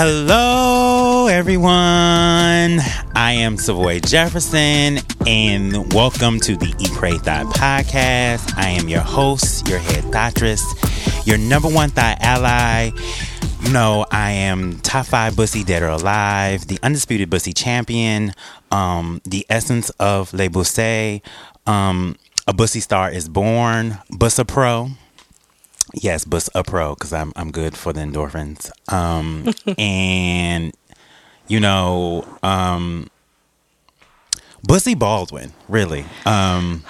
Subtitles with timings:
[0.00, 1.68] Hello, everyone.
[3.16, 8.56] I am Savoy Jefferson, and welcome to the Eat Pray Thought podcast.
[8.56, 10.62] I am your host, your head thoughtress,
[11.26, 12.90] your number one thought ally.
[13.62, 18.34] You know, I am top five bussy dead or alive, the undisputed bussy champion,
[18.70, 21.24] um, the essence of Le Bussy.
[21.66, 22.14] Um,
[22.46, 24.90] a bussy star is born, Bussa Pro.
[25.94, 28.70] Yes, Bus a Pro because I'm I'm good for the endorphins.
[28.92, 30.74] Um, and
[31.48, 33.08] you know, um,
[34.62, 36.04] Bussy Baldwin, really.
[36.26, 36.84] Um,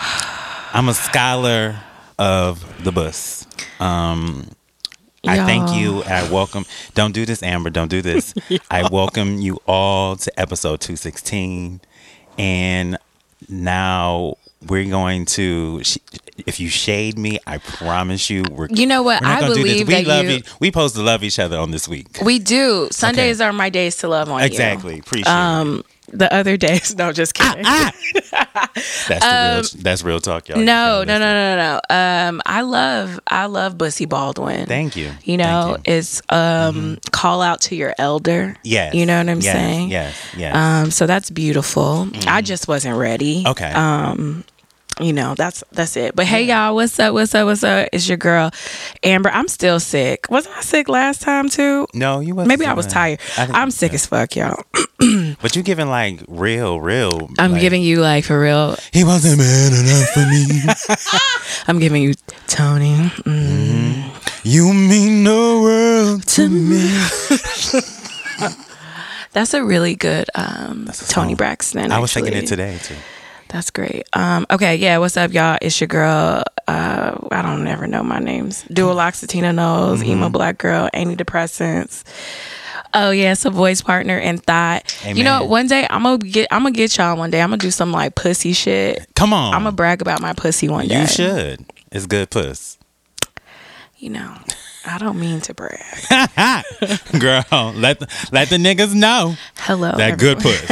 [0.72, 1.80] I'm a scholar
[2.18, 3.46] of the bus.
[3.78, 4.48] Um,
[5.26, 6.02] I thank you.
[6.04, 6.64] I welcome.
[6.94, 7.70] Don't do this, Amber.
[7.70, 8.34] Don't do this.
[8.70, 11.80] I welcome you all to episode 216.
[12.38, 12.98] And
[13.48, 14.34] now
[14.66, 15.82] we're going to.
[16.46, 18.68] If you shade me, I promise you, we're.
[18.70, 19.24] You know what?
[19.24, 19.72] I gonna do this.
[19.72, 20.40] believe we that love you.
[20.60, 22.18] We supposed to love each other on this week.
[22.24, 22.88] We do.
[22.90, 24.96] Sundays are my days to love on Exactly.
[24.96, 25.00] you.
[25.00, 25.36] Appreciate it.
[25.36, 27.62] Um, Um, the other days, no, just kidding.
[28.30, 29.82] That's the real.
[29.82, 30.58] That's real talk, y'all.
[30.58, 31.94] You Um, no, no, no, no, no.
[31.94, 34.66] Um, I love, I love Bussy Baldwin.
[34.66, 35.12] Thank you.
[35.24, 35.94] You know, you.
[35.94, 38.56] it's um call out to your elder.
[38.62, 38.94] Yes.
[38.94, 39.90] You know what I'm yes, saying?
[39.90, 40.16] Yes.
[40.36, 40.56] Yes.
[40.56, 42.08] Um, so that's beautiful.
[42.26, 43.44] I just wasn't ready.
[43.46, 43.70] okay.
[43.72, 44.44] Um,
[45.00, 46.14] you know, that's that's it.
[46.16, 47.14] But hey y'all, what's up?
[47.14, 47.46] What's up?
[47.46, 47.88] What's up?
[47.92, 48.50] It's your girl,
[49.02, 49.30] Amber.
[49.30, 50.26] I'm still sick.
[50.30, 51.86] Wasn't I sick last time too?
[51.94, 52.48] no, you wasn't.
[52.48, 53.20] Maybe I was tired.
[53.36, 54.62] I i'm sick as fuck, y'all.
[55.40, 57.30] But you giving like real, real.
[57.38, 58.74] I'm like, giving you like for real.
[58.92, 61.18] He wasn't man enough for me.
[61.68, 62.14] I'm giving you
[62.48, 62.96] Toni.
[63.22, 64.10] Mm.
[64.42, 66.90] you mean the world to me.
[69.32, 71.36] That's a really good um, That's a Toni song.
[71.36, 71.92] Braxton.
[71.92, 72.96] I was thinking it today too.
[73.48, 74.06] That's great.
[74.12, 74.98] Um, okay, yeah.
[74.98, 75.58] What's up, y'all?
[75.62, 76.42] It's your girl.
[76.66, 78.62] Uh, I don't ever know my names.
[78.64, 80.00] Dual Dualoxetina knows.
[80.00, 80.10] Mm-hmm.
[80.10, 80.88] Emo black girl.
[80.92, 82.04] Antidepressants.
[82.94, 84.96] Oh yeah, it's a voice partner and thought.
[85.06, 85.48] You know, Amen.
[85.48, 86.48] one day I'm gonna get.
[86.50, 87.40] I'm gonna get y'all one day.
[87.40, 89.06] I'm gonna do some like pussy shit.
[89.14, 89.54] Come on.
[89.54, 91.02] I'm gonna brag about my pussy one day.
[91.02, 91.64] You should.
[91.90, 92.78] It's good puss.
[93.96, 94.34] You know,
[94.88, 95.80] I don't mean to brag.
[97.20, 99.92] Girl, let the, let the niggas know Hello.
[99.96, 100.62] that good puss.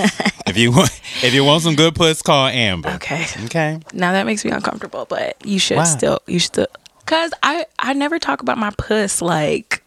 [0.47, 0.91] if you want
[1.23, 2.91] if you want some good puss, call Amber.
[2.91, 3.27] Okay.
[3.45, 3.81] Okay.
[3.93, 5.85] Now that makes me uncomfortable, but you should Why?
[5.85, 6.21] still.
[6.27, 6.47] You should.
[6.47, 6.67] Still,
[7.05, 9.83] Cause I I never talk about my puss like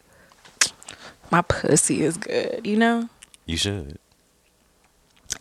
[1.32, 2.62] my pussy is good.
[2.66, 3.10] You know.
[3.46, 3.98] You should.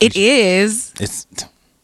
[0.01, 1.27] It is, It's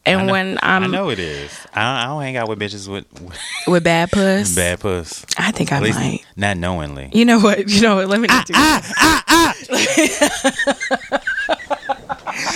[0.06, 1.50] and know- when I'm I know it is.
[1.74, 5.24] I don't, I don't hang out with bitches with, with with bad puss, bad puss.
[5.38, 6.24] I think I might.
[6.36, 7.10] not knowingly.
[7.12, 7.68] You know what?
[7.68, 8.08] You know what?
[8.08, 9.54] Let me not do that.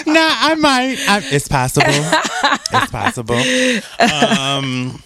[0.06, 0.96] Nah, I might.
[1.08, 1.86] I, it's possible.
[1.88, 3.38] it's possible.
[4.00, 5.02] Um,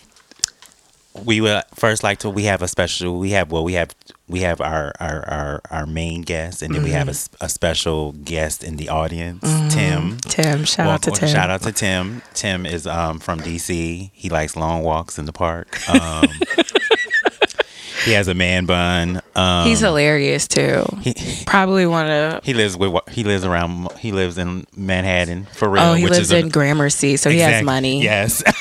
[1.25, 2.31] we would first like to.
[2.31, 3.19] We have a special.
[3.19, 3.65] We have well.
[3.65, 3.95] We have
[4.28, 8.65] we have our our our, our main guest, and then we have a special guest
[8.65, 9.43] in the audience,
[9.73, 10.17] Tim.
[10.19, 11.28] Tim, shout out to Well, Tim.
[11.28, 12.23] Shout out to Tim.
[12.34, 14.11] Tim is um, from DC.
[14.12, 15.78] He likes long walks in the park.
[15.89, 16.25] Um,
[18.05, 19.21] he has a man bun.
[19.37, 20.84] Um, He's hilarious too.
[21.03, 21.15] he,
[21.47, 22.44] Probably one of.
[22.44, 25.83] he lives with he lives around he lives in Manhattan for real.
[25.83, 28.03] Oh, he lives is a- in Gramercy, so he has money.
[28.03, 28.43] Yes.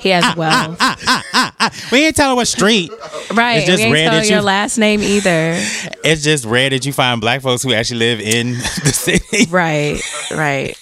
[0.00, 0.76] He has ah, ah, wealth.
[0.80, 2.90] Ah, we ain't telling what street.
[3.34, 3.56] right.
[3.58, 5.58] It's just we ain't rare tell that your you- last name either.
[6.04, 8.52] It's just rare that you find black folks who actually live in
[8.84, 9.46] the city.
[9.50, 10.00] right.
[10.30, 10.78] Right.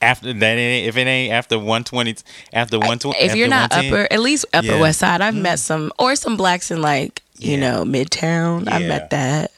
[0.00, 2.14] After that, if it ain't after one twenty,
[2.52, 4.80] after one twenty, if you're not upper, at least Upper Yeah.
[4.80, 5.62] West Side, I've met mm.
[5.62, 7.60] some or some blacks in like you Yeah.
[7.72, 8.70] know Midtown.
[8.70, 9.50] I've met that,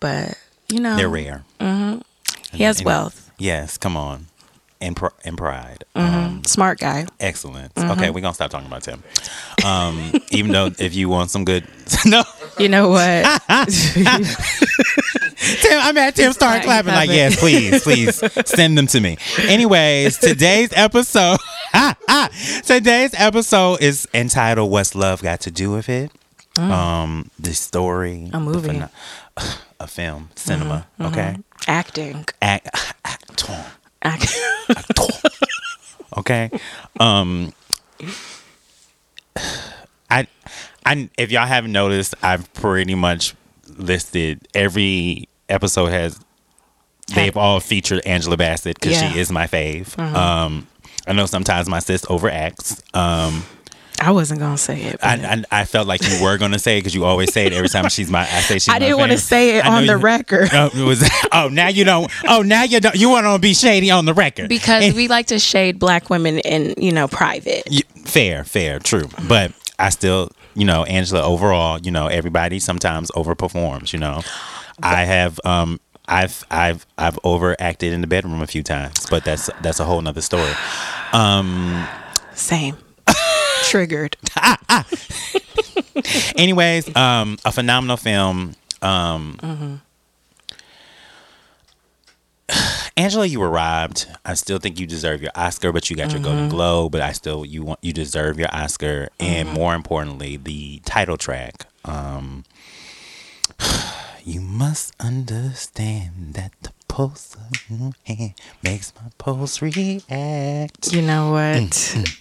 [0.00, 0.38] but
[0.68, 1.44] you know they're rare.
[1.60, 2.00] Mm-hmm.
[2.56, 3.30] he has And- wealth.
[3.38, 4.26] Yes, come on,
[4.80, 5.84] and pr- and pride.
[5.94, 6.14] Mm-hmm.
[6.26, 7.06] Um, Smart guy.
[7.20, 7.74] excellent.
[7.74, 7.90] Mm-hmm.
[7.92, 9.02] Okay, we're gonna stop talking about Tim.
[9.64, 11.64] Um, even though if you want some good,
[12.06, 12.22] no,
[12.58, 13.24] You know what?
[15.38, 19.16] Tim, I'm at Tim start clapping like, yes, please, please send them to me.
[19.42, 21.38] Anyways, today's episode,
[22.64, 26.10] today's episode is entitled "What's Love Got to Do with It."
[26.58, 28.68] Um, the story, A movie.
[28.70, 28.90] pheno-
[29.80, 30.86] a film, cinema.
[31.00, 31.36] Okay,
[31.68, 32.24] Acting.
[32.40, 32.68] act,
[33.04, 33.66] actor,
[34.06, 35.28] Act-
[36.18, 36.50] okay.
[37.00, 37.52] Um,
[40.10, 40.26] I,
[40.84, 43.34] I, if y'all haven't noticed, I've pretty much
[43.76, 46.20] listed every episode has.
[47.14, 49.04] They've all featured Angela Bassett because Yeah.
[49.04, 49.14] Mm-hmm.
[49.14, 49.96] she is my fave.
[49.98, 50.66] Um,
[51.06, 52.82] I know sometimes my sis overacts.
[52.96, 53.44] Um,
[54.00, 55.00] I wasn't gonna say it.
[55.02, 55.14] I,
[55.50, 57.68] I I felt like you were gonna say it because you always say it every
[57.68, 58.20] time she's my.
[58.22, 58.68] I say she's.
[58.70, 61.08] I my didn't want to say it I on the you- record Oh, it was.
[61.32, 62.10] Oh, now you don't.
[62.28, 62.94] Oh, now you don't.
[62.94, 66.10] You want to be shady on the record because And- we like to shade black
[66.10, 67.64] women in you know private.
[67.70, 69.08] Y- fair, fair, true.
[69.28, 74.22] But I still, you know, Angela overall, you know, everybody sometimes overperforms, you know.
[74.82, 79.50] I have um I've I've I've overacted in the bedroom a few times, but that's
[79.62, 80.52] that's a whole nother story.
[81.12, 81.86] Um,
[82.34, 82.76] Same.
[83.70, 84.16] Triggered.
[86.36, 88.54] anyways, um, a phenomenal film.
[88.82, 89.80] Um,
[92.96, 94.06] Angela, you were robbed.
[94.24, 96.92] I still think you deserve your Oscar, but you got your Golden Globe.
[96.92, 101.66] But I still you want you deserve your Oscar, and more importantly, the title track.
[101.84, 102.44] Um,
[104.24, 110.92] you must understand that the pulse of your hand makes my pulse react.
[110.92, 111.70] You know what?
[111.70, 112.20] Mm,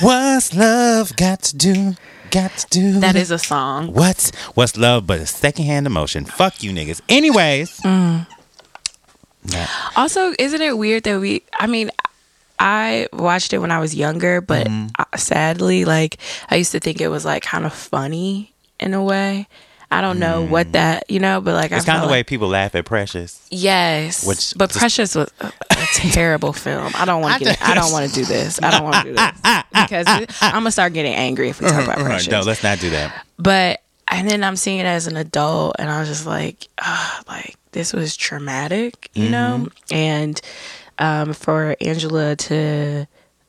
[0.00, 1.94] What's love got to do?
[2.30, 3.92] Got to do That is a song.
[3.92, 6.24] What's what's love but a secondhand emotion?
[6.24, 7.00] Fuck you niggas.
[7.08, 7.80] Anyways.
[7.84, 9.68] Yeah.
[9.94, 11.42] Also, isn't it weird that we?
[11.54, 11.90] I mean,
[12.58, 16.18] I watched it when I was younger, but uh, sadly, like
[16.50, 19.46] I used to think it was like kind of funny in a way.
[19.90, 21.76] I don't know what that, you know, but like Mm.
[21.76, 23.40] It's kind of the way people laugh at Precious.
[23.50, 26.92] yes, Which but just- Precious was a, a terrible film.
[26.96, 27.62] I don't want to get.
[27.62, 28.60] I don't want to do this.
[28.62, 29.32] I don't want to do this
[29.72, 30.06] because
[30.40, 32.28] I'm gonna start getting angry if we talk about Precious.
[32.30, 33.24] No, let's not do that.
[33.38, 33.80] But
[34.10, 37.56] and then I'm seeing it as an adult, and I was just like, ah, like
[37.72, 39.68] this was traumatic, you know.
[39.90, 40.40] And
[40.98, 43.06] um, for Angela to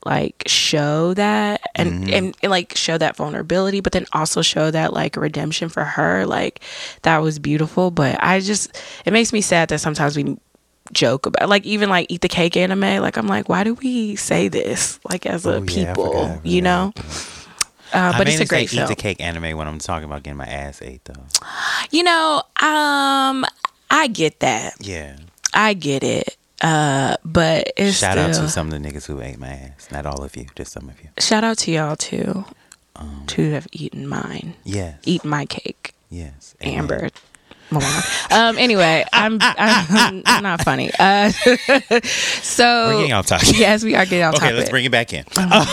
[0.08, 4.94] like show that and, and and like show that vulnerability, but then also show that
[4.94, 6.62] like redemption for her, like
[7.04, 7.92] that was beautiful.
[7.92, 8.76] But I just
[9.06, 10.38] it makes me sad that sometimes we
[10.94, 14.16] joke about like even like eat the cake anime like i'm like why do we
[14.16, 16.94] say this like as a Oh, yeah, people forgot, I you know
[17.94, 20.46] uh, but it's a great eat the cake anime when I'm talking about getting my
[20.46, 21.24] ass ate though.
[21.92, 23.46] You know, um,
[23.90, 24.76] I get that.
[24.80, 25.18] Yeah.
[25.54, 26.36] I get it.
[26.62, 29.90] Uh, but it's Shout out to some of the niggas who ate my ass.
[29.92, 31.10] Not all of you, just some of you.
[31.20, 32.46] shout out to y'all too,
[32.96, 34.98] Um, to have eaten mine, Yes.
[35.06, 36.56] eat my cake, Yes.
[36.64, 36.80] Amen.
[36.80, 37.10] Amber.
[38.32, 38.58] Um.
[38.58, 40.90] Anyway, I'm I'm, I'm not funny.
[40.98, 41.30] Uh.
[42.42, 43.50] so We're getting off topic.
[43.60, 44.50] Yes, we are getting off Okay, topic.
[44.52, 45.26] Okay, let's bring it back in.
[45.36, 45.66] Uh,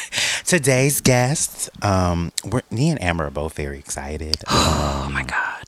[0.44, 4.36] today's guest, um, we're, me and Amber are both very excited.
[4.48, 5.64] oh my god.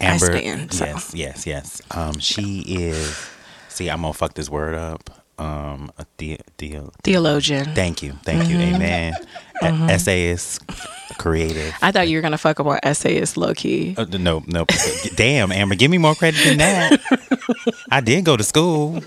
[0.00, 0.72] Amber, I stand.
[0.72, 0.84] So.
[0.84, 1.82] yes, yes, yes.
[1.90, 3.28] Um, she is.
[3.68, 5.10] See, I'm gonna fuck this word up.
[5.38, 7.74] Um, a the, the, Theologian.
[7.74, 8.74] thank you, thank you, Mm-hmm.
[8.76, 9.14] amen.
[9.62, 10.60] A- essayist,
[11.18, 11.74] creative.
[11.82, 13.94] I thought you were gonna fuck up our essayist low key.
[13.96, 14.66] Uh, no, no.
[15.16, 17.00] Damn, Amber, give me more credit than that.
[17.90, 19.02] I did go to school.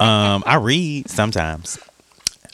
[0.00, 1.78] Um, I read sometimes.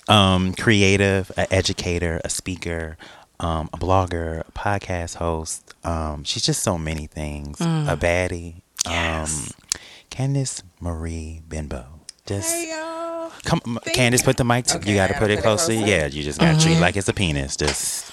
[0.09, 2.97] Um, creative, an educator, a speaker,
[3.41, 5.66] um, a blogger, a podcast host.
[5.87, 7.61] Um, she's just so many things.
[7.61, 8.63] A baddie.
[8.85, 9.53] Yes.
[9.55, 9.75] Um,
[10.11, 11.85] Candice Marie Benbow.
[12.27, 13.31] Just Hey y'all.
[13.45, 14.25] come, Candice.
[14.25, 14.65] Put the mic.
[14.67, 15.73] To, Okay, you got to put it put it closer.
[15.75, 15.87] closer?
[15.89, 17.57] Yeah, you just got to treat like it's a penis.
[17.57, 18.11] Just.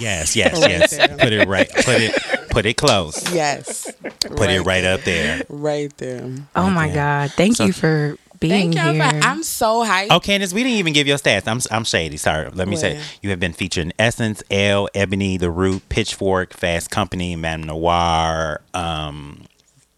[0.00, 0.96] yes, yes, yes.
[0.96, 1.08] there.
[1.08, 1.68] Put it right.
[1.70, 2.14] Put it.
[2.50, 3.32] Put it close.
[3.32, 3.90] Yes.
[4.20, 5.42] Put it right up there.
[5.48, 6.28] Right there.
[6.56, 6.94] Oh my Okay.
[6.94, 7.32] god!
[7.32, 9.10] Thank So- you for being Thank y'all here.
[9.20, 10.08] for I'm so hyped.
[10.10, 11.48] Oh, Candice, we didn't even give your stats.
[11.48, 12.16] I'm I'm shady.
[12.18, 12.50] Sorry.
[12.50, 16.90] Let me say you have been featured in Essence, Elle, Ebony, The Root, Pitchfork, Fast
[16.90, 18.58] Company, MadameNoire.
[18.74, 19.44] Um,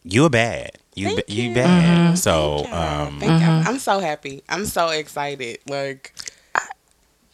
[0.05, 0.79] you a bad.
[0.95, 1.55] You Thank ba- you, you.
[1.55, 2.19] bad.
[2.19, 3.63] So Thank um, Thank y'all.
[3.67, 4.43] I'm so happy.
[4.49, 5.59] I'm so excited.
[5.69, 6.15] Like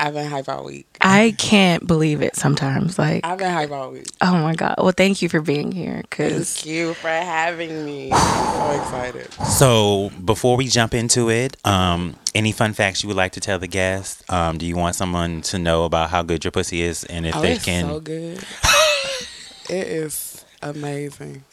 [0.01, 0.87] I've been hype all week.
[1.03, 2.99] I can't believe it sometimes.
[2.99, 4.07] Like, I've been hype all week.
[4.23, 4.77] oh my God.
[4.79, 6.03] Well, thank you for being here.
[6.11, 8.11] Cause Thank you for having me.
[8.13, 9.33] I'm so excited.
[9.47, 13.59] so before we jump into it, um, any fun facts you would like to tell
[13.59, 14.23] the guests?
[14.31, 17.37] Um, do you want someone to know about how good your pussy is and if
[17.37, 17.85] Oh, they it's can?
[17.87, 18.39] so good.
[19.69, 21.45] it is amazing.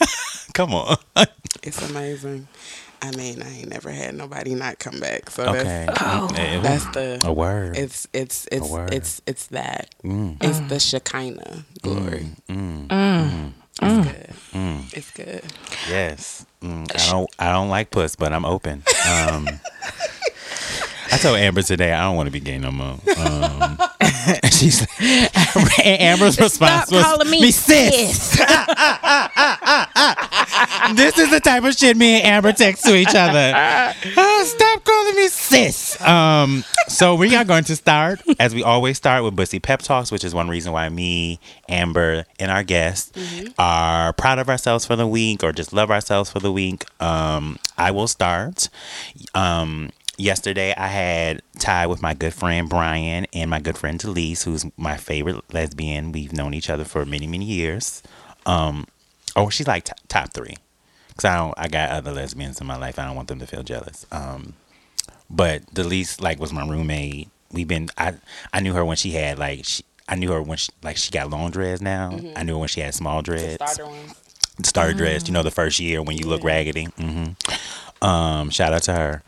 [0.54, 0.98] Come on.
[1.64, 2.48] It's amazing.
[3.02, 5.30] I mean, I ain't never had nobody not come back.
[5.30, 5.88] So okay.
[6.02, 6.30] Oh.
[6.36, 7.78] Eh, that's that's the a word.
[7.78, 8.94] It's it's it's word.
[8.94, 9.94] it's it's that.
[10.04, 12.28] Mm, It's the Shekinah glory.
[12.50, 13.52] mm, mm,
[13.82, 14.36] It's good.
[14.60, 14.94] mm.
[14.98, 15.44] It's good.
[15.88, 16.46] Yes.
[16.62, 18.84] Mm, I don't I don't like puss, but I'm open.
[19.08, 19.48] Um
[21.12, 22.98] I told Amber today I don't want to be gay no more.
[23.18, 23.78] Um,
[24.52, 24.86] she's
[25.84, 28.38] Amber's response was calling me sis.
[30.96, 33.54] this is the type of shit me and Amber text to each other.
[34.18, 36.02] Oh, stop calling me sis.
[36.02, 40.12] Um, so we are going to start as we always start with Bussy Pep Talks,
[40.12, 43.12] which is one reason why me, Amber, and our guests
[43.58, 46.84] are proud of ourselves for the week or just love ourselves for the week.
[47.02, 48.70] Um, I will start.
[49.34, 54.44] Um, yesterday I had Ty with my good friend Brian and my good friend Delise,
[54.44, 56.12] who's my favorite lesbian.
[56.12, 58.04] We've known each other for many, many years.
[58.46, 58.86] Um,
[59.36, 60.56] oh, she's like t- top three.
[61.16, 63.00] Cause I don't, I got other lesbians in my life.
[63.00, 64.06] I don't want them to feel jealous.
[64.12, 64.54] Um,
[65.30, 67.30] but Delise like was my roommate.
[67.52, 68.16] We've been, I,
[68.54, 71.12] I knew her when she had like, she, I knew her when she like she
[71.12, 72.18] got long dreads now.
[72.36, 73.56] I knew her when she had small dreads.
[73.56, 74.16] Starter ones.
[74.64, 75.28] starter dress.
[75.28, 76.86] You know, the first year when you look raggedy.
[76.86, 77.26] hmm
[78.02, 79.24] Um, shout out to her.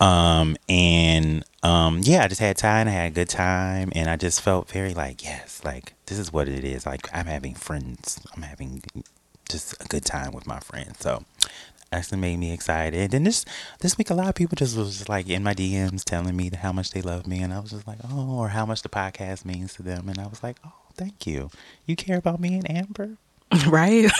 [0.00, 2.88] Um, and um, yeah, I just had time.
[2.88, 6.32] I had a good time, and I just felt very like, yes, like this is
[6.32, 6.86] what it is.
[6.86, 8.20] Like I'm having friends.
[8.34, 8.82] I'm having
[9.48, 10.98] just a good time with my friends.
[11.00, 11.24] So
[11.92, 13.00] actually made me excited.
[13.00, 13.44] And then this
[13.80, 16.50] this week, a lot of people just was just like in my DMs telling me
[16.50, 18.88] how much they love me, and I was just like, oh, or how much the
[18.88, 21.50] podcast means to them, and I was like, oh, thank you.
[21.86, 23.16] You care about me and Amber.
[23.66, 24.10] right?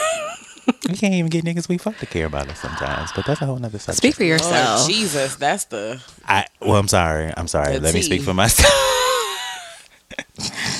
[0.89, 3.47] We can't even get niggas we fuck to care about us sometimes, but that's a
[3.47, 3.99] whole nother subject.
[3.99, 4.89] Speak for Lord yourself.
[4.89, 7.33] Jesus, that's the I well, I'm sorry.
[7.37, 7.75] I'm sorry.
[7.75, 8.73] The Let me speak for myself.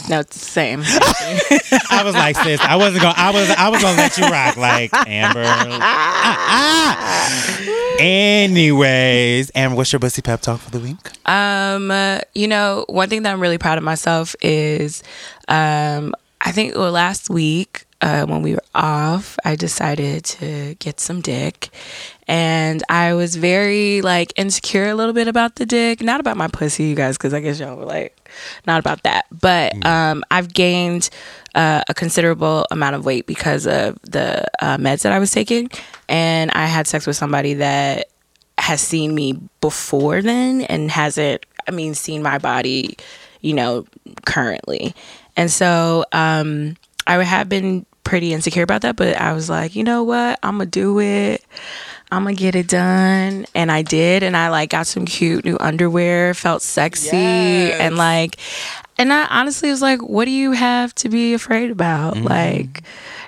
[0.09, 0.83] No, it's the same.
[0.85, 3.15] I was like, sis, I wasn't gonna.
[3.17, 3.51] I was.
[3.51, 5.43] I was gonna let you rock, like Amber.
[5.45, 7.97] Ah, ah.
[7.99, 11.11] Anyways, Amber, what's your bussy pep talk for the week?
[11.27, 15.03] Um, uh, you know, one thing that I'm really proud of myself is,
[15.49, 21.01] um, I think well, last week uh, when we were off, I decided to get
[21.01, 21.71] some dick,
[22.29, 26.49] and I was very like insecure a little bit about the dick, not about my
[26.49, 28.31] pussy, you guys, because I guess y'all were like,
[28.67, 31.11] not about that, but um, I've gained
[31.55, 35.71] uh, a considerable amount of weight because of the uh, meds that I was taking,
[36.09, 38.09] and I had sex with somebody that
[38.59, 42.97] has seen me before then and hasn't i mean seen my body
[43.47, 43.87] you know
[44.25, 44.95] currently.
[45.37, 46.77] And so um
[47.07, 50.39] i have been pretty insecure about that but i was like you know what?
[50.43, 51.45] I'm gonna do it.
[52.13, 53.47] I'm gonna get it done.
[53.55, 57.81] And i did and i like got some cute new underwear felt sexy Yes.
[57.81, 58.37] and like
[58.97, 62.15] and i honestly was like what do you have to be afraid about?
[62.15, 62.27] Mm-hmm.
[62.29, 62.83] Like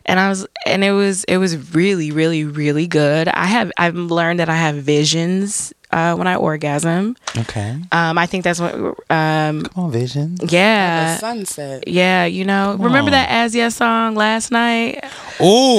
[0.06, 3.28] and I was and it was it was really really really good.
[3.28, 7.16] I have I've learned that I have visions uh, when I orgasm.
[7.36, 8.74] Okay, Um, I think that's what
[9.10, 10.34] um come on, Vision.
[10.36, 11.84] the yeah sunset.
[11.88, 13.12] yeah you know remember on.
[13.12, 15.04] that As Yes song last night.
[15.40, 15.76] Oh,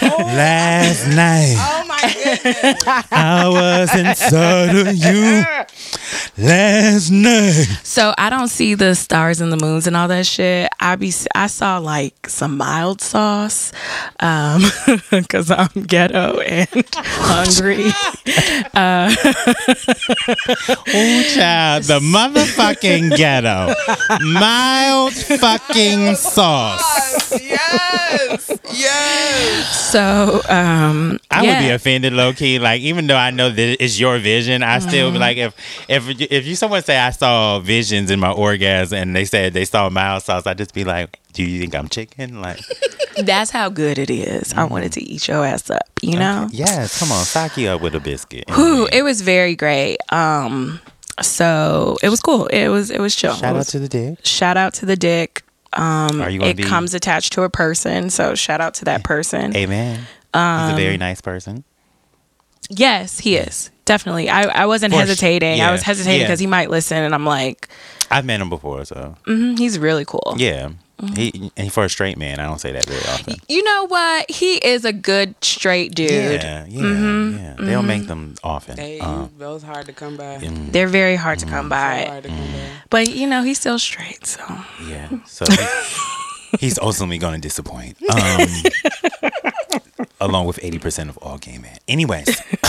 [0.00, 2.84] last night Oh my goodness.
[3.12, 5.44] I was inside of you.
[6.38, 7.66] Last night.
[7.82, 10.68] So I don't see the stars and the moons and all that shit.
[10.80, 13.72] I be I saw like some mild sauce,
[14.20, 14.62] um,
[15.10, 17.90] because I'm ghetto and hungry.
[20.92, 23.74] Oh, child, the motherfucking ghetto.
[24.38, 27.32] Mild fucking sauce.
[27.40, 28.50] yes.
[28.72, 29.90] Yes.
[29.90, 32.58] So um, I would be offended, low key.
[32.58, 35.12] Like, even though I know that it's your vision, I still Mm-hmm.
[35.14, 35.54] be like, if
[35.88, 39.64] if if you someone say I saw visions in my orgasm and they said they
[39.64, 42.40] saw mild sauce, I'd just be like, do you think I'm chicken?
[42.42, 42.60] Like,
[43.16, 44.52] That's how good it is.
[44.54, 46.48] I wanted to eat your ass up, you know?
[46.52, 48.44] yes, come on, sock you up with a biscuit.
[48.50, 49.98] Whew, it was very great.
[50.10, 50.80] Um
[51.20, 52.46] so it was cool.
[52.46, 53.34] It was it was chill.
[53.34, 54.18] Shout It out to the dick.
[54.24, 55.42] shout out to the dick.
[55.72, 56.62] Um Are you it be?
[56.64, 59.54] comes attached to a person, so shout out to that person.
[59.56, 59.96] Amen.
[59.98, 61.64] He's a Um, very nice person.
[62.68, 63.70] Yes, he is.
[63.84, 64.28] Definitely.
[64.30, 65.58] I, I wasn't For sh- hesitating.
[65.58, 66.26] yeah, I was hesitating yeah.
[66.28, 67.68] because he might listen and I'm like,
[68.12, 70.34] I've met him before, so mhm, he's really cool.
[70.38, 70.70] yeah.
[71.00, 71.14] Mm-hmm.
[71.14, 73.36] He and for a straight man, I don't say that very often.
[73.48, 74.30] You know what?
[74.30, 76.10] He is a good straight dude.
[76.10, 77.38] Yeah, yeah, Mm-hmm.
[77.38, 77.54] yeah.
[77.58, 78.76] They don't make them often.
[78.76, 80.38] They, Um, those hard to come by.
[80.38, 82.04] mm, They're very hard to come So by.
[82.06, 82.60] hard to come by.
[82.90, 84.42] But you know, he's still straight, so
[84.86, 85.08] yeah.
[85.26, 87.96] So he- he's ultimately going to disappoint.
[88.10, 88.46] Um,
[90.20, 91.76] along with eighty percent of all gay men.
[91.88, 92.26] Anyways,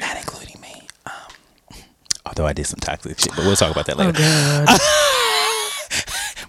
[0.00, 0.86] not including me.
[1.06, 1.78] Um,
[2.26, 4.12] although I did some toxic shit, but we'll talk about that later.
[4.12, 4.80] God.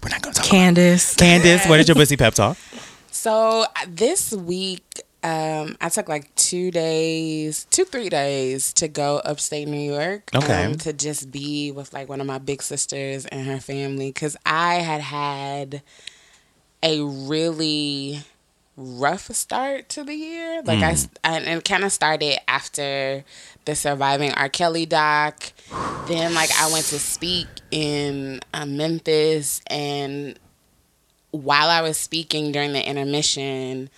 [0.06, 0.52] We're not going to talk.
[0.52, 1.16] Candice.
[1.16, 2.58] Candice, what is your pussy pep talk?
[3.10, 9.68] So this week, um, I took like two days, two three days to go upstate
[9.68, 10.30] New York.
[10.36, 10.66] Okay.
[10.66, 14.38] Um, to just be with like one of my big sisters and her family, because
[14.46, 15.82] I had had
[16.84, 18.20] a really
[18.78, 20.62] rough start to the year.
[20.64, 23.24] Like I and it kind of started after
[23.66, 24.50] the surviving R.
[24.50, 25.52] Kelly doc.
[26.08, 30.38] then like I went to speak in uh, Memphis and
[31.32, 33.90] while I was speaking during the intermission,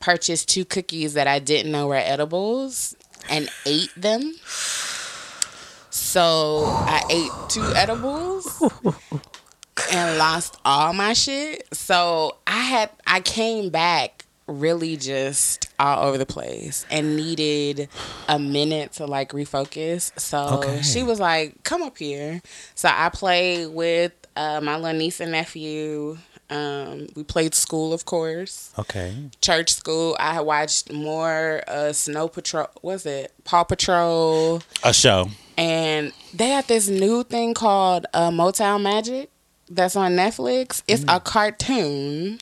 [0.00, 2.96] purchased two cookies that I didn't know were edibles
[3.28, 4.34] and ate them.
[5.90, 8.62] So I ate two edibles
[9.92, 11.66] and lost all my shit.
[11.74, 17.88] So I had I came back really just all over the place and needed
[18.28, 20.18] a minute to like refocus.
[20.18, 20.82] So Okay.
[20.82, 22.42] she was like, "Come up here."
[22.74, 26.18] So I played with uh, my little niece and nephew.
[26.50, 29.14] Um, we played school, of course Okay.
[29.40, 30.14] church school.
[30.20, 32.66] I had watched more uh, Snow Patrol.
[32.82, 34.60] Was it Paw Patrol?
[34.84, 35.30] A show.
[35.56, 39.30] And they had this new thing called uh, Motown Magic
[39.68, 40.82] that's on Netflix.
[40.88, 42.40] It's a cartoon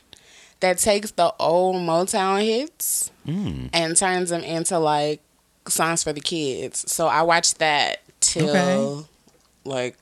[0.59, 3.69] that takes the old Motown hits Mm.
[3.73, 5.21] and turns them into like
[5.67, 6.91] songs for the kids.
[6.91, 9.05] So I watched that till Okay.
[9.63, 9.97] like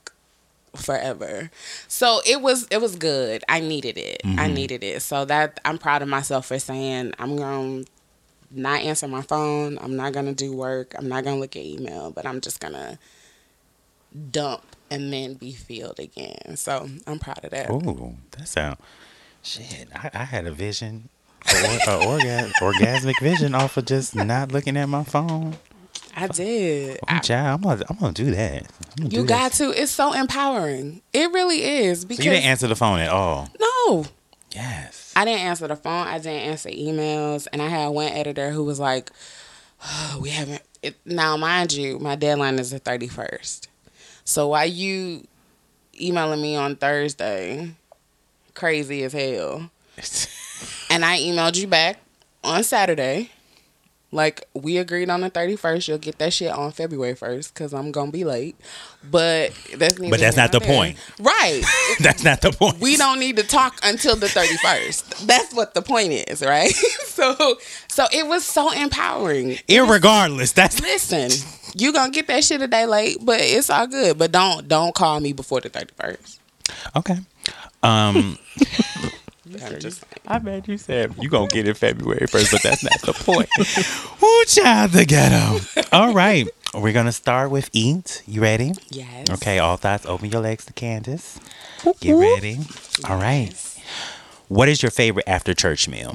[0.76, 1.50] forever.
[1.88, 3.42] So it was it was good.
[3.48, 4.22] I needed it.
[4.24, 4.54] I Mm-hmm.
[4.54, 5.02] needed it.
[5.02, 7.90] So that I'm proud of myself for saying I'm going to
[8.52, 9.78] not answer my phone.
[9.80, 10.94] I'm not going to do work.
[10.98, 12.98] I'm not going to look at email, but I'm just going to
[14.30, 16.56] dump and then be filled again.
[16.56, 17.70] So I'm proud of that.
[17.70, 18.76] Ooh, that sound
[19.42, 19.88] shit.
[19.94, 21.08] I, I had a vision,
[21.48, 25.56] a, or, a orga, orgasmic vision off of just not looking at my phone.
[26.16, 26.98] I did.
[27.02, 28.66] Oh, I- child, I'm gonna, I'm gonna do that.
[28.96, 29.70] Gonna you do got to.
[29.70, 31.02] It's so empowering.
[31.12, 33.48] It really is So because you didn't answer the phone at all.
[33.60, 34.04] no,
[34.52, 35.12] Yes.
[35.14, 36.08] I didn't answer the phone.
[36.08, 39.10] I didn't answer emails, and I had one editor who was like,
[39.84, 43.68] oh, "We haven't." It, now, mind you, my deadline is the thirty first.
[44.24, 45.26] So why you
[46.00, 47.72] emailing me on Thursday,
[48.54, 49.70] crazy as hell,
[50.90, 51.98] and I emailed you back
[52.44, 53.30] on Saturday.
[54.12, 57.72] Like we agreed on the thirty first, you'll get that shit on February first because
[57.72, 58.56] I'm gonna be late.
[59.08, 60.68] But that's But that's not the there.
[60.68, 60.98] point.
[61.20, 61.62] right?
[62.00, 62.80] That's not the point.
[62.80, 65.26] we don't need to talk until the 31st.
[65.26, 66.70] That's what the point is, right?
[67.06, 67.56] so
[67.88, 69.50] so it was so empowering.
[69.68, 71.30] Irregardless, that's Listen,
[71.76, 74.18] you going to get that shit a day late, but it's all good.
[74.18, 76.38] But don't don't call me before the 31st.
[76.96, 77.18] okay.
[77.82, 78.38] Um,
[79.62, 83.00] I'm just I bet you said you gonna get it February first, but that's not
[83.02, 83.48] the point.
[84.22, 85.58] Ooh, child, the ghetto.
[85.92, 88.22] All right, we're gonna start with eat.
[88.26, 88.72] You ready?
[88.90, 89.28] yes.
[89.30, 90.06] Okay, all thoughts.
[90.06, 91.38] Open your legs to Candice.
[92.00, 92.58] Get ready.
[93.08, 93.52] All right.
[94.48, 96.12] What is your favorite after church meal?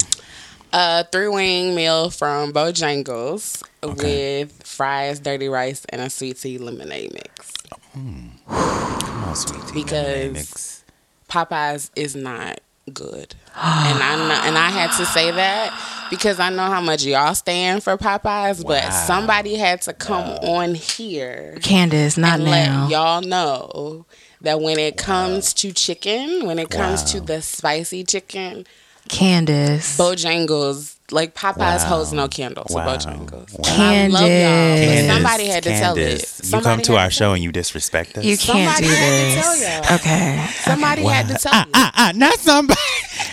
[0.73, 4.43] A three wing meal from Bojangles Okay.
[4.45, 7.53] with fries, dirty rice, and a sweet tea lemonade mix.
[7.97, 8.29] Mm.
[8.47, 9.61] Come on, sweetie.
[9.73, 10.83] Because- Lemonade mix.
[11.29, 12.59] Popeyes is not
[12.93, 13.35] good.
[13.55, 15.73] and I know, and I had to say that
[16.11, 20.75] because I know how much y'all stand for Popeyes, but somebody had to come on
[20.75, 22.81] here Candice, not and now.
[22.83, 24.05] let y'all know
[24.41, 28.67] that when it comes to chicken, when it comes to the spicy chicken,
[29.09, 29.97] Candice.
[29.97, 31.77] Bojangles like Popeyes Wow.
[31.87, 32.95] holds no candle to Wow.
[32.97, 33.57] Bojangles.
[33.57, 33.73] Wow.
[33.81, 35.07] And I love y'all, Candice.
[35.07, 36.19] somebody had to tell it.
[36.21, 38.25] Candice, You come to had our show and you disrespect us.
[38.25, 39.85] you can't Somebody do had to tell this.
[39.89, 39.95] y'all.
[39.95, 40.47] Okay.
[40.63, 41.59] Somebody had to tell you.
[41.59, 42.79] ah, ah, ah, not somebody.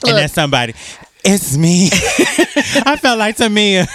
[0.07, 0.75] and that somebody,
[1.25, 1.89] it's me.
[2.85, 3.87] I felt like Tamia.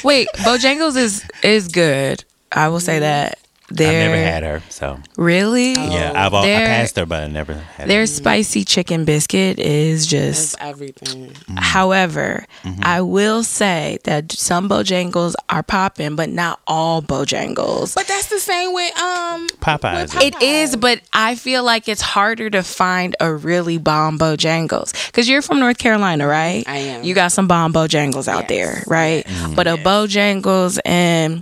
[0.04, 2.24] Wait, Bojangles is is good.
[2.52, 3.38] I will say that.
[3.70, 7.26] I've They're never had her, so really yeah, I've all, I passed her, but I
[7.28, 8.06] never had their her.
[8.08, 11.36] spicy chicken biscuit is That's just everything.
[11.56, 12.46] However,
[12.82, 17.94] I will say that some Bojangles are popping, but not all Bojangles.
[17.94, 20.02] But that's the same with um Popeyes.
[20.02, 20.26] with Popeyes.
[20.26, 25.28] It is, but I feel like it's harder to find a really bomb Bojangles because
[25.28, 26.64] you're from North Carolina, right?
[26.66, 27.04] I am.
[27.04, 28.48] You got some bomb Bojangles out Yes.
[28.48, 29.24] there, right?
[29.54, 31.40] But a Bojangles in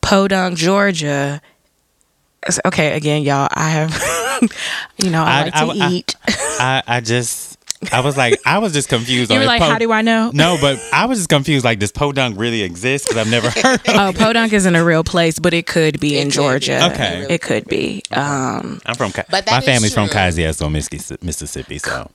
[0.00, 1.42] Podunk, Georgia.
[2.48, 3.48] It's- Okay, again, y'all.
[3.52, 4.40] I have,
[5.02, 6.16] you know, I, I- like to I- I- eat.
[6.58, 7.58] I, I just,
[7.92, 9.30] I was like, I was just confused.
[9.32, 10.30] you were like, Po- how do I know?
[10.32, 11.64] No, but I was just confused.
[11.64, 13.06] Like, does Podunk really exist?
[13.08, 13.80] Because I've never heard.
[13.88, 16.34] of Oh, Podunk isn't a real place, but it could be It in could be.
[16.36, 16.90] Georgia.
[16.92, 17.26] Okay.
[17.28, 18.02] It could be.
[18.12, 19.12] Um, I'm from.
[19.30, 20.16] But my family's from true.
[20.18, 21.78] Kosciusko, Missi- Mississippi.
[21.78, 22.10] So,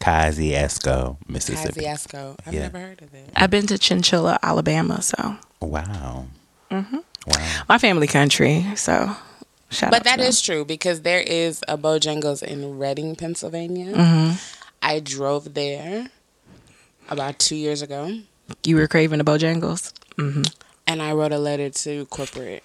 [0.00, 1.80] Kosciusko, Mississippi.
[1.82, 2.36] Kosciusko.
[2.46, 2.60] I've Yeah.
[2.62, 3.30] never heard of it.
[3.36, 6.26] I've been to Chinchilla, Alabama, so Wow.
[6.70, 6.96] Mm-hmm.
[7.26, 7.62] Wow.
[7.68, 8.64] my family country.
[8.76, 9.14] So
[9.72, 13.92] shout But out that to is true because there is a Bojangles in Reading, Pennsylvania.
[13.94, 14.36] Mm-hmm.
[14.82, 16.10] I drove there
[17.08, 18.18] about two years ago,
[18.64, 19.92] you were craving the Bojangles.
[20.86, 22.62] and I wrote a letter to corporate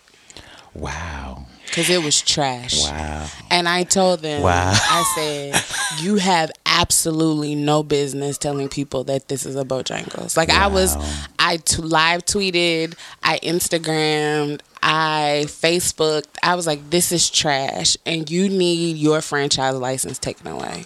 [0.74, 1.48] Wow.
[1.68, 2.84] Because it was trash.
[2.84, 3.28] Wow.
[3.52, 4.72] And I told them, Wow.
[4.74, 10.36] I said, you have absolutely no business telling people that this is a Bojangles.
[10.36, 11.14] Like I was, Wow.
[11.40, 16.26] I t- live tweeted, I Instagrammed, I Facebooked.
[16.44, 20.86] I was like, this is trash, and you need your franchise license taken away.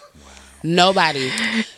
[0.64, 1.32] Nobody.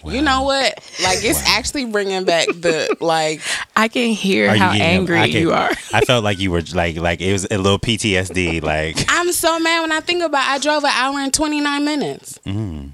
[0.06, 0.74] You know what?
[1.04, 3.42] Like it's actually bringing back the like.
[3.76, 5.72] I can hear Are how getting- angry can- you are.
[5.94, 8.62] I felt like you were like like it was a little PTSD.
[8.62, 10.46] Like, I'm so mad when I think about.
[10.48, 12.92] I drove an hour and 29 minutes mm,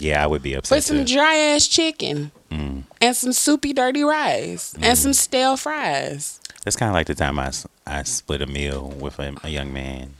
[0.00, 2.84] yeah, I would be for upset some dry ass chicken Mm.
[3.02, 6.40] and some soupy dirty rice and some stale fries.
[6.64, 7.52] That's kind of like the time I,
[7.86, 10.14] I split a meal with a, a young man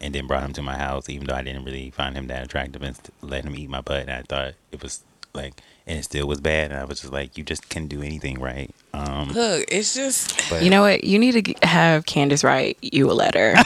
[0.00, 2.42] and then brought him to my house, even though I didn't really find him that
[2.44, 4.02] attractive and st- let him eat my butt.
[4.02, 5.02] And I thought it was
[5.34, 6.70] like, and it still was bad.
[6.70, 8.70] And I was just like, you just can't do anything right.
[8.94, 11.04] Um, Look, it's just but You know what?
[11.04, 13.54] You need to have Candice write you a letter.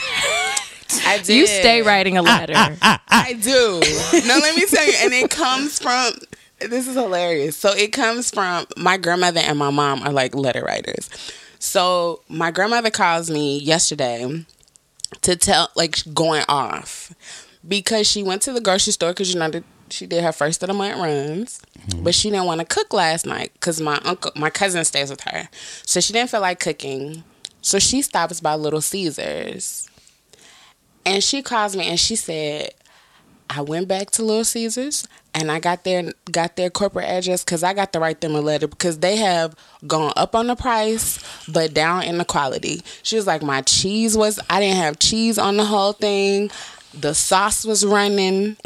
[1.07, 1.35] I did.
[1.37, 2.55] you stay writing a letter.
[2.57, 3.81] I do.
[4.27, 6.13] no, let me tell you, and it comes from
[6.61, 7.57] this is hilarious.
[7.57, 11.09] So it comes from my grandmother and my mom are like letter writers.
[11.59, 14.45] So my grandmother calls me yesterday
[15.23, 17.15] to tell like going off.
[17.67, 19.51] Because she went to the grocery store because you know
[19.89, 22.05] she did her first of the month runs, mm-hmm.
[22.05, 25.23] but she didn't want to cook last night because my uncle, my cousin stays with
[25.23, 25.49] her,
[25.87, 27.25] so she didn't feel like cooking.
[27.63, 29.89] So she stops by Little Caesars,
[31.07, 32.75] and she calls me and she said,
[33.49, 37.63] "I went back to Little Caesars and I got their got their corporate address because
[37.63, 39.55] I got to write them a letter because they have
[39.87, 41.19] gone up on the price
[41.49, 45.39] but down in the quality." She was like, "My cheese was I didn't have cheese
[45.39, 46.51] on the whole thing,
[46.93, 48.57] the sauce was running."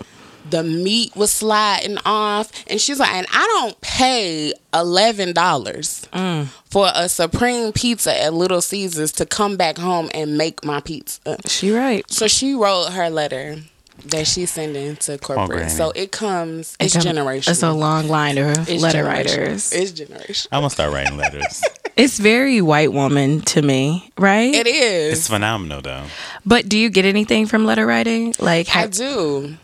[0.51, 6.47] the meat was sliding off and she's like and i don't pay $11 Mm.
[6.71, 11.37] for a supreme pizza at little caesars to come back home and make my pizza
[11.47, 12.03] She right.
[12.11, 13.59] so she wrote her letter
[14.07, 15.71] that she's sending to corporate Granny.
[15.71, 19.73] so it comes it's It come- generational It's a long line of It's letter writers.
[19.73, 21.63] it's generational I'm gonna start writing letters.
[21.99, 24.55] It's very white woman to me, right?
[24.55, 26.05] it is It's phenomenal though.
[26.47, 28.35] But do you get anything from letter writing?
[28.39, 29.57] Like, i do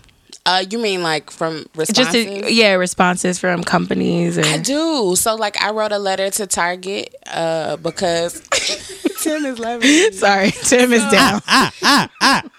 [0.44, 2.51] uh you mean like from just responses?
[2.53, 5.14] yeah, responses from companies or I do.
[5.16, 8.42] So like I wrote a letter to Target uh because
[9.23, 10.12] Tim is laughing.
[10.12, 11.40] Sorry, Tim is down.
[11.47, 12.09] Ah, ah,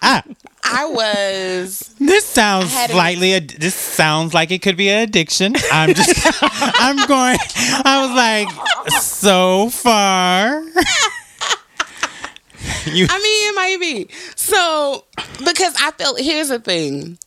[0.02, 0.24] ah,
[0.68, 3.34] I was This sounds slightly.
[3.34, 5.56] A, this sounds like it could be an addiction.
[5.72, 6.28] I'm just.
[6.42, 7.38] I'm going.
[7.86, 10.62] I was like, so far.
[12.88, 13.08] you.
[13.10, 14.10] I mean it might be.
[14.36, 15.06] So
[15.40, 17.18] because I feel here's the thing.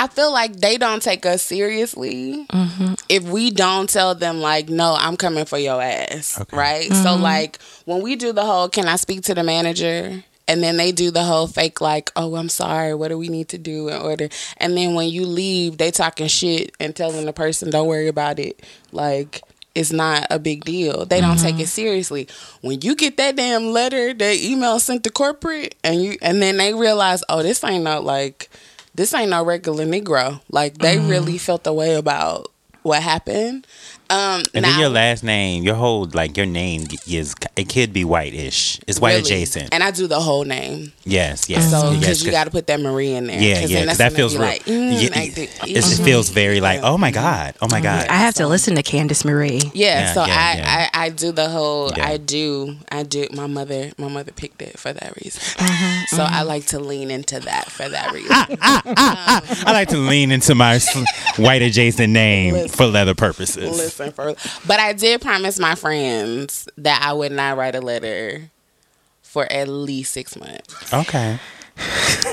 [0.00, 2.94] I feel like they don't take us seriously mm-hmm.
[3.08, 6.56] if we don't tell them like, no, I'm coming for your ass, Okay.
[6.56, 6.86] right?
[6.88, 7.22] So mm-hmm.
[7.22, 10.22] like when we do the whole, can I speak to the manager?
[10.48, 12.94] And then they do the whole fake like, oh, I'm sorry.
[12.94, 14.28] What do we need to do in order?
[14.56, 18.38] And then when you leave, they talking shit and telling the person, don't worry about
[18.38, 18.64] it.
[18.90, 19.42] Like
[19.78, 21.04] it's not a big deal.
[21.04, 21.66] They don't take it mm-hmm.
[21.66, 22.28] seriously.
[22.62, 26.56] When you get that damn letter, that email sent to corporate, and you and then
[26.56, 28.50] they realize, oh, this ain't no like,
[28.96, 30.40] this ain't no regular Negro.
[30.50, 31.08] Like they mm-hmm.
[31.08, 32.50] really felt the way about
[32.82, 33.66] what happened.
[34.10, 37.92] Um, And now- then your last name, your whole like your name is it could
[37.92, 38.80] be white-ish.
[38.86, 39.20] It's white really.
[39.22, 39.68] adjacent.
[39.72, 40.92] and I do the whole name.
[41.04, 42.00] yes, yes, So yes.
[42.00, 43.38] because you 'cause- got to put that Marie in there.
[43.40, 44.48] yeah, 'Cause yeah, because that feels be real.
[44.48, 47.80] like, mm, yeah, like the- it's- it feels very like, oh my god, oh my
[47.80, 48.06] god.
[48.08, 49.60] I have to listen to Candice Marie.
[49.74, 50.88] Yeah, Yeah, so yeah, I, yeah.
[50.94, 52.08] I I do the whole Yeah.
[52.08, 55.40] I do I do my mother my mother picked it for that reason.
[55.58, 58.30] Mm-hmm, so I like to lean into that for that reason.
[58.60, 60.78] I like to lean into my
[61.36, 62.68] white adjacent name Listen.
[62.68, 63.76] for leather purposes.
[63.76, 64.34] Listen for
[64.66, 68.50] but I did promise my friends that I would not write a letter
[69.22, 70.92] for at least six months.
[70.92, 71.38] Okay.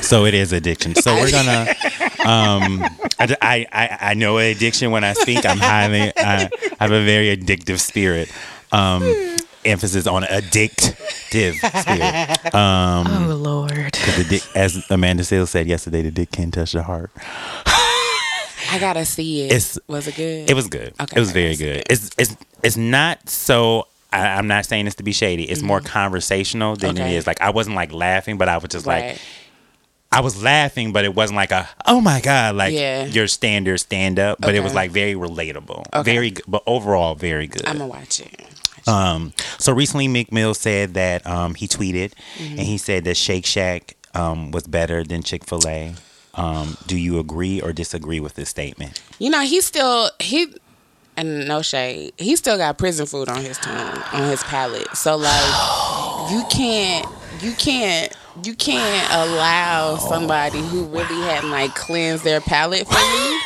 [0.01, 0.95] So it is addiction.
[0.95, 1.73] So we're gonna.
[2.25, 2.83] Um,
[3.19, 5.45] I, I, I, I know addiction when I speak.
[5.45, 6.11] I'm highly.
[6.17, 6.49] I,
[6.79, 8.31] I have a very addictive spirit.
[8.71, 9.03] Um,
[9.63, 12.55] emphasis on addictive spirit.
[12.55, 13.93] Um, Oh Lord.
[14.17, 17.11] the dick, as Amanda Seales said yesterday, the dick can touch the heart.
[18.75, 19.45] I gotta see it.
[19.51, 20.49] It's- was it good?
[20.49, 20.93] It was good.
[20.99, 21.77] Okay, it was very good.
[21.77, 21.87] it.
[21.89, 23.87] It's it's it's not so.
[24.13, 25.43] I, I'm not saying this to be shady.
[25.43, 27.03] It's more conversational than it Mm-hmm.
[27.03, 27.15] Okay.
[27.17, 27.27] is.
[27.27, 29.17] Like I wasn't like laughing, but I was just like
[30.11, 33.05] I was laughing, but it wasn't like a oh my god like Yeah.
[33.05, 34.39] your standard stand up.
[34.39, 36.13] But it was like very relatable, Okay.
[36.13, 37.65] very good, but overall very good.
[37.67, 38.41] I'm gonna watch it.
[38.87, 42.51] Um, so recently, Meek Mill said that um, he tweeted Mm-hmm.
[42.51, 45.95] and he said that Shake Shack um, was better than Chick Fil A.
[46.35, 49.01] Um, do you agree or disagree with this statement?
[49.19, 50.53] You know, he still he
[51.17, 52.13] and no shade.
[52.17, 54.95] He still got prison food on his tongue, on his palate.
[54.95, 57.07] So like you can't
[57.41, 63.39] you can't you can't allow somebody who really hadn't like cleansed their palate for you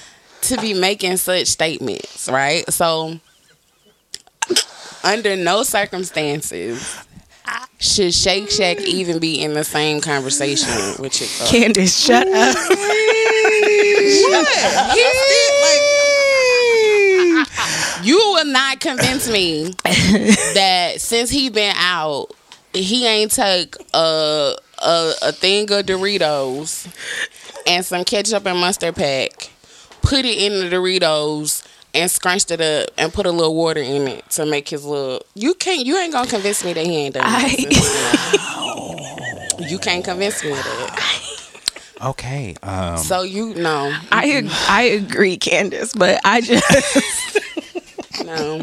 [0.42, 2.70] to be making such statements, right?
[2.70, 3.18] So
[5.02, 6.98] under no circumstances
[7.84, 11.50] should Shake Shack even be in the same conversation with Chick Fil A.
[11.50, 12.56] Candice, shut up.
[18.02, 22.26] You will not convince me that since he been out,
[22.74, 26.86] he ain't took a a, a thing of Doritos
[27.66, 29.50] and some ketchup and mustard pack,
[30.02, 34.08] put it in the Doritos and scrunched it up and put a little water in
[34.08, 35.22] it to make his little.
[35.34, 35.86] You can't.
[35.86, 38.50] You ain't gonna convince me that he ain't done that.
[39.66, 41.30] You can't convince me of that.
[42.02, 42.54] Okay.
[42.62, 46.64] Um, So you know, I ag- I agree, Candice, but I just
[48.26, 48.60] no.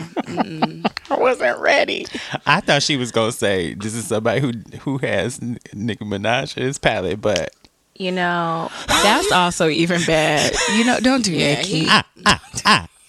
[1.09, 2.05] I wasn't ready.
[2.45, 6.63] I thought she was gonna say this is somebody who who has Nicki Minaj in
[6.63, 7.51] his palette, but
[7.95, 10.53] You know, that's also even bad.
[10.75, 11.85] You know, don't do Yeah, Nicki.
[11.85, 11.89] he-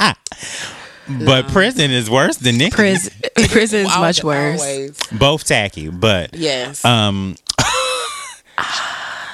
[1.26, 2.70] But prison is worse than Nicki.
[2.76, 3.12] Prison,
[3.50, 4.60] prison's Al- much worse.
[4.60, 4.96] Always.
[5.10, 6.84] Both tacky, but Yes.
[6.84, 7.34] um,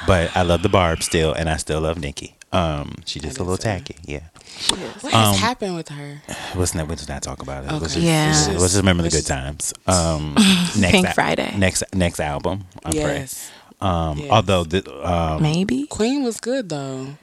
[0.06, 2.34] but I love the Barb still, and I still love Nicki.
[2.52, 3.96] Um, she just a little tacky.
[4.06, 4.20] Yeah.
[5.02, 6.22] what um, has happened with her?
[6.54, 7.70] Let's not let's not talk about it.
[7.72, 7.94] Let's Okay.
[7.94, 8.26] just, Yeah.
[8.28, 9.74] let's, just, let's just remember the Let's good times.
[9.86, 10.34] Um,
[10.78, 11.54] next Pink al- Friday.
[11.58, 12.64] Next next album.
[12.84, 13.00] I pray.
[13.00, 13.50] Yes.
[13.80, 14.30] Um, Yes.
[14.30, 17.14] although the um, Maybe Queen was good though.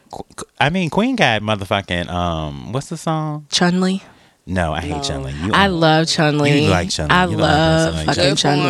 [0.60, 3.46] I mean Queen got motherfucking um, what's the song?
[3.52, 4.02] Chun Li.
[4.48, 5.02] No, I hate No.
[5.02, 5.32] Chun Li.
[5.34, 6.65] You I love Chun Li.
[6.65, 7.12] You like Chun-Li.
[7.13, 8.63] I You love person like fucking Good Chun Li.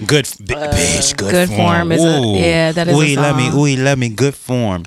[0.00, 0.06] form.
[0.06, 1.16] Good, f- bi- bitch.
[1.16, 3.48] Good, Good form is a- yeah, that is a Ooh, let me.
[3.50, 3.58] song.
[3.60, 4.08] Ooh, let me.
[4.08, 4.82] Good form.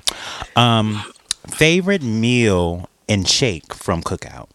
[0.54, 1.02] Um,
[1.48, 4.48] favorite meal and shake from Cookout.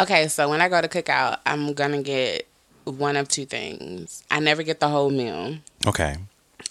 [0.00, 2.48] Okay, so when I go to cookout, I'm gonna get
[2.84, 4.24] one of two things.
[4.30, 5.58] I never get the whole meal.
[5.86, 6.16] Okay.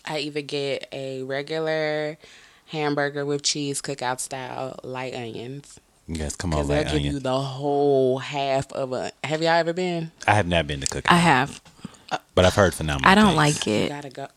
[0.05, 2.17] I either get a regular
[2.67, 7.19] hamburger with cheese, cookout style, light onions, Yes, come on, because they'll light give you
[7.19, 9.11] the whole half of a.
[9.23, 10.11] Have y'all ever been?
[10.27, 11.61] I have not been to Cookout, I have.
[12.35, 13.09] but I've heard phenomenal.
[13.09, 13.37] I don't things.
[13.37, 13.89] like You it.
[13.89, 14.27] gotta go.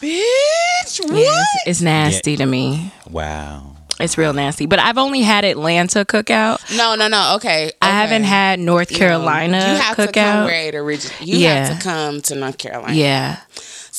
[0.00, 1.12] Bitch, what?
[1.12, 2.92] Yeah, it's, it's nasty to me.
[3.10, 3.76] Wow.
[4.00, 4.66] It's real nasty.
[4.66, 6.76] But I've only had Atlanta cookout.
[6.76, 7.34] No, no, no.
[7.36, 10.44] Okay, I haven't had North You know, Carolina you have to come cookout.
[10.46, 11.26] where it originated.
[11.28, 11.66] You Yeah.
[11.66, 12.94] have to come to North Carolina.
[12.94, 13.36] yeah.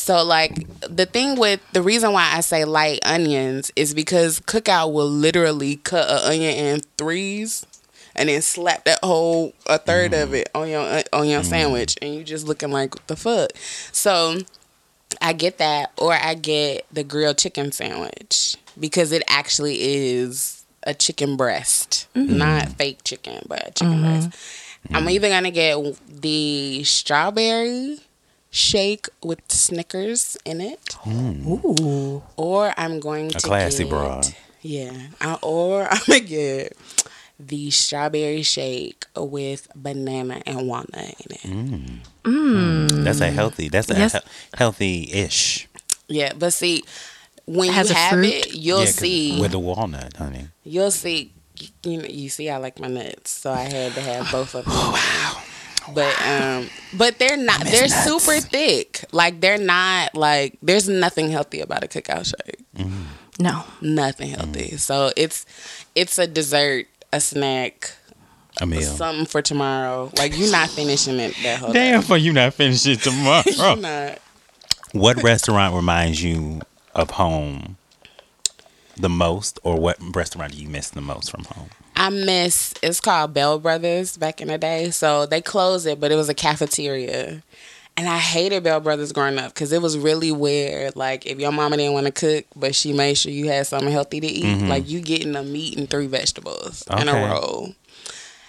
[0.04, 4.92] So like the thing with the reason why I say light onions is because cookout
[4.92, 7.66] will literally cut an onion in threes
[8.14, 10.40] and then slap that whole a third of mm.
[10.40, 11.46] it on your on your mm.
[11.46, 13.52] sandwich and you just looking like what the fuck.
[13.94, 14.40] So
[15.22, 20.94] I get that or I get the grilled chicken sandwich because it actually is a
[20.94, 22.28] chicken breast, mm.
[22.28, 24.28] not fake chicken, but a chicken mm-hmm.
[24.28, 24.38] breast.
[24.92, 25.78] I'm either gonna get
[26.10, 28.00] the strawberry
[28.54, 31.48] shake with Snickers in it, hmm.
[31.52, 32.22] Ooh.
[32.38, 34.28] or I'm going to a classy get, broad.
[34.62, 36.78] Yeah, I, or I'm gonna get
[37.40, 41.42] the strawberry shake with banana and walnut in it.
[41.42, 41.86] Hmm.
[42.26, 42.88] Hmm.
[43.04, 43.70] That's a healthy.
[43.70, 44.14] That's a Yes.
[44.14, 44.20] he-
[44.56, 45.68] healthy-ish.
[46.08, 46.84] Yeah, but see,
[47.46, 48.26] when Has you have fruit?
[48.28, 49.42] it, you'll Yeah, 'cause see.
[49.42, 50.48] with the walnut, honey.
[50.64, 51.34] You'll see.
[51.84, 54.66] You know, you see, I like my nuts, so I had to have both of
[54.66, 54.74] them.
[54.76, 55.44] Oh, wow.
[55.94, 57.62] But um, but they're not.
[57.66, 58.04] They're nuts.
[58.06, 59.04] super thick.
[59.12, 60.58] Like they're not like.
[60.62, 62.64] There's nothing healthy about a cookout shake.
[63.40, 63.64] No.
[63.82, 64.78] Nothing healthy.
[64.78, 65.46] So it's
[65.96, 67.92] it's a dessert, a snack,
[68.62, 68.82] A meal.
[68.82, 70.12] something for tomorrow.
[70.18, 73.44] Like you're not finishing it that whole Damn, for you not finishing tomorrow.
[73.56, 74.20] You're not.
[74.92, 76.62] what restaurant reminds you
[76.94, 77.78] of home
[78.96, 81.70] the most, or what restaurant do you miss the most from home?
[81.96, 82.74] I miss.
[82.82, 84.90] It's called Bell Brothers back in the day.
[84.92, 87.44] So they closed it, but it was a cafeteria.
[87.96, 90.96] And I hated Bell Brothers growing up because it was really weird.
[90.96, 93.92] Like if your mama didn't want to cook, but she made sure you had something
[93.92, 94.68] healthy to eat, mm-hmm.
[94.68, 97.30] like you getting a meat and three vegetables in a Okay.
[97.30, 97.76] roll.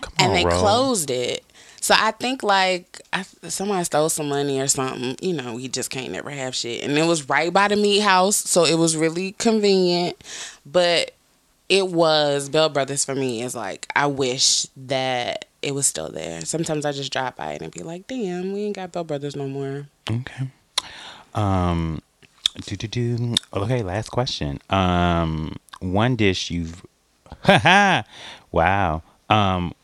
[0.01, 1.45] Come and on, they closed it.
[1.81, 5.17] So I think like I, somebody stole some money or something.
[5.21, 6.83] You know, we just can't never have shit.
[6.83, 10.17] And it was right by the meat house, so it was really convenient.
[10.65, 11.15] But
[11.75, 13.43] it was Bell Brothers for me.
[13.43, 16.45] Is like I wish that it was still there.
[16.45, 19.35] Sometimes I just drive by it and be like, "Damn, we ain't got Bell Brothers
[19.35, 20.51] no more." Okay.
[21.35, 22.01] Um.
[22.65, 23.35] Do do do.
[23.53, 23.83] Okay.
[23.83, 24.61] Last question.
[24.71, 25.57] Um.
[25.81, 26.87] One dish you've.
[28.53, 29.03] wow.
[29.29, 29.75] Um.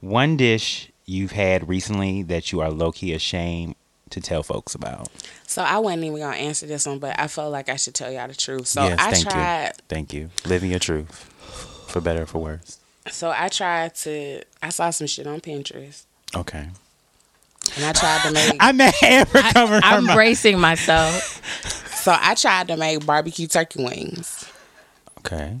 [0.00, 3.74] One dish you've had recently that you are low key ashamed
[4.14, 5.08] to tell folks about.
[5.46, 8.10] So I wasn't even gonna answer this one, but I felt like I should tell
[8.10, 8.66] y'all the truth.
[8.66, 8.98] So yes.
[9.00, 9.64] I thank tried.
[9.66, 9.72] you.
[9.88, 10.30] Thank you.
[10.46, 11.10] Living your truth,
[11.88, 12.78] for better or for worse.
[13.10, 14.42] So I tried to.
[14.62, 16.66] I saw some shit on Pinterest, Okay.
[17.76, 18.56] and I tried to make.
[18.60, 18.92] I'm mad
[19.34, 21.40] recovering I'm from bracing myself.
[22.04, 24.44] So I tried to make barbecue turkey wings.
[25.20, 25.56] Okay.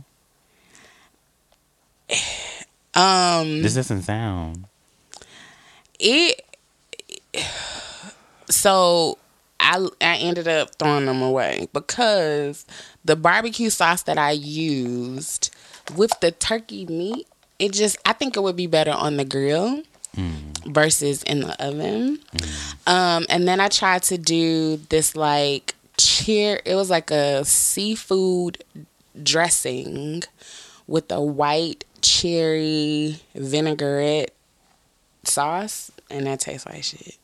[2.96, 4.66] Um, This doesn't sound.
[5.98, 6.43] it.
[8.48, 9.18] So
[9.60, 12.66] I I ended up throwing them away because
[13.04, 15.54] the barbecue sauce that I used
[15.96, 17.26] with the turkey meat,
[17.58, 19.82] it just I think it would be better on the grill
[20.66, 22.20] versus in the oven.
[22.86, 26.60] Um, and then I tried to do this like cheer.
[26.64, 28.62] It was like a seafood
[29.22, 30.22] dressing
[30.86, 34.32] with a white cherry vinaigrette
[35.24, 37.16] sauce, and that tastes like shit.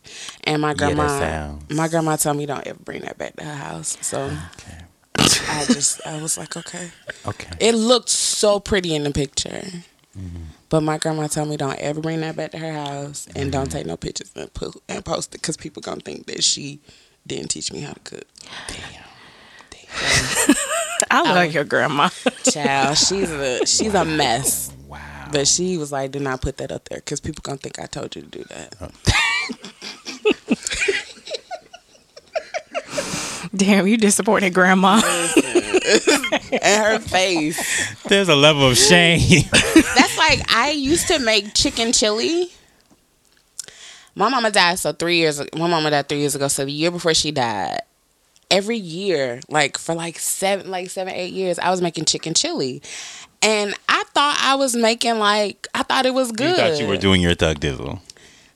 [0.44, 3.44] And my Yeah, grandma, sounds- my grandma told me don't ever bring that back to
[3.44, 3.96] her house.
[4.02, 4.84] So Okay.
[5.48, 6.90] I just, I was like, okay.
[7.26, 7.50] Okay.
[7.60, 9.62] It looked so pretty in the picture.
[10.18, 10.42] Mm-hmm.
[10.68, 13.70] But my grandma told me don't ever bring that back to her house and don't
[13.70, 16.80] take no pictures and put and post it because people gonna think that she
[17.26, 18.24] didn't teach me how to cook.
[18.68, 19.04] Damn.
[21.10, 22.08] I like your grandma.
[22.44, 24.72] Child, she's a she's a mess.
[25.30, 25.38] Wow.
[25.40, 27.86] But she was like, "Do not put that up there because people gonna think I
[27.86, 28.90] told you to do that." Oh.
[33.54, 35.00] Damn, you disappointed grandma.
[36.62, 38.02] and her face.
[38.04, 39.44] There's a level of shame.
[39.50, 42.50] That's like I used to make chicken chili.
[44.14, 45.40] My mama died so three years.
[45.54, 46.48] My mama died three years ago.
[46.48, 47.80] So the year before she died,
[48.50, 52.82] every year, like for like seven, like seven, eight years, I was making chicken chili,
[53.42, 56.50] and I thought I was making like I thought it was good.
[56.50, 58.00] you thought you were doing your thug dizzle.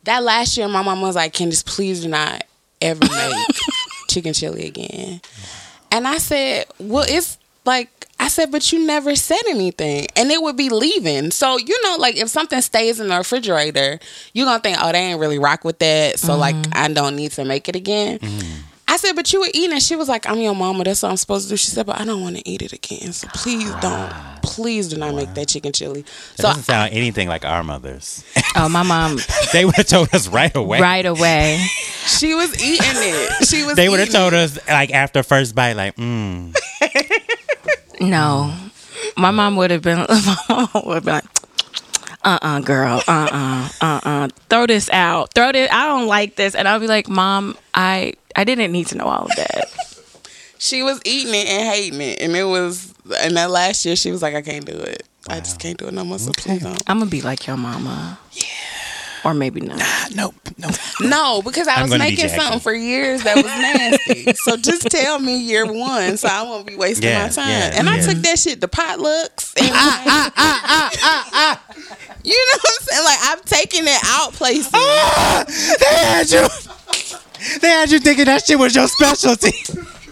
[0.04, 2.44] that last year, my mom was like, "Candice, please do not
[2.80, 3.56] ever make
[4.08, 5.20] chicken chili again."
[5.90, 10.40] And I said, "Well, it's like." I said, but you never said anything, and it
[10.40, 11.32] would be leaving.
[11.32, 13.98] So you know, like if something stays in the refrigerator,
[14.32, 16.20] you're gonna think, oh, they ain't really rock with that.
[16.20, 16.72] So like, mm-hmm.
[16.74, 18.20] I don't need to make it again.
[18.20, 18.60] Mm-hmm.
[18.94, 19.76] I said, but you were eating.
[19.80, 20.84] She was like, I'm your mama.
[20.84, 21.56] That's what I'm supposed to do.
[21.56, 23.12] She said, but I don't want to eat it again.
[23.12, 26.02] So please don't, please do not make that chicken chili.
[26.02, 28.22] That So doesn't sound anything like our mothers.
[28.54, 29.18] Oh, my mom,
[29.52, 30.80] they would have told us right away.
[30.80, 31.58] right away.
[32.06, 33.48] she was eating it.
[33.48, 33.74] She was.
[33.74, 36.54] They would have told us like after first bite, like, mm.
[38.00, 38.54] No,
[39.16, 39.98] my mom would have been.
[40.08, 41.24] My mom would have been like,
[42.24, 45.68] "Uh, uh girl, uh, uh, uh, uh, throw this out, throw this.
[45.70, 49.04] I don't like this." And I'll be like, "Mom, I, I didn't need to know
[49.04, 49.72] all of that."
[50.58, 52.92] she was eating it and hating it, and it was.
[53.20, 55.02] And that last year, she was like, "I can't do it.
[55.28, 56.82] I just can't do it no more." So please don't.
[56.86, 58.18] I'm gonna be like your mama.
[58.32, 58.44] Yeah.
[59.24, 59.80] Or maybe not.
[60.14, 60.74] nope, nope.
[61.00, 64.34] No, because I I'm was gonna be making something for years that was nasty.
[64.44, 67.48] so just tell me year one, so I won't be wasting Yeah, my time.
[67.48, 69.54] yeah, and I took that shit to potlucks.
[69.58, 70.90] And ah, ah,
[71.32, 71.64] ah,
[72.22, 73.04] you know what I'm saying?
[73.04, 74.70] Like I've taken it out places.
[74.72, 76.46] they had you.
[77.60, 79.52] They had you thinking that shit was your specialty.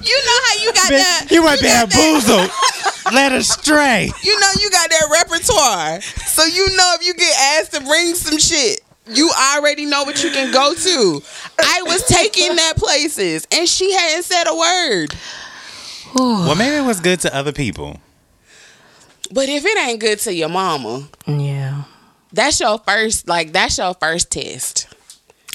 [0.04, 1.26] You know how you got that?
[1.30, 4.10] you were got that- bamboozled, led astray.
[4.22, 6.00] You know you got that repertoire.
[6.00, 10.22] So you know if you get asked to bring some shit, you already know what
[10.22, 11.22] you can go to.
[11.58, 15.14] I was taking that places and she hadn't said a word.
[16.14, 17.98] Well, maybe it was good to other people.
[19.32, 21.84] But if it ain't good to your mama, Yeah.
[22.32, 24.88] that's your first like that's your first test.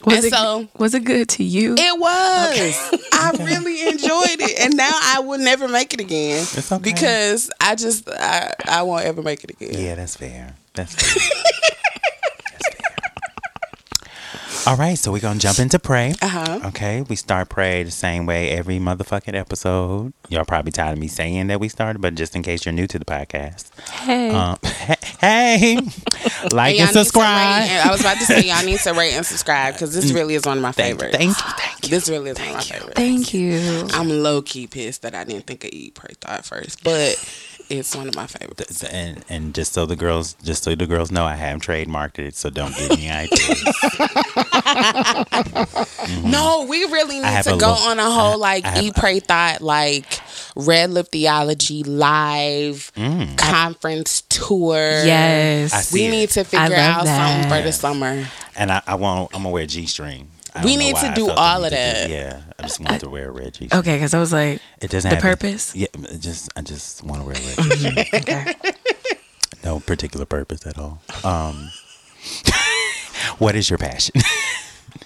[0.05, 1.73] Was And it so- was it good to you?
[1.77, 2.99] It was.
[3.13, 6.81] I really enjoyed it, and now I will never make it again It's okay.
[6.83, 9.69] because I just I, I won't ever make it again.
[9.73, 10.55] Yeah, that's fair.
[10.73, 11.21] That's fair.
[12.53, 12.95] That's fair.
[14.67, 16.13] All right, so we're gonna jump into pray.
[16.21, 16.60] Uh huh.
[16.65, 20.12] Okay, we start pray the same way every motherfucking episode.
[20.27, 22.86] Y'all probably tired of me saying that we started, but just in case you're new
[22.86, 24.30] to the podcast, hey.
[24.30, 24.58] um,
[25.21, 25.75] hey,
[26.51, 27.69] like y'all and subscribe.
[27.69, 30.36] and I was about to say y'all need to rate and subscribe because this really
[30.36, 31.15] is one of my Thank, favorites.
[31.17, 31.89] thank you, thank you.
[31.89, 32.93] This really is one of my favorites.
[32.97, 33.88] Thank you.
[33.93, 37.15] I'm low key pissed that I didn't think of Eat Pray Thought first, but
[37.69, 38.84] it's one of my favorites.
[38.84, 42.36] And and just so the girls, just so the girls know, I have trademarked it,
[42.36, 43.63] so don't get any ideas.
[46.23, 47.36] No, we really Mm-hmm.
[47.36, 50.19] Need to go little- on a whole like I have- Eat Pray Thought like
[50.56, 53.38] Red Lip Theology live Mm.
[53.38, 54.75] conference tour.
[54.77, 55.91] Yes.
[55.91, 56.12] We it.
[56.12, 58.27] need to figure love out something for the summer.
[58.56, 60.30] and I, I want, I'm gonna wear G string.
[60.57, 62.09] I We need to do all of to do- that.
[62.09, 63.67] Yeah, I just want to wear a red G.
[63.67, 63.79] string.
[63.79, 65.75] Okay, because I was like, It doesn't The have purpose?
[65.75, 67.77] Yeah, it just I just want to wear a red.
[67.77, 68.05] G string.
[68.21, 68.53] okay.
[69.63, 71.01] no particular purpose at all.
[71.23, 71.69] Um,
[73.37, 74.15] what is your passion?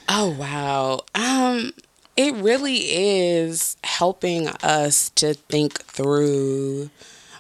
[0.08, 1.02] Oh wow.
[1.16, 1.72] Um
[2.18, 6.90] it really is helping us to think through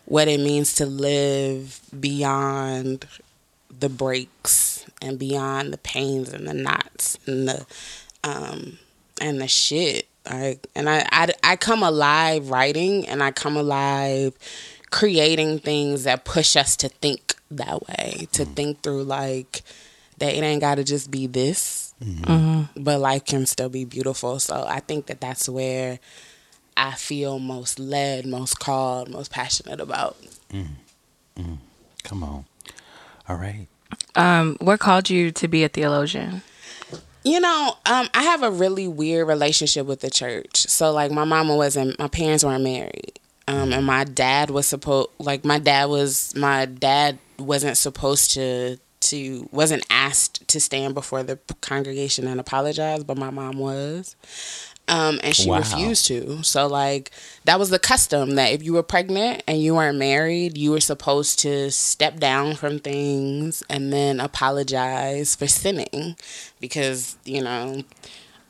[0.05, 3.05] what it means to live beyond
[3.79, 7.65] the breaks and beyond the pains and the knots and the
[8.23, 8.77] um
[9.19, 10.07] and the shit.
[10.25, 14.33] I and I, I I come alive writing and I come alive
[14.91, 18.55] creating things that push us to think that way, to mm.
[18.55, 19.63] think through like
[20.19, 22.23] that it ain't got to just be this, mm-hmm.
[22.23, 22.83] Mm-hmm.
[22.83, 24.39] but life can still be beautiful.
[24.39, 25.99] So I think that that's where
[26.77, 30.17] I feel most led, most called, most passionate about.
[30.51, 31.53] Mm-hmm.
[32.03, 32.45] Come on.
[33.27, 33.67] All right.
[34.15, 36.41] Um, what called you to be a theologian?
[37.23, 40.57] You know, um, I have a really weird relationship with the church.
[40.67, 43.19] So, like, my mama wasn't, my parents weren't married.
[43.47, 48.77] Um, and my dad was supposed, like, my dad was, my dad wasn't supposed to,
[49.01, 54.15] to, wasn't asked to stand before the congregation and apologize, but my mom was.
[54.87, 55.59] Um, and she Wow.
[55.59, 56.43] refused to.
[56.43, 57.11] So, like,
[57.45, 60.81] that was the custom that if you were pregnant and you weren't married, you were
[60.81, 66.17] supposed to step down from things and then apologize for sinning
[66.59, 67.83] because, you know,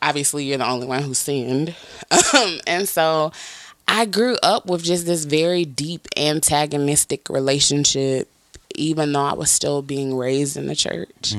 [0.01, 1.75] obviously you're the only one who sinned.
[2.33, 3.31] Um, and so
[3.87, 8.29] I grew up with just this very deep antagonistic relationship,
[8.75, 11.35] even though I was still being raised in the church.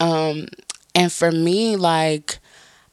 [0.00, 0.46] Um,
[0.94, 2.38] and for me, like,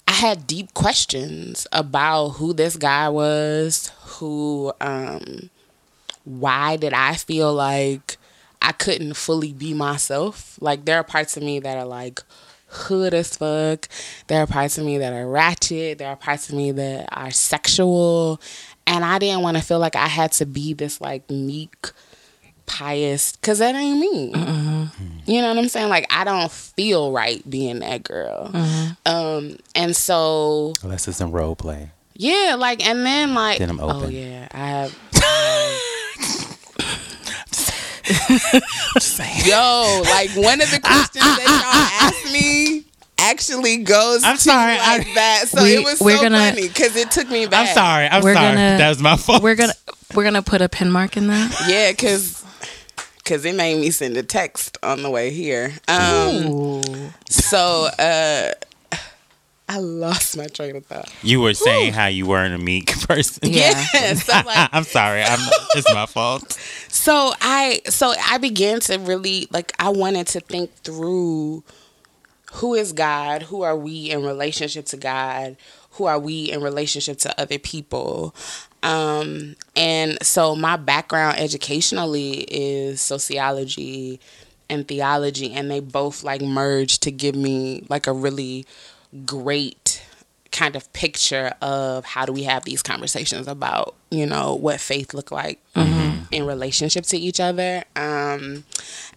[0.08, 5.50] I had deep questions about who this guy was, who, um,
[6.24, 8.18] why did I feel like
[8.62, 10.58] I couldn't fully be myself?
[10.62, 12.22] Like, there are parts of me that are like,
[12.68, 13.88] hood as fuck.
[14.28, 15.98] There are parts of me that are ratchet.
[15.98, 18.42] There are parts of me that are sexual.
[18.88, 21.92] And I didn't want to feel like I had to be this like meek,
[22.66, 24.32] pious, because that ain't me.
[24.34, 24.84] Mm-hmm.
[25.26, 25.90] You know what I'm saying?
[25.90, 28.50] Like, I don't feel right being that girl.
[28.50, 28.92] Mm-hmm.
[29.12, 31.92] Um, and so, Unless it's in role play.
[32.16, 34.12] yeah, like, and then like, Then I'm oh open.
[34.12, 34.96] yeah, I have.
[38.94, 39.42] Just saying.
[39.44, 42.84] Um, Yo, like one of the ah, questions ah, that ah, y'all asked me
[43.18, 45.46] actually goes I'm to sorry, like I- that.
[45.48, 47.70] So We- it was we're so gonna- funny because it took me back.
[47.70, 48.08] I'm sorry.
[48.08, 48.56] I'm We're sorry.
[48.56, 49.42] gonna- that was my fault.
[49.42, 49.74] We're gonna
[50.14, 51.66] we're gonna put a pin mark in that.
[51.68, 52.45] Yeah, because
[53.26, 55.74] because it made me send a text on the way here.
[55.88, 58.52] Um, so uh,
[59.68, 61.12] I lost my train of thought.
[61.24, 63.50] You were saying how you weren't a meek person.
[63.52, 63.84] Yeah.
[63.96, 65.24] Yeah, so like I'm sorry.
[65.24, 65.40] I'm.
[65.76, 66.52] It's my fault.
[66.88, 71.64] so I so I began to really like I wanted to think through
[72.54, 75.58] who is God, who are we in relationship to God,
[75.92, 78.36] who are we in relationship to other people.
[78.86, 84.20] Um, and so my background educationally is sociology
[84.70, 88.68] and theology and they both like merge to give me like a really
[89.26, 90.04] great
[90.52, 95.14] kind of picture of how do we have these conversations about you know what faith
[95.14, 95.60] look like
[96.32, 97.84] in relationship to each other.
[97.96, 98.64] Um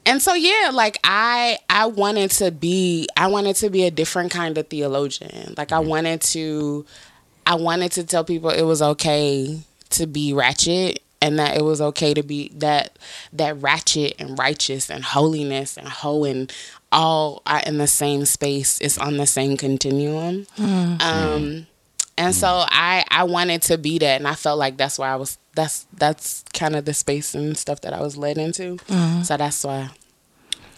[0.06, 4.30] and so yeah like i i wanted to be i wanted to be a different
[4.30, 5.54] kind of theologian.
[5.58, 6.86] Like i wanted to
[7.48, 9.58] i wanted to tell people it was okay
[9.90, 12.96] to be ratchet and that it was okay to be that
[13.32, 16.52] that ratchet and righteous and holiness and hoe and
[16.92, 18.78] all are in the same space.
[18.80, 20.46] It's on the same continuum.
[21.00, 21.66] Um
[22.16, 25.16] and so i i wanted to be that and i felt like that's why i
[25.16, 28.78] was that's that's kind of the space and stuff that i was led into.
[29.24, 29.90] So that's why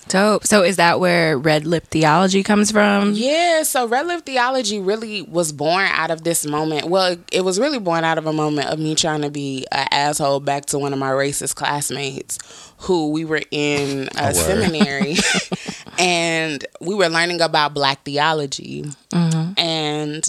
[0.08, 0.46] Dope.
[0.46, 3.12] So is that where red lip theology comes from?
[3.12, 6.86] Yeah, so Red Lip Theology really was born out of this moment.
[6.86, 9.86] Well, it was really born out of a moment of me trying to be an
[9.90, 12.38] asshole back to one of my racist classmates
[12.78, 14.34] who we were in a oh, word.
[14.36, 15.16] seminary
[15.98, 18.84] and we were learning about black theology.
[19.12, 19.52] Mm-hmm.
[19.58, 20.28] And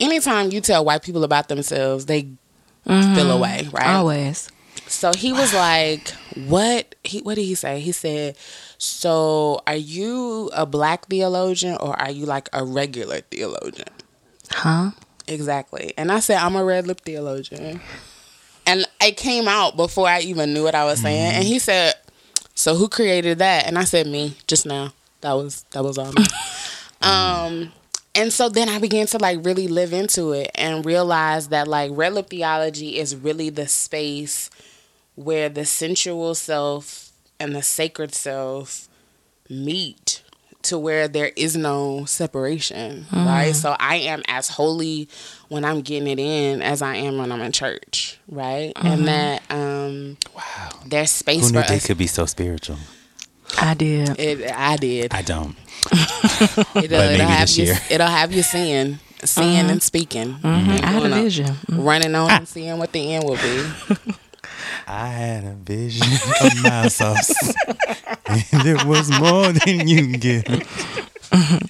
[0.00, 3.14] anytime you tell white people about themselves, they mm-hmm.
[3.14, 3.88] feel away, right?
[3.88, 4.50] Always.
[4.86, 6.94] So he was like, "What?
[7.04, 7.80] He what did he say?
[7.80, 8.36] He said,
[8.78, 13.88] "So are you a black theologian or are you like a regular theologian?"
[14.50, 14.92] Huh?
[15.26, 15.92] Exactly.
[15.98, 17.80] And I said, "I'm a red lip theologian."
[18.66, 21.34] And it came out before I even knew what I was saying.
[21.34, 21.94] And he said,
[22.54, 24.92] "So who created that?" And I said, "Me, just now.
[25.20, 26.24] That was that was all me."
[27.02, 27.72] um
[28.14, 31.90] and so then I began to like really live into it and realize that like
[31.94, 34.50] red lip theology is really the space
[35.14, 37.07] where the sensual self
[37.40, 38.88] and the sacred self
[39.48, 40.22] meet
[40.62, 43.52] to where there is no separation, right?
[43.52, 43.54] Mm.
[43.54, 45.08] So I am as holy
[45.48, 48.72] when I'm getting it in as I am when I'm in church, right?
[48.76, 49.04] And mm-hmm.
[49.06, 50.70] that um Wow.
[50.86, 51.86] there's space Who for knew they us.
[51.86, 52.76] could be so spiritual?
[53.56, 54.18] I did.
[54.18, 55.14] It, I did.
[55.14, 55.56] I don't.
[55.92, 56.84] It'll, maybe
[57.14, 57.64] it'll have this you.
[57.66, 57.78] year.
[57.90, 59.70] It'll have you seeing, seeing mm-hmm.
[59.70, 60.70] and speaking, mm-hmm.
[60.70, 61.22] I had a Going up.
[61.22, 61.56] vision.
[61.70, 64.12] running on and seeing what the end will be.
[64.88, 66.06] I had a vision
[66.40, 67.54] of my sauce,
[68.26, 70.66] and it was more than you can get.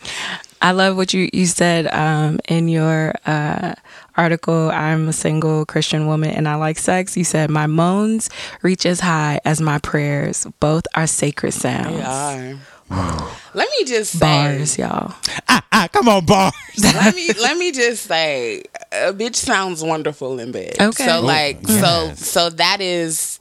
[0.60, 3.74] I love what you, you said um, in your uh,
[4.16, 4.70] article.
[4.70, 7.16] I'm a single Christian woman and I like sex.
[7.16, 8.28] You said, My moans
[8.62, 10.46] reach as high as my prayers.
[10.58, 11.96] Both are sacred sounds.
[11.96, 12.58] They are.
[12.90, 15.14] Let me just say, Bars, y'all.
[15.48, 16.52] Ah, ah, come on, bars.
[16.82, 18.62] let me let me just say,
[18.92, 20.76] a bitch sounds wonderful in bed.
[20.80, 21.06] Okay.
[21.06, 21.80] So Ooh, like, yes.
[21.80, 23.40] so so that is,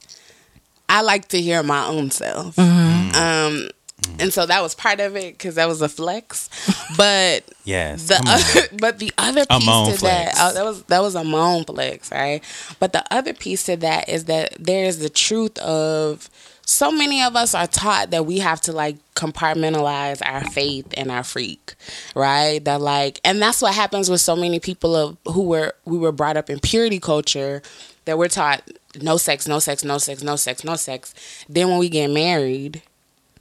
[0.88, 2.56] I like to hear my own self.
[2.56, 3.14] Mm-hmm.
[3.14, 3.68] Um,
[4.20, 6.48] and so that was part of it because that was a flex,
[6.96, 7.44] but.
[7.64, 8.08] Yes.
[8.08, 11.24] the other, but the other piece moan to that oh, that was that was a
[11.24, 12.42] moan flex, right?
[12.80, 16.30] But the other piece to that is that there is the truth of
[16.68, 21.10] so many of us are taught that we have to like compartmentalize our faith and
[21.10, 21.74] our freak,
[22.14, 22.62] right?
[22.62, 26.12] That like, and that's what happens with so many people of who were we were
[26.12, 27.62] brought up in purity culture
[28.04, 31.14] that we're taught no sex, no sex, no sex, no sex, no sex.
[31.48, 32.82] Then when we get married,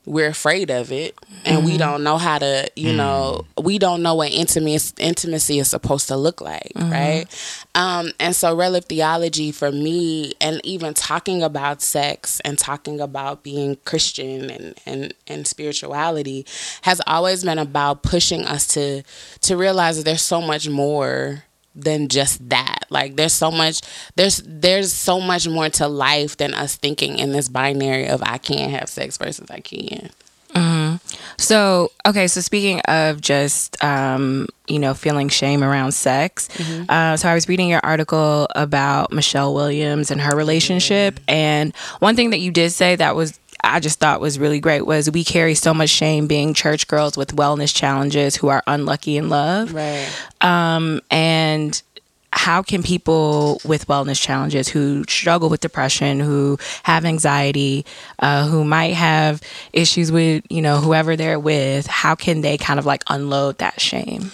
[0.08, 1.80] we're afraid of it and we mm-hmm.
[1.80, 2.96] don't know how to you mm.
[2.96, 6.90] know we don't know what intimacy intimacy is supposed to look like mm-hmm.
[6.90, 7.66] right?
[7.76, 13.02] Um and so Red Lip Theology for me and even talking about sex and talking
[13.02, 16.46] about being christian and and and spirituality
[16.84, 19.04] has always been about pushing us to
[19.42, 21.44] to realize that there's so much more
[21.78, 22.86] than just that.
[22.90, 23.82] Like there's so much
[24.16, 28.38] there's there's so much more to life than us thinking in this binary of i
[28.38, 30.10] can't have sex versus i can.
[31.38, 36.50] So, okay, so speaking of just, um, you know, feeling shame around sex,
[36.90, 41.20] uh, so I was reading your article about Michelle Williams and her relationship.
[41.28, 44.86] And one thing that you did say that was, I just thought was really great
[44.86, 49.18] was we carry so much shame being church girls with wellness challenges who are unlucky
[49.18, 49.74] in love.
[49.74, 50.08] right
[50.42, 51.82] Um, and
[52.34, 57.86] how can people with wellness challenges who struggle with depression, who have anxiety,
[58.20, 59.42] uh, who might have
[59.74, 63.80] issues with, you know, whoever they're with, how can they kind of like unload that
[63.82, 64.32] shame?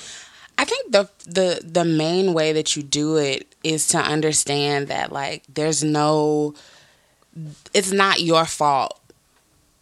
[0.57, 5.11] I think the the the main way that you do it is to understand that
[5.11, 6.53] like there's no
[7.74, 8.99] it's not your fault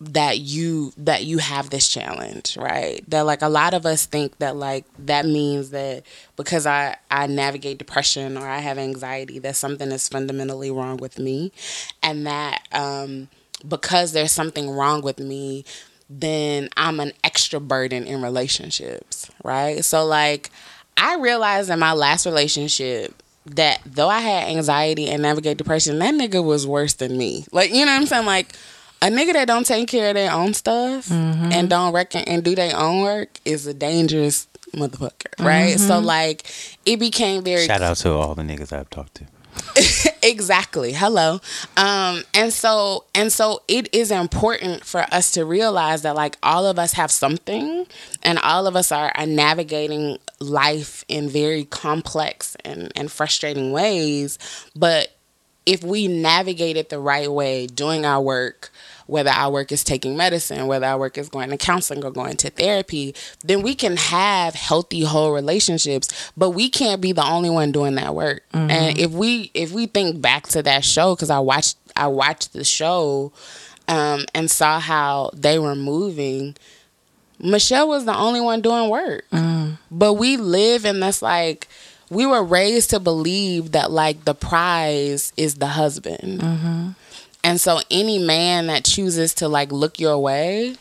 [0.04, 4.36] that you that you have this challenge right that like a lot of us think
[4.40, 6.02] that like that means that
[6.38, 11.20] because i i navigate depression or i have anxiety that something is fundamentally wrong with
[11.20, 11.52] me
[12.02, 13.28] and that um
[13.68, 15.64] because there's something wrong with me
[16.10, 20.50] then i'm an extra burden in relationships right so like
[20.98, 26.14] i realized in my last relationship that though I had anxiety and navigate depression, that
[26.14, 27.44] nigga was worse than me.
[27.52, 28.28] Like, you know what I'm saying?
[28.28, 28.56] Like
[29.02, 32.56] a nigga that don't take care of their own stuff and don't reckon and do
[32.56, 35.80] their own work is a dangerous motherfucker, right?
[35.80, 36.46] So like
[36.86, 39.26] it became very Shout out to all the niggas I've talked to.
[40.24, 40.94] exactly.
[40.94, 41.42] Hello.
[41.76, 46.66] Um and so and so it is important for us to realize that like all
[46.66, 47.86] of us have something
[48.24, 54.40] and all of us are, are navigating life in very complex and and frustrating ways.
[54.76, 55.10] But
[55.66, 58.72] if we navigate it the right way doing our work
[59.08, 62.38] whether our work is taking medicine, whether our work is going to counseling or going
[62.38, 67.50] to therapy, then we can have healthy whole relationships, but we can't be the only
[67.50, 68.44] one doing that work.
[68.54, 68.72] Mm-hmm.
[68.72, 72.54] And if we if we think back to that show cuz I watched I watched
[72.54, 73.32] the show
[73.88, 76.56] um, and saw how they were moving,
[77.40, 79.26] Michelle was the only one doing work.
[79.32, 79.78] Mm.
[79.90, 81.68] But we live in this like
[82.10, 86.42] we were raised to believe that like the prize is the husband.
[86.42, 86.90] Mm-hmm.
[87.44, 90.76] And so any man that chooses to like look your way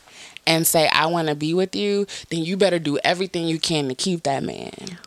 [0.46, 3.88] and say I want to be with you, then you better do everything you can
[3.88, 4.98] to keep that man.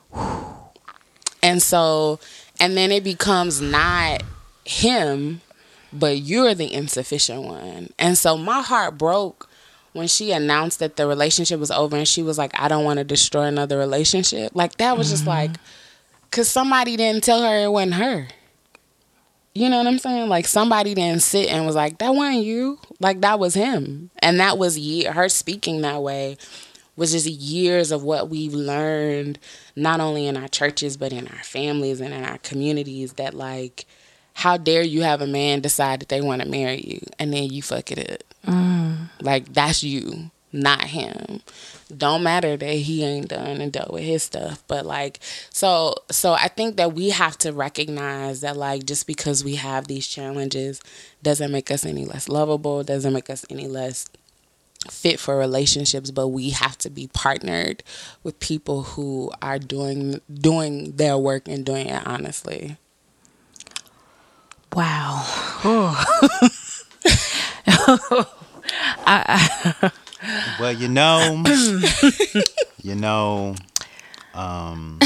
[1.41, 2.19] And so
[2.59, 4.23] and then it becomes not
[4.65, 5.41] him,
[5.91, 7.89] but you're the insufficient one.
[7.99, 9.49] And so my heart broke
[9.91, 12.97] when she announced that the relationship was over and she was like I don't want
[12.97, 14.51] to destroy another relationship.
[14.55, 15.29] Like that was just mm-hmm.
[15.29, 15.51] like
[16.31, 18.27] cuz somebody didn't tell her it wasn't her.
[19.55, 20.29] You know what I'm saying?
[20.29, 24.39] Like somebody didn't sit and was like, "That wasn't you." Like that was him, and
[24.39, 25.13] that was year.
[25.13, 26.37] Her speaking that way
[26.95, 29.39] was just years of what we've learned,
[29.75, 33.13] not only in our churches but in our families and in our communities.
[33.13, 33.85] That like,
[34.33, 37.43] how dare you have a man decide that they want to marry you and then
[37.43, 38.23] you fuck it up?
[38.47, 39.09] Mm.
[39.21, 41.41] Like that's you, not him.
[41.95, 46.33] Don't matter that he ain't done and dealt with his stuff, but like so so
[46.33, 50.79] I think that we have to recognize that like just because we have these challenges
[51.23, 54.07] doesn't make us any less lovable, doesn't make us any less
[54.89, 57.83] fit for relationships, but we have to be partnered
[58.21, 62.77] with people who are doing doing their work and doing it honestly.
[64.75, 65.23] Wow.
[70.59, 71.43] Well, you know,
[72.83, 73.55] you know,
[74.33, 74.99] um,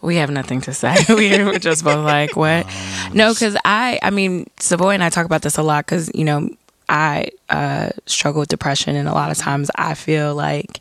[0.00, 0.96] We have nothing to say.
[1.08, 2.66] we were just both like, what?
[3.12, 6.24] No, because I, I mean, Savoy and I talk about this a lot because, you
[6.24, 6.48] know,
[6.88, 10.80] I uh, struggle with depression, and a lot of times I feel like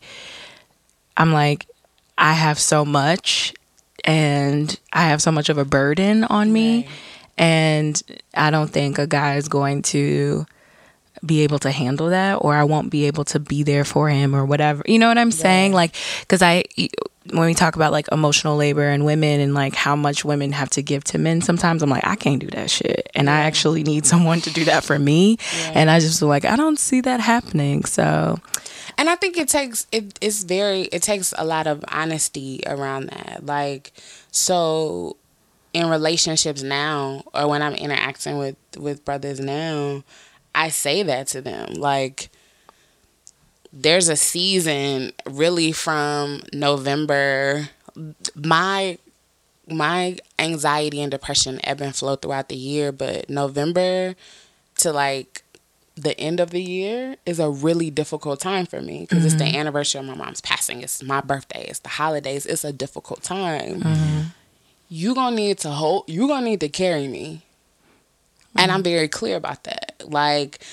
[1.16, 1.68] I'm like,
[2.18, 3.54] I have so much,
[4.04, 6.88] and I have so much of a burden on me,
[7.38, 8.02] and
[8.34, 10.46] I don't think a guy is going to
[11.26, 14.36] be able to handle that or I won't be able to be there for him
[14.36, 14.84] or whatever.
[14.88, 15.74] You know what I'm saying?
[15.74, 15.96] Like
[16.28, 16.64] cuz I
[17.32, 20.70] when we talk about like emotional labor and women and like how much women have
[20.72, 23.84] to give to men sometimes I'm like I can't do that shit and I actually
[23.84, 25.38] need someone to do that for me
[25.74, 27.86] and I just like I don't see that happening.
[27.86, 28.40] So
[28.98, 33.10] And I think it takes it it's very it takes a lot of honesty around
[33.10, 33.46] that.
[33.46, 33.94] Like
[34.32, 35.18] so
[35.74, 40.04] in relationships now or when I'm interacting with with brothers now,
[40.54, 41.74] I say that to them.
[41.74, 42.30] Like,
[43.74, 47.70] there's a season really from November.
[48.36, 48.98] My
[49.68, 54.16] my anxiety and depression ebb and flow throughout the year, but November
[54.78, 55.44] to like
[55.96, 59.28] the end of the year is a really difficult time for me because mm-hmm.
[59.28, 59.58] it's the mm-hmm.
[59.58, 60.82] anniversary of my mom's passing.
[60.82, 61.66] It's my birthday.
[61.68, 62.46] It's the holidays.
[62.46, 63.82] It's a difficult time.
[63.82, 64.22] Mm-hmm.
[64.90, 66.06] You gonna need to hold.
[66.08, 67.44] You gonna need to carry me,
[68.52, 68.60] mm-hmm.
[68.60, 68.84] and I'm mm-hmm.
[68.84, 70.02] very clear about that.
[70.06, 70.64] Like,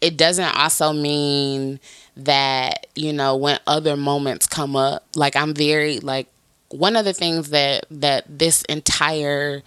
[0.00, 1.80] it doesn't also mean
[2.16, 5.04] that you know when other moments come up.
[5.14, 6.28] Like I'm very like
[6.68, 9.62] one of the things that that this entire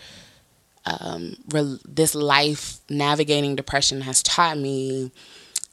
[0.85, 5.11] um, re- this life navigating depression has taught me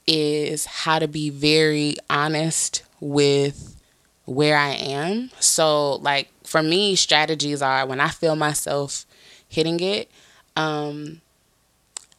[0.05, 3.75] is how to be very honest with
[4.25, 5.31] where I am.
[5.39, 9.05] So, like for me, strategies are when I feel myself
[9.49, 10.11] hitting it,
[10.55, 11.21] um,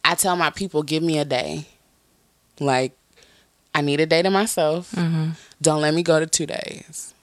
[0.09, 1.65] I tell my people, give me a day.
[2.59, 2.93] Like,
[3.73, 4.91] I need a day to myself.
[4.91, 5.31] Mm-hmm.
[5.61, 7.13] Don't let me go to two days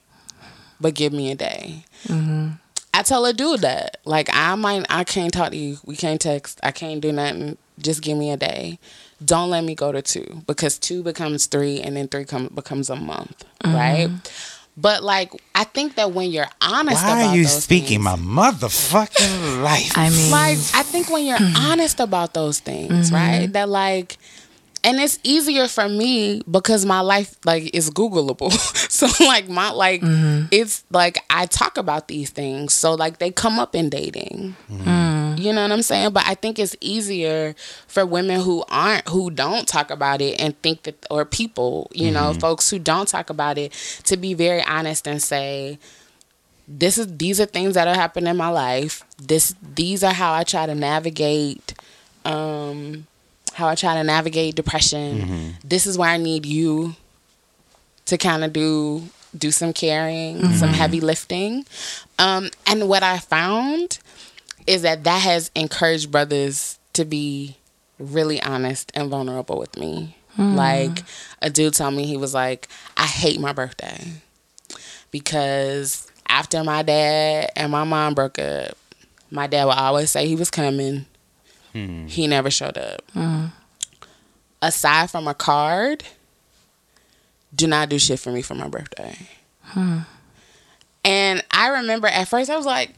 [0.79, 1.85] but give me a day.
[2.05, 2.49] Mm-hmm.
[2.93, 3.97] I tell a dude that.
[4.05, 5.77] Like, I might, I can't talk to you.
[5.85, 6.59] We can't text.
[6.63, 7.57] I can't do nothing.
[7.79, 8.79] Just give me a day.
[9.23, 12.89] Don't let me go to two because two becomes three and then three come, becomes
[12.89, 13.75] a month, mm-hmm.
[13.75, 14.09] right?
[14.79, 19.63] But like, I think that when you're honest, why are you speaking things, my motherfucking
[19.63, 19.91] life?
[19.95, 23.15] I mean, like, I think when you're honest about those things, mm-hmm.
[23.15, 23.47] right?
[23.53, 24.17] That like,
[24.83, 28.51] and it's easier for me because my life like is googleable
[28.91, 30.45] so like my like mm-hmm.
[30.51, 34.87] it's like i talk about these things so like they come up in dating mm.
[35.37, 37.55] You know what i'm saying but i think it's easier
[37.87, 42.05] for women who aren't who don't talk about it and think that or people you
[42.05, 42.13] mm-hmm.
[42.15, 43.71] know folks who don't talk about it
[44.03, 45.77] to be very honest and say
[46.67, 50.33] this is these are things that are happening in my life this these are how
[50.33, 51.73] i try to navigate
[52.25, 53.05] um
[53.57, 55.17] how I try to navigate depression.
[55.17, 55.49] Mm-hmm.
[55.63, 56.95] This is where I need you
[58.05, 60.53] to kind of do do some carrying, mm-hmm.
[60.53, 61.65] some heavy lifting.
[62.19, 63.97] Um, and what I found
[64.67, 67.57] is that that has encouraged brothers to be
[67.99, 70.15] really honest and vulnerable with me.
[70.37, 70.55] Mm.
[70.55, 71.03] Like
[71.41, 74.11] a dude told me he was like, I hate my birthday
[75.09, 78.77] because after my dad and my mom broke up,
[79.31, 81.05] my dad would always say he was coming
[81.77, 82.09] Mm.
[82.09, 83.03] He never showed up.
[83.13, 83.51] Mm.
[84.61, 86.03] Aside from a card,
[87.53, 89.15] do not do shit for me for my birthday.
[89.61, 89.99] Hmm.
[91.03, 92.93] And I remember at first I was like,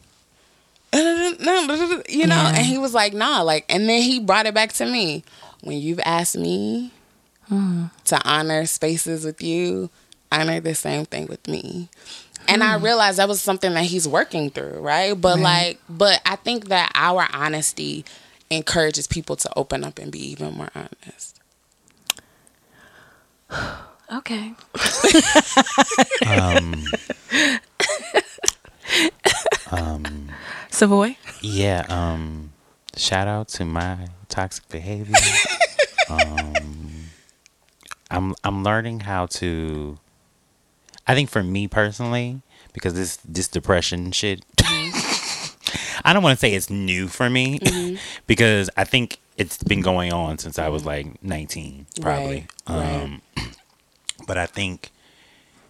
[0.94, 2.54] you know, yeah.
[2.56, 5.24] and he was like, nah, like, and then he brought it back to me.
[5.62, 6.92] When you've asked me
[7.48, 7.86] hmm.
[8.06, 9.90] to honor spaces with you,
[10.32, 11.90] honor the same thing with me.
[12.48, 12.86] And I hmm.
[12.86, 15.20] realized that was something that he's working through, right?
[15.20, 15.44] But right.
[15.44, 18.06] like, but I think that our honesty
[18.50, 21.40] encourages people to open up and be even more honest.
[24.14, 24.54] okay.
[26.28, 26.86] um,
[29.72, 30.30] um,
[30.70, 31.18] Savoy?
[31.42, 31.86] Yeah.
[31.90, 32.52] Um,
[32.96, 35.16] shout out to my toxic behavior.
[36.10, 36.54] um,
[38.10, 39.98] I'm I'm learning how to.
[41.08, 42.42] I think for me personally,
[42.74, 44.46] because this this depression shit
[46.06, 47.96] I don't want to say it's new for me mm-hmm.
[48.28, 52.48] because I think it's been going on since I was like 19, probably.
[52.68, 53.02] Right.
[53.02, 53.48] Um, right.
[54.28, 54.92] But I think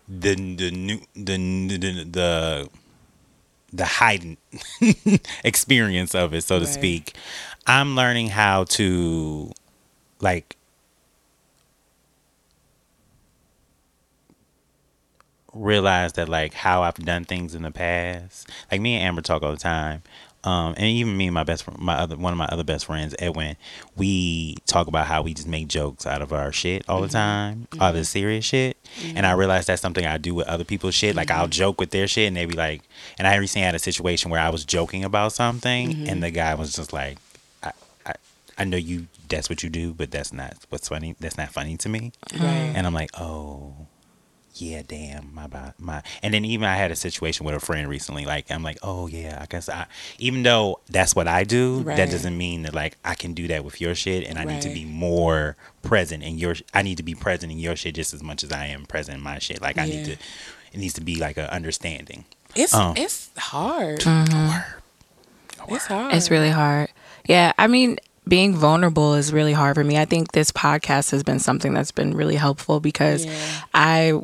[0.08, 2.70] the the new the the the,
[3.72, 4.38] the heightened
[5.44, 7.16] experience of it, so to speak,
[7.68, 9.52] I'm learning how to
[10.22, 10.56] like
[15.54, 18.50] realize that like how I've done things in the past.
[18.72, 20.04] Like me and Amber talk all the time.
[20.44, 23.14] Um, and even me and my best my other one of my other best friends,
[23.20, 23.58] Edwin,
[23.98, 27.14] we talk about how we just make jokes out of our shit all the mm-hmm.
[27.14, 27.82] time, mm-hmm.
[27.82, 28.78] all the serious shit.
[29.00, 29.18] Mm-hmm.
[29.18, 31.16] And I realized that's something I do with other people's shit.
[31.16, 31.52] Like I'll mm-hmm.
[31.52, 32.84] joke with their shit, and they be like,
[33.18, 36.20] and I recently had a situation where I was joking about something, and mm-hmm.
[36.22, 37.18] the guy was just like,
[37.62, 37.74] I,
[38.06, 38.14] I,
[38.58, 39.08] I know you.
[39.28, 41.16] That's what you do, but that's not what's funny.
[41.20, 42.14] That's not funny to me.
[42.34, 42.74] Right.
[42.76, 43.76] And I'm like, oh
[44.62, 45.48] yeah, damn, my
[45.78, 46.04] my.
[46.22, 48.26] And then even I had a situation with a friend recently.
[48.26, 49.88] Like I'm like, oh yeah, I guess I.
[50.18, 51.98] Even though that's what I do, right.
[51.98, 54.54] that doesn't mean that like I can do that with your shit, and I right.
[54.54, 56.56] need to be more present in your.
[56.74, 59.18] I need to be present in your shit just as much as I am present
[59.18, 59.62] in my shit.
[59.62, 60.18] Like I need to.
[60.72, 62.26] It needs to be like an understanding.
[62.56, 64.00] It's um, it's hard.
[64.02, 65.74] Mm-hmm.
[65.74, 66.14] It's hard.
[66.14, 66.90] It's really hard.
[67.28, 67.98] Yeah, I mean,
[68.28, 69.98] being vulnerable is really hard for me.
[69.98, 73.62] I think this podcast has been something that's been really helpful because yeah.
[73.74, 74.22] I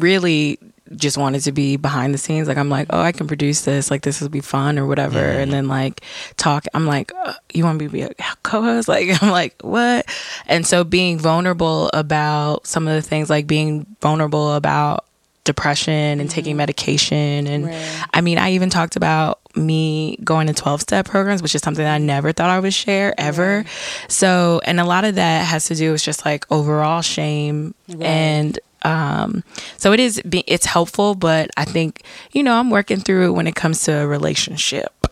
[0.00, 0.58] really
[0.96, 2.48] just wanted to be behind the scenes.
[2.48, 3.90] Like I'm like, oh, I can produce this.
[3.90, 5.20] Like this will be fun or whatever.
[5.20, 5.40] Mm-hmm.
[5.40, 6.02] And then like
[6.36, 6.66] talk.
[6.74, 8.88] I'm like, uh, you want me to be a co-host?
[8.90, 10.06] Like I'm like, what?
[10.46, 15.04] And so being vulnerable about some of the things, like being vulnerable about
[15.44, 16.28] depression and mm-hmm.
[16.28, 18.06] taking medication and right.
[18.12, 21.82] I mean I even talked about me going to 12 step programs which is something
[21.82, 23.58] that I never thought I would share ever.
[23.58, 23.66] Right.
[24.08, 28.02] So and a lot of that has to do with just like overall shame right.
[28.02, 29.44] and um
[29.76, 32.02] so it is it's helpful but I think
[32.32, 35.06] you know I'm working through it when it comes to a relationship.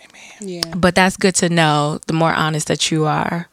[0.00, 0.48] Amen.
[0.48, 0.74] Yeah.
[0.74, 3.48] But that's good to know the more honest that you are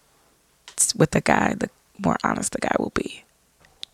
[0.95, 1.69] with the guy the
[1.99, 3.23] more honest the guy will be.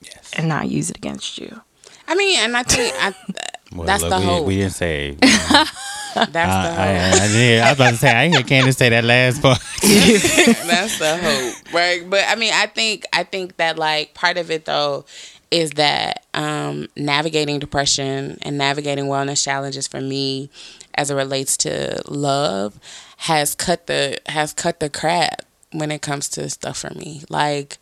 [0.02, 0.32] Yes.
[0.38, 1.62] And not use it against you.
[2.08, 3.14] I mean, and I think I,
[3.76, 4.46] well, that's look, the we, hope.
[4.46, 5.18] We didn't say.
[6.16, 6.80] that's the hope.
[6.80, 7.68] I, I, I.
[7.68, 9.60] I was about to say I hear Candice say that last part.
[9.82, 12.10] that's the hope, right?
[12.10, 15.06] But I mean, I think I think that like part of it though
[15.52, 20.50] is that um, navigating depression and navigating wellness challenges for me
[20.96, 22.80] as it relates to love
[23.18, 27.24] has cut the has cut the crap when it comes to stuff for me.
[27.30, 27.78] Like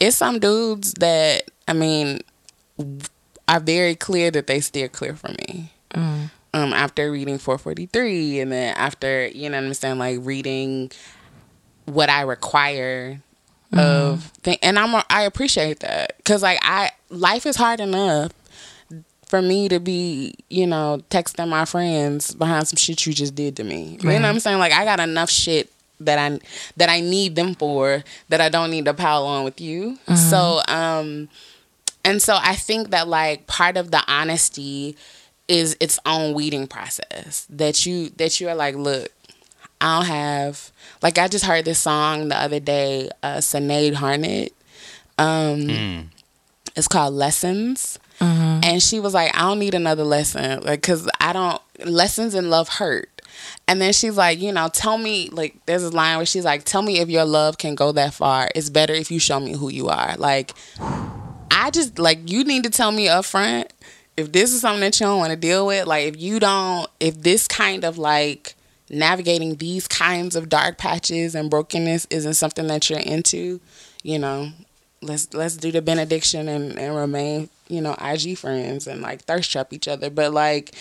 [0.00, 2.20] it's some dudes that I mean
[3.48, 5.72] are very clear that they steer clear from me.
[5.94, 6.30] Mm.
[6.54, 10.92] Um, after reading 443, and then after you know, I'm saying like reading
[11.86, 13.20] what I require
[13.72, 13.78] mm.
[13.78, 18.32] of thing, and I'm I appreciate that because like I life is hard enough
[19.26, 23.56] for me to be, you know, texting my friends behind some shit you just did
[23.56, 23.98] to me.
[24.02, 24.12] Right.
[24.12, 24.60] You know what I'm saying?
[24.60, 26.38] Like I got enough shit that I
[26.76, 29.98] that I need them for that I don't need to pile on with you.
[30.06, 30.14] Mm-hmm.
[30.14, 31.28] So um
[32.04, 34.96] and so I think that like part of the honesty
[35.48, 37.46] is its own weeding process.
[37.50, 39.08] That you that you are like, look,
[39.80, 40.72] I don't have
[41.02, 44.52] like I just heard this song the other day, uh Sinead Harnett.
[45.18, 46.06] Um mm.
[46.76, 47.98] it's called Lessons.
[48.20, 48.60] Mm-hmm.
[48.62, 50.62] And she was like, I don't need another lesson.
[50.62, 53.10] Like, cause I don't lessons in love hurt.
[53.66, 56.62] And then she's like, you know, tell me, like, there's a line where she's like,
[56.64, 58.48] tell me if your love can go that far.
[58.54, 60.16] It's better if you show me who you are.
[60.16, 60.52] Like,
[61.50, 63.72] I just like you need to tell me up front
[64.16, 65.86] if this is something that you don't want to deal with.
[65.86, 68.54] Like if you don't, if this kind of like
[68.90, 73.60] navigating these kinds of dark patches and brokenness isn't something that you're into,
[74.02, 74.50] you know,
[75.02, 79.50] let's let's do the benediction and, and remain, you know, IG friends and like thirst
[79.50, 80.10] trap each other.
[80.10, 80.74] But like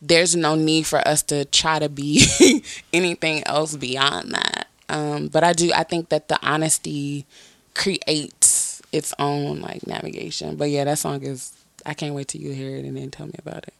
[0.00, 2.24] there's no need for us to try to be
[2.92, 4.68] anything else beyond that.
[4.88, 7.26] Um, but I do I think that the honesty
[7.74, 10.56] creates its own like navigation.
[10.56, 13.26] But yeah, that song is I can't wait till you hear it and then tell
[13.26, 13.74] me about it.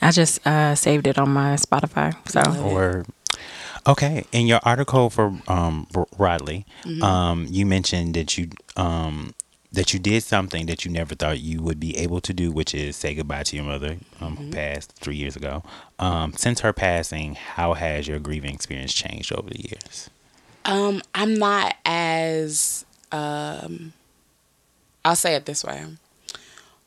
[0.00, 2.16] I just uh, saved it on my Spotify.
[2.28, 3.04] So or
[3.86, 7.02] okay, in your article for um, Rodley, mm-hmm.
[7.02, 9.34] um, you mentioned that you um,
[9.72, 12.74] that you did something that you never thought you would be able to do, which
[12.74, 14.44] is say goodbye to your mother, um, mm-hmm.
[14.44, 15.62] who passed three years ago.
[15.98, 20.10] Um, since her passing, how has your grieving experience changed over the years?
[20.64, 23.92] Um, I'm not as um
[25.04, 25.84] I'll say it this way.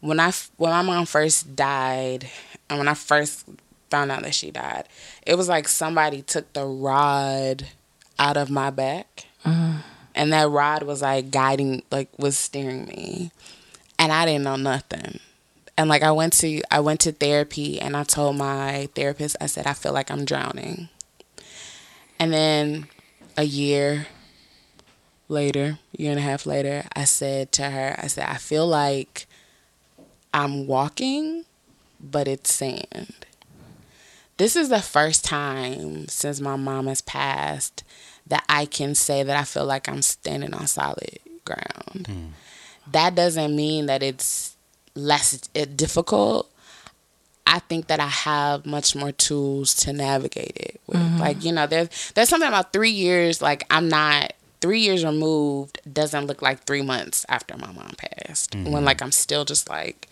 [0.05, 2.29] When I when my mom first died,
[2.69, 3.45] and when I first
[3.89, 4.87] found out that she died,
[5.25, 7.65] it was like somebody took the rod
[8.19, 9.77] out of my back, mm-hmm.
[10.13, 13.31] and that rod was like guiding, like was steering me,
[13.97, 15.19] and I didn't know nothing.
[15.75, 19.47] And like I went to I went to therapy, and I told my therapist, I
[19.47, 20.89] said I feel like I'm drowning.
[22.19, 22.89] And then
[23.37, 24.05] a year
[25.27, 29.25] later, year and a half later, I said to her, I said, I feel like
[30.35, 31.45] I'm walking,
[31.99, 33.25] but it's sand.
[34.35, 37.85] This is the first time since my mom has passed
[38.27, 42.07] that I can say that I feel like I'm standing on solid ground.
[42.09, 42.29] Mm.
[42.91, 44.57] That doesn't mean that it's
[44.93, 46.51] less difficult.
[47.47, 50.97] I think that I have much more tools to navigate it with.
[50.97, 51.17] Mm-hmm.
[51.17, 55.79] Like, you know, there's there's something about three years, like I'm not three years removed
[55.93, 58.51] doesn't look like three months after my mom passed.
[58.51, 58.71] Mm-hmm.
[58.71, 60.09] When like I'm still just like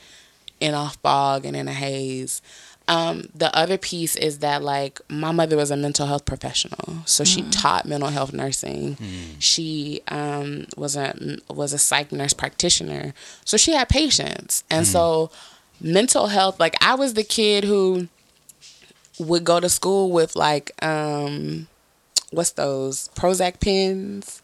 [0.59, 2.41] in a fog and in a haze.
[2.87, 7.23] Um, the other piece is that like my mother was a mental health professional, so
[7.23, 7.47] she mm.
[7.51, 8.97] taught mental health nursing.
[8.97, 9.35] Mm.
[9.39, 11.15] She um, was a
[11.49, 13.13] was a psych nurse practitioner,
[13.45, 14.89] so she had patients, and mm.
[14.89, 15.31] so
[15.79, 16.59] mental health.
[16.59, 18.09] Like I was the kid who
[19.17, 21.67] would go to school with like um,
[22.31, 24.42] what's those Prozac pens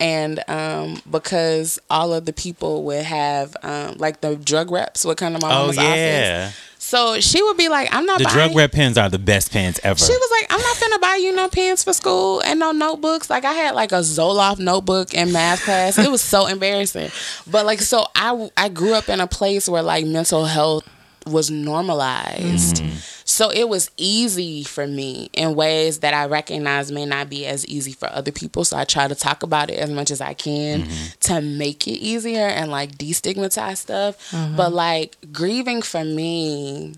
[0.00, 5.16] and um, because all of the people would have um, like the drug reps would
[5.16, 6.46] come to my oh, mom's yeah.
[6.46, 6.60] office.
[6.78, 9.80] So she would be like, "I'm not." The drug rep pens are the best pens
[9.82, 9.98] ever.
[9.98, 13.28] She was like, "I'm not finna buy you no pens for school and no notebooks."
[13.28, 15.98] Like I had like a Zoloft notebook in math class.
[15.98, 17.10] it was so embarrassing.
[17.50, 20.88] But like, so I I grew up in a place where like mental health
[21.26, 22.76] was normalized.
[22.76, 23.15] Mm-hmm.
[23.36, 27.66] So it was easy for me in ways that I recognize may not be as
[27.66, 28.64] easy for other people.
[28.64, 31.18] So I try to talk about it as much as I can mm-hmm.
[31.20, 34.30] to make it easier and like destigmatize stuff.
[34.30, 34.56] Mm-hmm.
[34.56, 36.94] But like grieving for me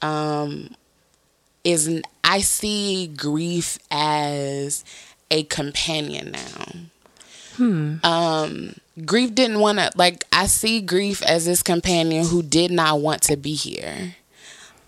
[0.00, 0.76] um
[1.64, 4.84] is I see grief as
[5.28, 6.66] a companion now.
[7.56, 7.96] Hmm.
[8.04, 8.74] Um
[9.04, 13.22] grief didn't want to like I see grief as this companion who did not want
[13.22, 14.14] to be here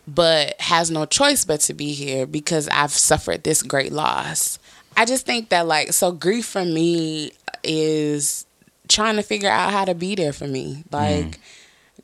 [0.07, 4.59] but has no choice but to be here because I've suffered this great loss.
[4.97, 7.33] I just think that like so grief for me
[7.63, 8.47] is
[8.89, 10.85] trying to figure out how to be there for me.
[10.91, 11.39] Like mm.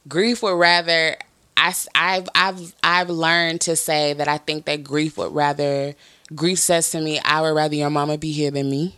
[0.08, 1.16] grief would rather
[1.56, 5.94] I I've I've I've learned to say that I think that grief would rather
[6.34, 8.96] grief says to me I would rather your mama be here than me.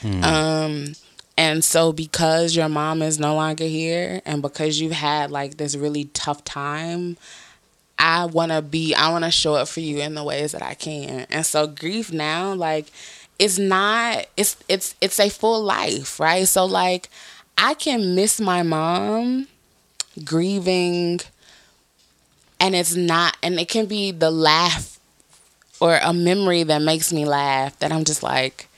[0.00, 0.24] Mm.
[0.24, 0.94] Um
[1.36, 5.76] and so because your mom is no longer here and because you've had like this
[5.76, 7.16] really tough time,
[8.00, 10.62] I want to be, I want to show up for you in the ways that
[10.62, 11.26] I can.
[11.30, 12.86] And so grief now, like,
[13.38, 16.48] it's not, it's, it's, it's a full life, right?
[16.48, 17.10] So, like,
[17.58, 19.48] I can miss my mom
[20.24, 21.20] grieving,
[22.58, 24.98] and it's not, and it can be the laugh
[25.78, 28.68] or a memory that makes me laugh that I'm just like,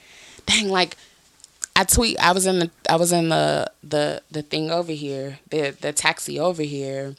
[0.46, 0.96] dang, like,
[1.74, 2.18] I tweet.
[2.18, 5.92] I was in the I was in the the the thing over here, the the
[5.92, 7.14] taxi over here,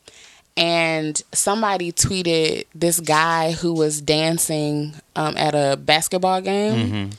[0.56, 6.74] and somebody tweeted this guy who was dancing um, at a basketball game.
[6.74, 7.10] Mm-hmm.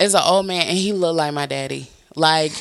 [0.00, 1.88] It's an old man, and he looked like my daddy.
[2.14, 2.52] Like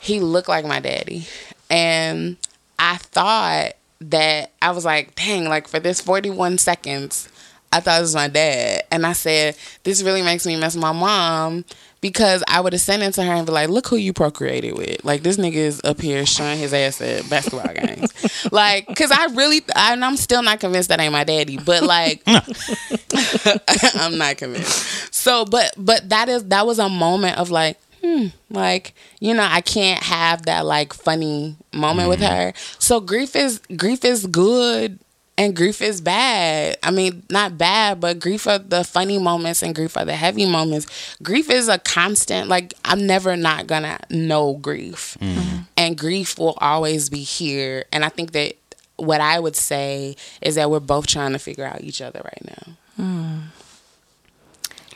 [0.00, 1.26] he looked like my daddy,
[1.70, 2.36] and
[2.78, 7.28] I thought that I was like, dang, like for this forty one seconds,
[7.72, 10.92] I thought it was my dad, and I said, this really makes me miss my
[10.92, 11.64] mom
[12.02, 14.76] because I would have sent it to her and be like, "Look who you procreated
[14.76, 18.12] with." Like this nigga is up here showing his ass at basketball games.
[18.52, 21.84] like, cause I really, I, and I'm still not convinced that ain't my daddy, but
[21.84, 22.22] like,
[23.94, 25.14] I'm not convinced.
[25.14, 29.46] So, but but that is that was a moment of like, hmm, like you know,
[29.48, 32.08] I can't have that like funny moment mm-hmm.
[32.08, 32.52] with her.
[32.80, 34.98] So grief is grief is good
[35.42, 36.78] and grief is bad.
[36.84, 40.46] I mean, not bad, but grief are the funny moments and grief are the heavy
[40.46, 41.16] moments.
[41.20, 45.18] Grief is a constant, like, I'm never not gonna know grief.
[45.20, 45.62] Mm-hmm.
[45.76, 47.86] And grief will always be here.
[47.90, 48.54] And I think that
[48.96, 52.44] what I would say is that we're both trying to figure out each other right
[52.44, 53.04] now.
[53.04, 53.40] Mm.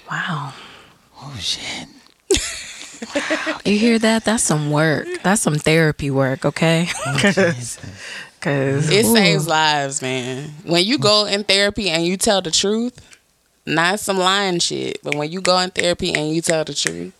[0.08, 0.52] Wow.
[1.20, 1.88] Oh, shit.
[3.16, 3.58] wow.
[3.64, 4.24] You hear that?
[4.24, 5.08] That's some work.
[5.24, 6.88] That's some therapy work, okay?
[7.04, 7.18] Oh,
[8.46, 9.12] Cause it ooh.
[9.12, 10.50] saves lives, man.
[10.62, 12.96] When you go in therapy and you tell the truth,
[13.66, 17.12] not some lying shit, but when you go in therapy and you tell the truth,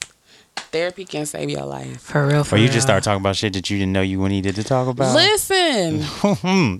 [0.70, 2.00] therapy can save your life.
[2.00, 2.74] For real, for or you real.
[2.74, 5.16] just start talking about shit that you didn't know you needed to talk about.
[5.16, 6.04] Listen,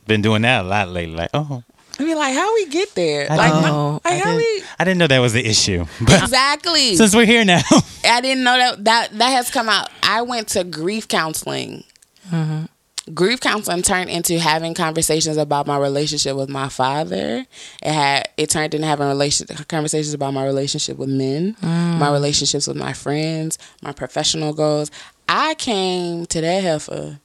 [0.06, 1.16] been doing that a lot lately.
[1.16, 1.64] Like, oh,
[1.98, 3.26] I mean, like, how we get there?
[3.28, 4.62] I like, like I how we?
[4.78, 5.86] I didn't know that was the issue.
[6.00, 6.94] But exactly.
[6.94, 7.62] Since we're here now,
[8.04, 9.90] I didn't know that that that has come out.
[10.04, 11.82] I went to grief counseling.
[12.30, 12.66] Mm-hmm
[13.14, 17.46] grief counseling turned into having conversations about my relationship with my father.
[17.82, 21.98] It had it turned into having relation conversations about my relationship with men, mm.
[21.98, 24.90] my relationships with my friends, my professional goals.
[25.28, 27.18] I came to that heifer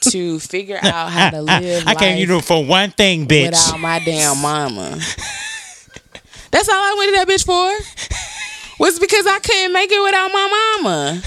[0.00, 1.86] to figure out how to live.
[1.86, 3.50] I came you for one thing, bitch.
[3.50, 4.90] Without my damn mama.
[6.50, 8.82] That's all I went to that bitch for.
[8.82, 11.22] Was because I couldn't make it without my mama.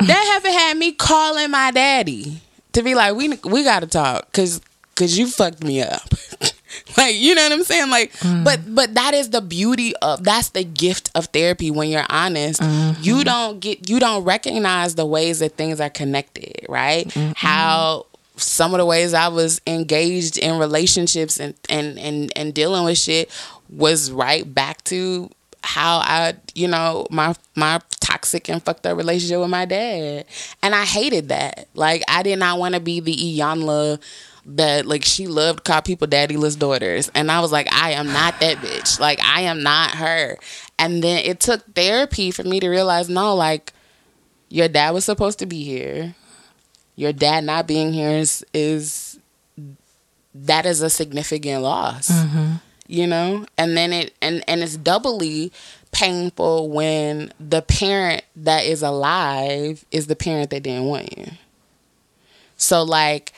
[0.00, 2.40] That heifer had me calling my daddy
[2.72, 4.60] to be like, we we got to talk because
[4.94, 6.02] because you fucked me up.
[6.96, 8.44] like you know what i'm saying like mm.
[8.44, 12.60] but but that is the beauty of that's the gift of therapy when you're honest
[12.60, 13.02] mm-hmm.
[13.02, 17.32] you don't get you don't recognize the ways that things are connected right mm-hmm.
[17.34, 18.06] how
[18.36, 22.96] some of the ways i was engaged in relationships and and and, and dealing with
[22.98, 23.28] shit
[23.68, 25.28] was right back to
[25.62, 27.80] how I, you know, my my
[28.10, 30.26] toxic and fucked up relationship with my dad.
[30.62, 31.68] And I hated that.
[31.74, 34.00] Like I did not want to be the Iyanla
[34.46, 37.10] that like she loved call people daddyless daughters.
[37.14, 38.98] And I was like, I am not that bitch.
[38.98, 40.36] Like I am not her.
[40.78, 43.72] And then it took therapy for me to realize, no, like
[44.48, 46.14] your dad was supposed to be here.
[46.96, 49.18] Your dad not being here is is
[50.34, 52.10] that is a significant loss.
[52.10, 52.56] Mm-hmm
[52.90, 55.52] you know and then it and and it's doubly
[55.92, 61.26] painful when the parent that is alive is the parent that didn't want you
[62.56, 63.32] so like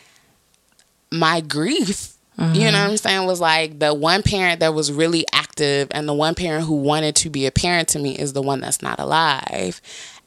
[1.11, 2.55] my grief mm-hmm.
[2.55, 6.09] you know what i'm saying was like the one parent that was really active and
[6.09, 8.83] the one parent who wanted to be a parent to me is the one that's
[8.83, 9.81] not alive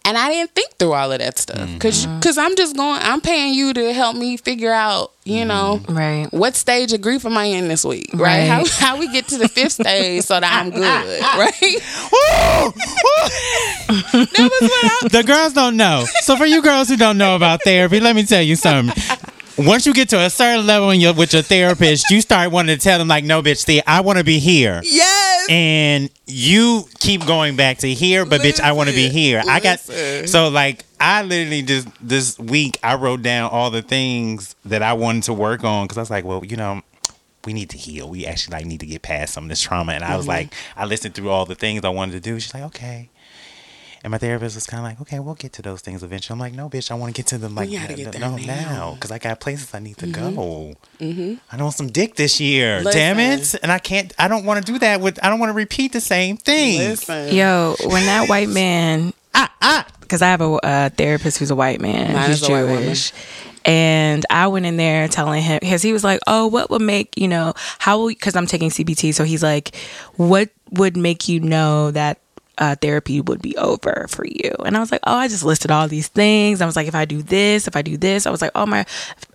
[0.06, 1.74] and I didn't think through all of that stuff Mm-hmm.
[1.74, 3.00] because because I'm just going.
[3.02, 5.12] I'm paying you to help me figure out.
[5.28, 6.28] You know, Right.
[6.32, 8.12] what stage of grief am I in this week?
[8.14, 8.48] Right?
[8.48, 8.48] Right.
[8.48, 11.22] How how we get to the fifth stage so that I'm good?
[11.36, 11.82] Right?
[14.14, 16.06] that was what I the girls don't know.
[16.22, 18.96] So for you girls who don't know about therapy, let me tell you something.
[19.58, 22.76] Once you get to a certain level in your, with your therapist, you start wanting
[22.78, 25.48] to tell them like, "No, bitch, see, I want to be here." Yes.
[25.50, 29.42] and you keep going back to here, but bitch, I want to be Listen, here.
[29.48, 34.56] I got so like I literally just this week I wrote down all the things
[34.66, 36.82] that I wanted to work on because I was like, well, you know,
[37.46, 38.10] we need to heal.
[38.10, 39.94] We actually like need to get past some of this trauma.
[39.94, 40.30] And I was Mm-hmm.
[40.32, 42.40] like, I listened through all the things I wanted to do.
[42.40, 43.10] She's like, okay.
[44.06, 46.36] And my therapist was kind of like, okay, we'll get to those things eventually.
[46.36, 48.36] I'm like, no, bitch, I want to get to them like gotta get there no,
[48.36, 48.46] now.
[48.46, 50.76] now because I got places I need to go.
[51.00, 51.34] Mm-hmm.
[51.52, 52.84] I want some dick this year.
[52.84, 53.56] Damn it!
[53.64, 54.14] And I can't.
[54.20, 55.18] I don't want to do that with.
[55.26, 56.78] I don't want to repeat the same thing.
[56.78, 57.34] Listen.
[57.34, 59.88] Yo, when that white man, Ah, ah.
[60.02, 62.64] because I have a uh, therapist who's a white man, Mine he's is a white
[62.66, 62.84] woman.
[62.84, 63.12] Jewish.
[63.66, 67.18] And I went in there telling him because he was like, "Oh, what would make
[67.18, 69.76] you know how?" Because I'm taking CBT, so he's like,
[70.18, 72.20] "What would make you know that
[72.58, 75.72] uh, therapy would be over for you?" And I was like, "Oh, I just listed
[75.72, 76.62] all these things.
[76.62, 78.66] I was like, if I do this, if I do this, I was like, oh,
[78.66, 78.86] my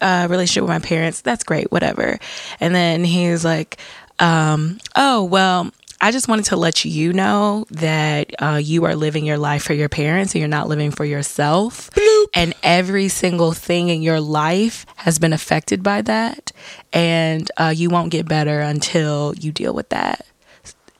[0.01, 2.19] uh, relationship with my parents, that's great, whatever."
[2.61, 3.79] And then he was like,
[4.19, 9.27] um, "Oh, well." I just wanted to let you know that uh, you are living
[9.27, 11.91] your life for your parents and you're not living for yourself.
[12.33, 16.53] And every single thing in your life has been affected by that.
[16.91, 20.25] And uh, you won't get better until you deal with that.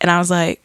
[0.03, 0.63] And I was like,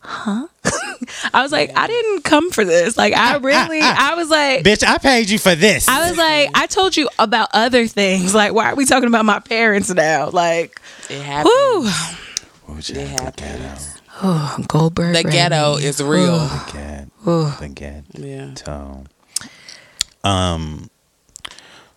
[0.00, 0.46] huh?
[1.32, 2.96] I was like, I didn't come for this.
[2.96, 4.12] Like, I ah, ah, really, ah.
[4.12, 5.88] I was like, Bitch, I paid you for this.
[5.88, 8.34] I was like, I told you about other things.
[8.34, 10.30] Like, why are we talking about my parents now?
[10.30, 11.52] Like, It happened.
[11.54, 11.88] whew.
[12.70, 13.96] Ooh, child, It the happens.
[14.22, 15.14] Oh, Goldberg.
[15.16, 15.86] The ghetto Randy.
[15.86, 16.48] is real.
[16.72, 17.10] ghetto.
[17.26, 17.52] Ooh.
[17.58, 18.04] The ghetto.
[18.18, 19.04] Yeah.
[20.22, 20.90] Um.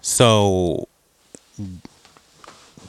[0.02, 0.88] So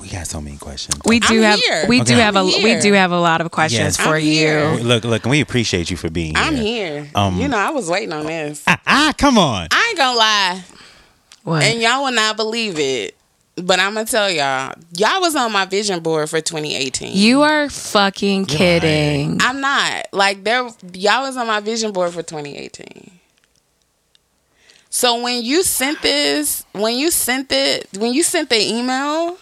[0.04, 1.00] we got so many questions.
[1.06, 1.84] We do I'm have here.
[1.88, 2.22] we do Okay.
[2.22, 2.80] have a I'm we here.
[2.80, 3.96] do have a lot of questions Yes.
[3.96, 4.30] for I'm you.
[4.32, 4.74] here.
[4.82, 6.44] Look, look, and we appreciate you for being here.
[6.44, 7.10] I'm here.
[7.14, 8.62] Um, you know, I was waiting on this.
[8.66, 9.68] Ah, ah, come on.
[9.70, 10.62] I ain't gonna lie,
[11.42, 11.62] What?
[11.62, 13.16] and y'all will not believe it,
[13.56, 17.16] but I'm gonna tell y'all, y'all was on my vision board for 2018.
[17.16, 19.38] you are fucking You're kidding.
[19.40, 20.68] I'm not like there.
[20.92, 23.10] Y'all was on my vision board for 2018.
[24.90, 29.38] So when you sent this, when you sent it, when you sent the email,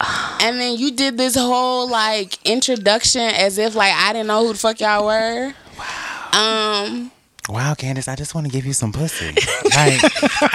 [0.00, 4.52] and then you did this whole like introduction as if like I didn't know who
[4.52, 5.52] the fuck y'all were.
[5.78, 6.84] Wow.
[6.86, 7.12] Um,
[7.48, 9.28] Wow, Candice, I just want to give you some pussy.
[9.64, 10.00] Like,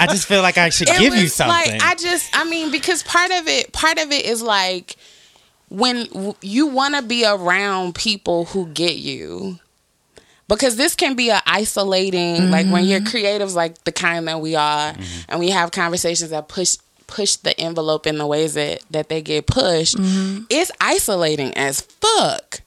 [0.00, 1.72] I just feel like I should it give you was something.
[1.72, 4.94] Like I just, I mean, because part of it, part of it is like
[5.70, 9.58] when w- you want to be around people who get you.
[10.46, 14.54] Because this can be a isolating, like when you're creatives, like the kind that we
[14.54, 14.94] are,
[15.28, 16.76] and we have conversations that push
[17.14, 19.96] push the envelope in the ways that that they get pushed.
[19.96, 20.44] Mm-hmm.
[20.50, 22.60] It's isolating as fuck,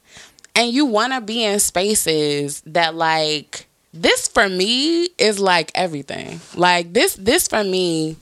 [0.56, 6.40] and you want to be in spaces that like this for me is like everything.
[6.56, 8.16] Like this, this for me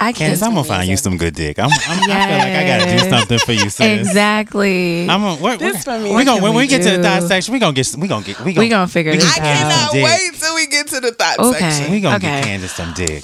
[0.00, 0.34] I can't.
[0.34, 1.58] Candice, I'm gonna find you some good dick.
[1.58, 3.80] I'm, I'm, I feel like I gotta do something for you, sis.
[4.00, 5.02] Exactly.
[5.08, 6.08] I'm gonna, we're, This we're, for me.
[6.10, 8.08] we What gonna, when we we get to the thought section, we gonna get we
[8.08, 9.70] gonna get we gonna, we gonna figure we this gonna I get out.
[9.72, 10.04] cannot dick.
[10.04, 11.58] wait till we get to the thought Okay.
[11.60, 11.92] section.
[11.92, 12.26] We gonna Okay.
[12.42, 13.22] get Candice some dick.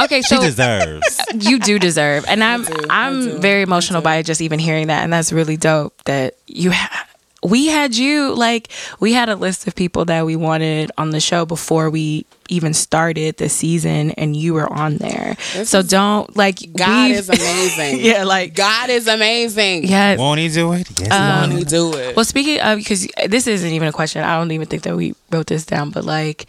[0.00, 1.20] Okay, She deserves.
[1.34, 5.04] you do deserve, and I'm do, I I'm very emotional by just even hearing that,
[5.04, 6.70] and that's really dope that you.
[6.72, 7.05] Ha-
[7.48, 8.68] we had you like
[9.00, 12.72] we had a list of people that we wanted on the show before we even
[12.74, 15.36] started the season, and you were on there.
[15.54, 17.98] This so is- don't like God is amazing.
[18.04, 19.84] yeah, like God is amazing.
[19.84, 20.16] yeah.
[20.16, 20.88] Won't he do it?
[21.00, 22.14] Yes, Um, Won't he do it?
[22.16, 24.22] Well, speaking of, because this isn't even a question.
[24.22, 26.46] I don't even think that we wrote this down, but like,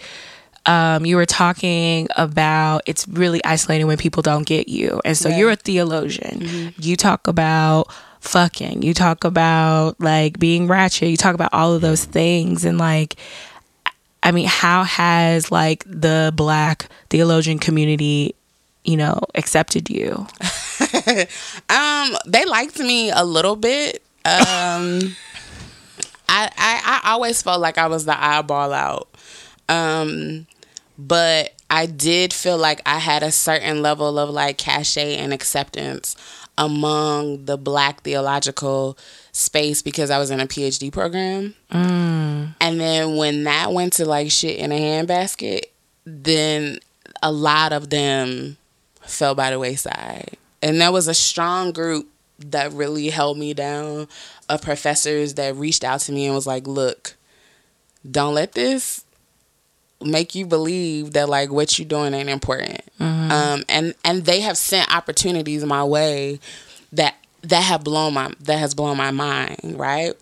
[0.68, 5.30] um, you were talking about it's really isolating when people don't get you, and so
[5.30, 5.38] Right.
[5.40, 6.74] you're a theologian.
[6.80, 7.88] You talk about
[8.28, 8.84] fucking.
[8.84, 11.10] You talk about like being ratchet.
[11.10, 13.16] You talk about all of those things, and like,
[14.22, 18.36] I mean, how has like the Black theologian community,
[18.84, 20.28] you know, accepted you?
[21.70, 24.04] Um, they liked me a little bit.
[24.26, 25.00] Um,
[26.30, 29.10] I, I I always felt like I was the eyeball out.
[29.68, 30.48] Um,
[30.98, 36.16] but I did feel like I had a certain level of like cachet and acceptance
[36.58, 38.98] among the Black theological
[39.32, 41.54] space because I was in a PhD program.
[41.72, 42.56] Mm.
[42.60, 45.66] And then when that went to like shit in a handbasket,
[46.06, 46.80] then
[47.22, 48.58] a lot of them
[49.02, 50.38] fell by the wayside.
[50.62, 52.08] And there was a strong group
[52.40, 54.08] that really held me down
[54.50, 57.16] of professors that reached out to me and was like, look,
[58.10, 59.04] don't let this
[60.02, 62.82] make you believe that like what you're doing ain't important.
[63.32, 66.40] Um, and and they have sent opportunities my way
[66.92, 69.76] that that have blown my that has blown my mind.
[69.78, 70.14] Right.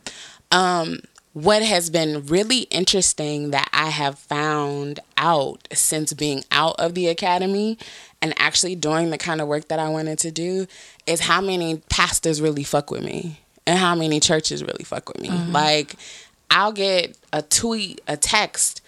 [0.51, 0.99] Um,
[1.33, 7.07] what has been really interesting that I have found out since being out of the
[7.07, 7.77] academy
[8.21, 10.65] and actually doing the kind of work that I wanted to do
[11.05, 15.19] is how many pastors really fuck with me and how many churches really fuck with
[15.19, 15.29] me.
[15.51, 15.95] Like,
[16.49, 18.81] I'll get a tweet, a text.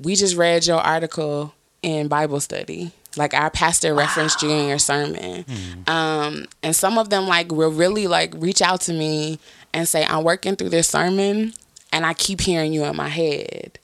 [0.00, 2.92] We just read your article in Bible study.
[3.16, 5.44] Like our pastor referenced you in your sermon.
[5.86, 9.38] Um, and some of them like will really like reach out to me
[9.72, 11.52] and say, I'm working through this sermon
[11.92, 13.78] and I keep hearing you in my head.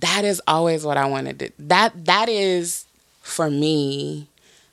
[0.00, 2.84] That is always what I wanted to that that is
[3.22, 4.28] for me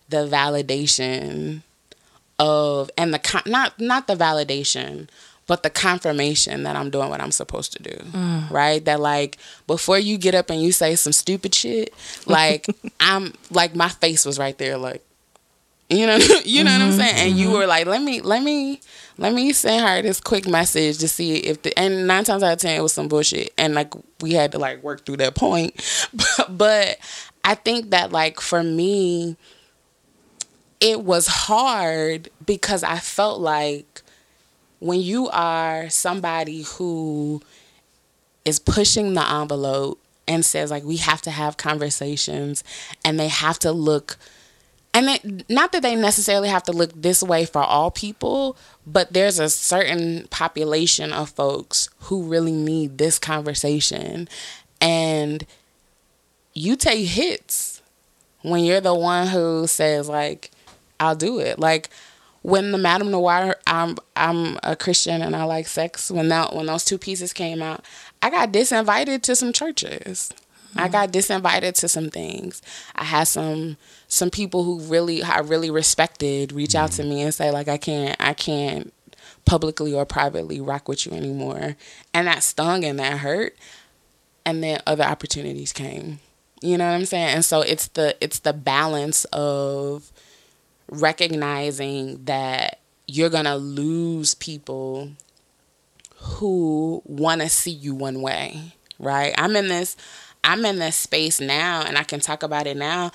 [0.10, 1.62] the validation
[2.38, 5.08] of and the not not the validation
[5.52, 7.92] but the confirmation that I'm doing what I'm supposed to do.
[7.92, 8.50] Mm.
[8.50, 8.86] Right?
[8.86, 9.38] That like
[9.68, 11.94] before you get up and you say some stupid shit,
[12.26, 12.68] like
[13.02, 15.04] I'm like my face was right there like
[15.90, 17.00] you know you know what I'm mm-hmm.
[17.02, 17.16] saying?
[17.18, 17.58] And you mm-hmm.
[17.58, 18.80] were like, "Let me let me
[19.18, 22.54] let me send her this quick message to see if the and 9 times out
[22.54, 25.36] of 10 it was some bullshit and like we had to like work through that
[25.36, 25.76] point.
[26.14, 26.98] But, but
[27.44, 29.36] I think that like for me
[30.80, 34.02] it was hard because I felt like
[34.82, 37.40] when you are somebody who
[38.44, 42.64] is pushing the envelope and says like we have to have conversations
[43.06, 44.18] and they have to look
[44.94, 49.14] and they, not that they necessarily have to look this way for all people but
[49.14, 54.28] there's a certain population of folks who really need this conversation
[54.82, 55.46] and
[56.54, 57.82] you take hits
[58.42, 60.50] when you're the one who says like
[61.02, 61.60] I'll do it.
[61.60, 61.90] Like
[62.42, 66.10] when the MadameNoire, I'm I'm a Christian and I like sex.
[66.10, 67.86] When that when those two pieces came out,
[68.22, 70.34] I got disinvited to some churches.
[70.76, 70.92] I mm.
[70.92, 72.62] got disinvited to some things.
[72.96, 73.78] I had some
[74.08, 77.10] some people who really I really respected reach out to mm.
[77.10, 78.94] me and say like I can't I can't
[79.46, 81.76] publicly or privately rock with you anymore.
[82.14, 83.56] And that stung and that hurt.
[84.46, 86.20] And then other opportunities came.
[86.62, 87.36] You know what I'm saying?
[87.36, 90.12] And so it's the it's the balance of
[90.92, 95.12] recognizing that you're going to lose people
[96.18, 99.34] who want to see you one way, right?
[99.38, 99.98] I'm in this
[100.44, 103.12] I'm in this space now and I can talk about it now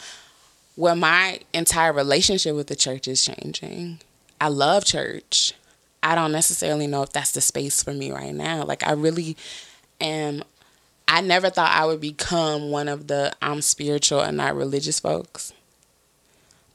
[0.76, 3.98] where my entire relationship with the church is changing.
[4.40, 5.54] I love church.
[6.02, 8.64] I don't necessarily know if that's the space for me right now.
[8.64, 9.36] Like I really
[10.00, 10.44] am
[11.08, 15.52] I never thought I would become one of the I'm spiritual and not religious folks.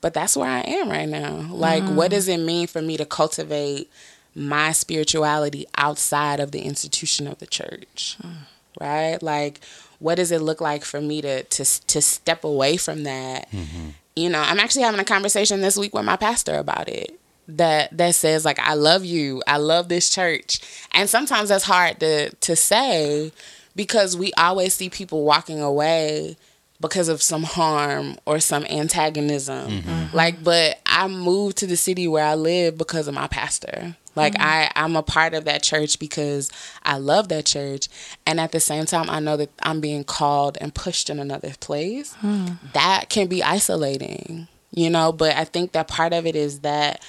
[0.02, 1.48] But that's where I am right now.
[1.52, 2.16] Like, what mm.
[2.16, 3.90] does it mean for me to cultivate
[4.34, 8.18] my spirituality outside of the institution of the church?
[8.22, 8.32] Hmm.
[8.80, 9.22] Right?
[9.22, 9.62] Like,
[10.00, 13.50] what does it look like for me to to to step away from that?
[13.52, 13.90] Mm-hmm.
[14.16, 17.18] You know, I'm actually having a conversation this week with my pastor about it.
[17.48, 19.44] That that says like I love you.
[19.46, 20.60] I love this church.
[20.94, 23.32] And sometimes that's hard to to say
[23.76, 26.38] because we always see people walking away
[26.82, 29.70] because of some harm or some antagonism.
[29.70, 29.90] Mm-hmm.
[29.90, 30.16] Mm-hmm.
[30.16, 33.96] Like, but I moved to the city where I live because of my pastor.
[34.16, 34.44] Like mm-hmm.
[34.44, 36.52] I, I'm a part of that church because
[36.84, 37.88] I love that church.
[38.26, 41.54] And at the same time I know that I'm being called and pushed in another
[41.60, 42.14] place.
[42.16, 42.48] Hmm.
[42.74, 47.02] That can be isolating, you know, but I think that part of it is that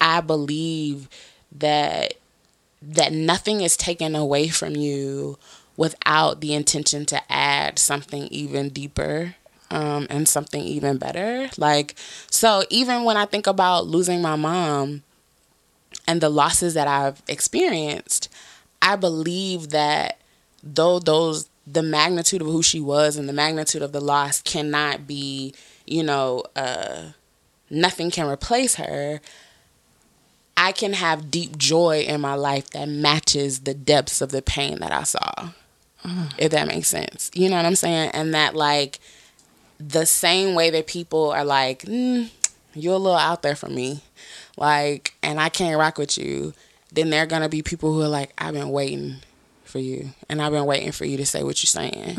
[0.00, 1.08] I believe
[1.56, 2.14] that
[2.82, 5.38] that nothing is taken away from you
[5.76, 9.34] without the intention to add something even deeper
[9.70, 11.50] um, and something even better.
[11.56, 11.94] Like,
[12.30, 15.02] so even when I think about losing my mom
[16.06, 18.28] and the losses that I've experienced,
[18.80, 20.20] I believe that
[20.62, 25.06] though those, the magnitude of who she was and the magnitude of the loss cannot
[25.06, 25.54] be,
[25.86, 27.10] you know, uh,
[27.68, 29.20] nothing can replace her.
[30.56, 34.78] I can have deep joy in my life that matches the depths of the pain
[34.78, 35.50] that I saw.
[36.38, 37.30] If that makes sense.
[37.34, 38.10] You know what I'm saying?
[38.12, 39.00] And that, like,
[39.78, 42.30] the same way that people are like, mm,
[42.74, 44.00] you're a little out there for me,
[44.56, 46.52] like, and I can't rock with you,
[46.92, 49.16] then there are going to be people who are like, I've been waiting
[49.64, 52.16] for you, and I've been waiting for you to say what you're saying.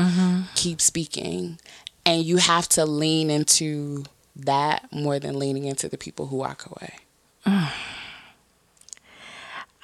[0.56, 1.60] Keep speaking.
[2.06, 4.04] And you have to lean into
[4.36, 6.94] that more than leaning into the people who walk away.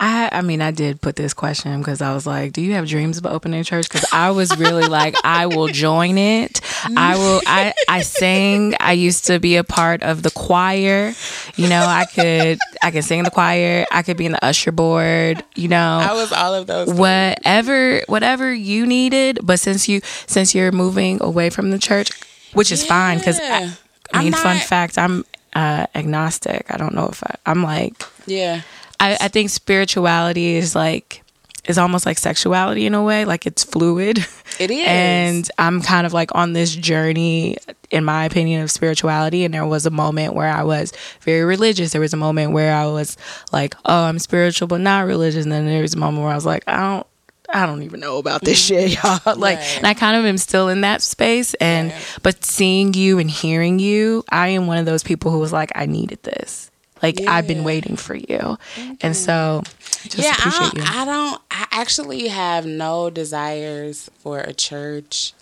[0.02, 2.88] I I mean I did put this question because I was like, do you have
[2.88, 3.88] dreams about opening a church?
[3.88, 6.60] Because I was really like, I will join it,
[6.98, 7.42] I will.
[7.46, 8.74] I I sing.
[8.80, 11.14] I used to be a part of the choir.
[11.56, 13.86] You know, I could I could sing in the choir.
[13.92, 15.44] I could be in the usher board.
[15.56, 16.88] You know, I was all of those.
[16.88, 17.00] things.
[17.00, 19.40] whatever whatever you needed.
[19.44, 22.12] But since you since you're moving away from the church,
[22.54, 23.72] which is fine because I,
[24.14, 26.66] I mean, fun fact, I'm uh, agnostic.
[26.70, 28.62] I don't know if I, I'm like Yeah.
[29.02, 31.24] I, I think spirituality is like
[31.66, 34.26] is almost like sexuality in a way, like it's fluid.
[34.60, 34.86] It is.
[34.86, 37.58] And I'm kind of like on this journey,
[37.90, 39.46] in my opinion, of spirituality.
[39.46, 40.92] And there was a moment where I was
[41.22, 41.94] very religious.
[41.94, 43.18] There was a moment where I was
[43.52, 45.46] like, oh, I'm spiritual, but not religious.
[45.46, 47.08] And then there was a moment where I was like, I don't.
[47.54, 48.88] I don't even know about this mm-hmm.
[48.88, 49.20] shit, y'all.
[49.38, 49.78] Like, Right.
[49.78, 51.54] and I kind of am still in that space.
[51.56, 52.20] And, Right.
[52.24, 55.70] but seeing you and hearing you, I am one of those people who was like,
[55.76, 56.71] I needed this.
[57.02, 58.58] Like, I've been waiting for you.
[58.78, 59.14] And mm-hmm.
[59.14, 59.64] so,
[60.04, 60.84] just yeah, I don't, you.
[60.86, 61.42] I don't.
[61.52, 65.34] I actually have no desires for a church.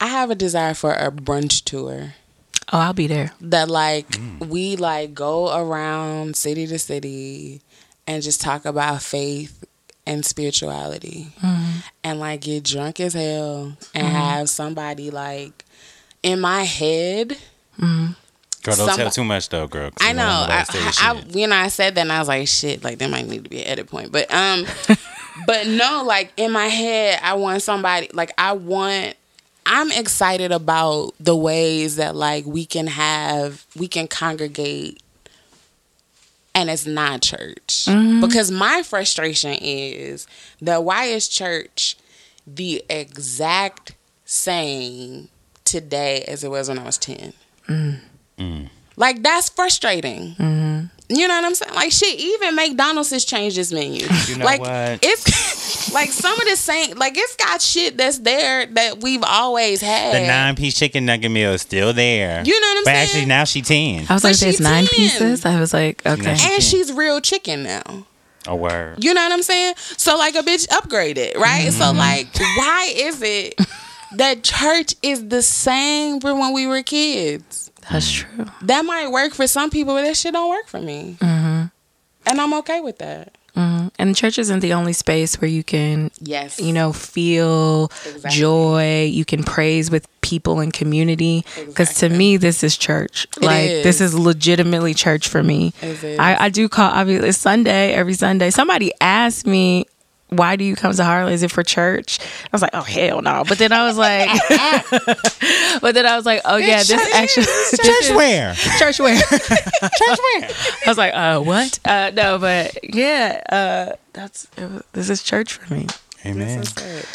[0.00, 2.14] I have a desire for a brunch tour
[2.72, 3.32] oh, I'll be there.
[3.40, 4.46] that like mm.
[4.48, 7.60] we like go around city to city
[8.06, 9.64] and just talk about faith
[10.06, 11.80] and spirituality mm-hmm.
[12.02, 14.16] and like get drunk as hell and mm-hmm.
[14.16, 15.64] have somebody like
[16.22, 17.36] in my head
[18.68, 19.90] Girl, don't Some- tell too much though, girl.
[20.00, 20.26] I know.
[20.26, 21.36] I, nobody say this I, shit.
[21.36, 23.50] you know, I said that and I was like, shit, like there might need to
[23.50, 24.12] be an edit point.
[24.12, 24.66] But um
[25.46, 29.16] but no, like in my head, I want somebody like I want
[29.64, 35.02] I'm excited about the ways that like we can have we can congregate
[36.54, 37.86] and it's not church.
[38.20, 40.26] Because my frustration is
[40.60, 41.96] that why is church
[42.46, 45.28] the exact same
[45.64, 47.32] today as it was when I was 10?
[48.96, 50.34] Like that's frustrating.
[51.10, 51.72] You know what I'm saying?
[51.74, 54.06] Like shit, even McDonald's has changed its menu.
[54.26, 54.98] You know like what?
[55.02, 59.80] it's like some of the same like it's got shit that's there that we've always
[59.80, 60.14] had.
[60.14, 62.42] The nine piece chicken nugget meal is still there.
[62.44, 62.96] You know what I'm but saying?
[62.96, 64.06] But actually now she ten.
[64.10, 64.94] I was But like, there's she nine 10.
[64.94, 65.46] pieces.
[65.46, 66.20] I was like, okay.
[66.22, 66.46] Nice.
[66.50, 68.06] and she's real chicken now.
[68.46, 69.02] A word.
[69.02, 69.74] You know what I'm saying?
[69.78, 71.72] So like a bitch upgraded, right?
[71.72, 71.98] So Mm-hmm.
[71.98, 72.28] like
[72.58, 73.54] why is it
[74.16, 77.67] that church is the same for when we were kids?
[77.90, 78.46] That's true.
[78.62, 81.16] That might work for some people, but that shit don't work for me.
[81.20, 81.66] Mm-hmm.
[82.26, 83.34] And I'm okay with that.
[84.00, 86.60] And church isn't the only space where you can, Yes.
[86.60, 88.30] you know, feel Exactly.
[88.30, 89.04] joy.
[89.12, 91.44] You can praise with people and community.
[91.66, 93.26] Because to me, this is church.
[93.40, 94.14] like this is.
[94.14, 95.72] is legitimately church for me.
[95.82, 96.18] It is.
[96.20, 98.50] I, I do call obviously it's Sunday every Sunday.
[98.50, 99.86] Somebody asked me.
[100.30, 101.32] Why do you come to Harley?
[101.32, 102.18] Is it for church?
[102.20, 103.44] I was like, oh hell no.
[103.48, 104.28] But then I was like,
[105.80, 108.54] but then I was like, oh yeah, this church actually this Church where?
[108.78, 109.16] church where?
[109.30, 110.50] Church where?
[110.84, 111.78] I was like, uh, what?
[111.84, 115.86] Uh, no, but yeah, uh, that's it was, this is church for me.
[116.26, 116.58] Amen.
[116.58, 117.06] That's.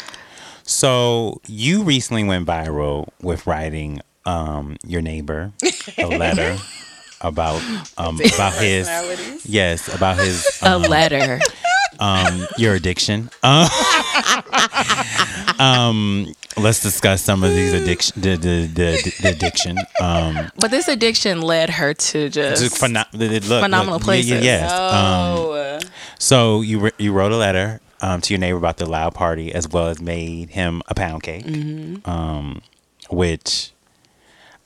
[0.64, 5.52] So you recently went viral with writing um, your neighbor
[5.98, 6.56] a letter
[7.20, 7.62] about
[7.98, 9.46] um, about his Personalities.
[9.46, 11.38] yes about his A um, letter.
[12.00, 13.30] Um, your addiction.
[13.42, 13.68] Um,
[15.58, 19.78] um, let's discuss some of these addiction the the, the, the addiction.
[20.00, 24.22] Um, But this addiction led her to just just pheno- look, Phenomenal look, yeah, yeah,
[24.24, 24.44] places.
[24.44, 24.70] yes.
[24.72, 24.78] Um,
[25.36, 25.80] Oh.
[26.18, 29.52] So you wr- you wrote a letter um, to your neighbor about the loud party,
[29.52, 31.44] as well as made him a pound cake.
[31.44, 32.08] Mm-hmm.
[32.08, 32.62] Um,
[33.10, 33.72] which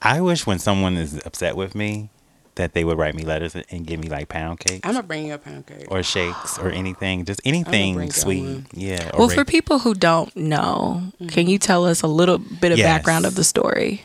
[0.01, 2.09] I wish when someone is upset with me
[2.59, 5.25] that they would write me letters and give me like pound cakes I'm gonna bring
[5.27, 5.87] you a pound cake.
[5.89, 8.63] or shakes or anything, just anything sweet.
[8.73, 9.09] Yeah.
[9.13, 12.77] or well, for people who don't know, can you tell us a little bit of
[12.77, 12.85] Yes.
[12.85, 14.03] background of the story?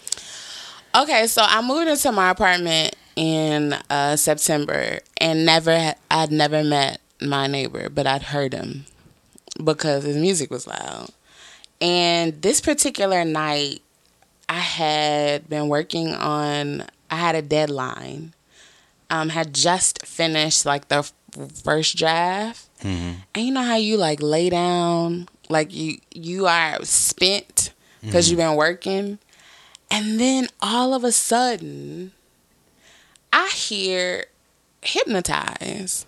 [0.97, 7.01] Okay, so I moved into my apartment in uh, September, and never I'd never met
[7.21, 8.87] my neighbor, but I'd heard him
[9.63, 11.09] because his music was loud.
[11.81, 13.83] And this particular night,
[14.49, 16.85] I had been working on.
[17.11, 18.33] I had a deadline.
[19.11, 21.11] Um, had just finished like the
[21.63, 23.21] first draft, mm-hmm.
[23.35, 28.41] and you know how you like lay down, like you you are spent because you've
[28.41, 28.51] mm-hmm.
[28.51, 29.19] been working,
[29.91, 32.13] and then all of a sudden,
[33.33, 34.27] I hear
[34.83, 36.07] hypnotize.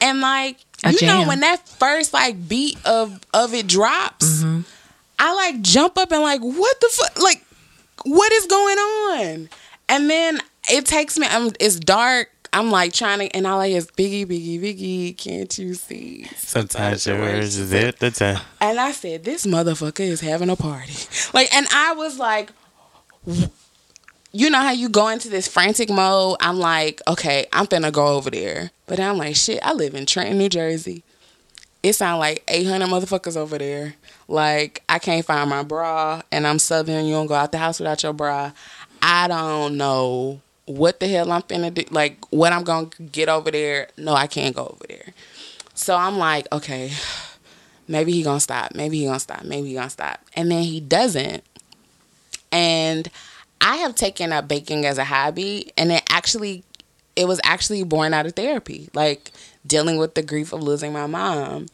[0.00, 4.60] And like A you know when that first like beat of of it drops, mm-hmm.
[5.18, 7.44] I like jump up and like what the fuck like
[8.04, 9.48] what is going on?
[9.88, 10.40] And then
[10.70, 12.28] it takes me I'm it's dark.
[12.52, 16.24] I'm like trying to and all I hear is Biggie, Biggie, Biggie, can't you see?
[16.36, 18.40] sometimes your words is it the time.
[18.60, 20.94] And I said, this motherfucker is having a party.
[21.32, 22.50] Like, and I was like,
[24.32, 26.38] you know how you go into this frantic mode?
[26.40, 28.72] I'm like, okay, I'm finna go over there.
[28.86, 31.04] But I'm like, shit, I live in Trenton, New Jersey.
[31.84, 33.94] it sound like 800 motherfuckers over there.
[34.26, 37.04] Like I can't find my bra, and I'm Southern.
[37.04, 38.50] You don't go out the house without your bra.
[39.02, 40.40] I don't know
[40.70, 41.84] what the hell I'm finna do.
[41.90, 43.88] Like what I'm gonna get over there.
[43.96, 45.12] No, I can't go over there.
[45.74, 46.92] So I'm like, okay,
[47.88, 48.74] maybe he gonna stop.
[48.74, 49.44] Maybe he gonna stop.
[49.44, 50.20] Maybe he gonna stop.
[50.34, 51.42] And then he doesn't.
[52.52, 53.08] And
[53.60, 56.64] I have taken up baking as a hobby, and it actually,
[57.14, 59.32] it was actually born out of therapy, like
[59.66, 61.66] dealing with the grief of losing my mom.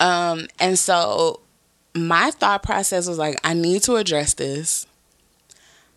[0.00, 1.40] Um, and so
[1.94, 4.86] my thought process was like, I need to address this.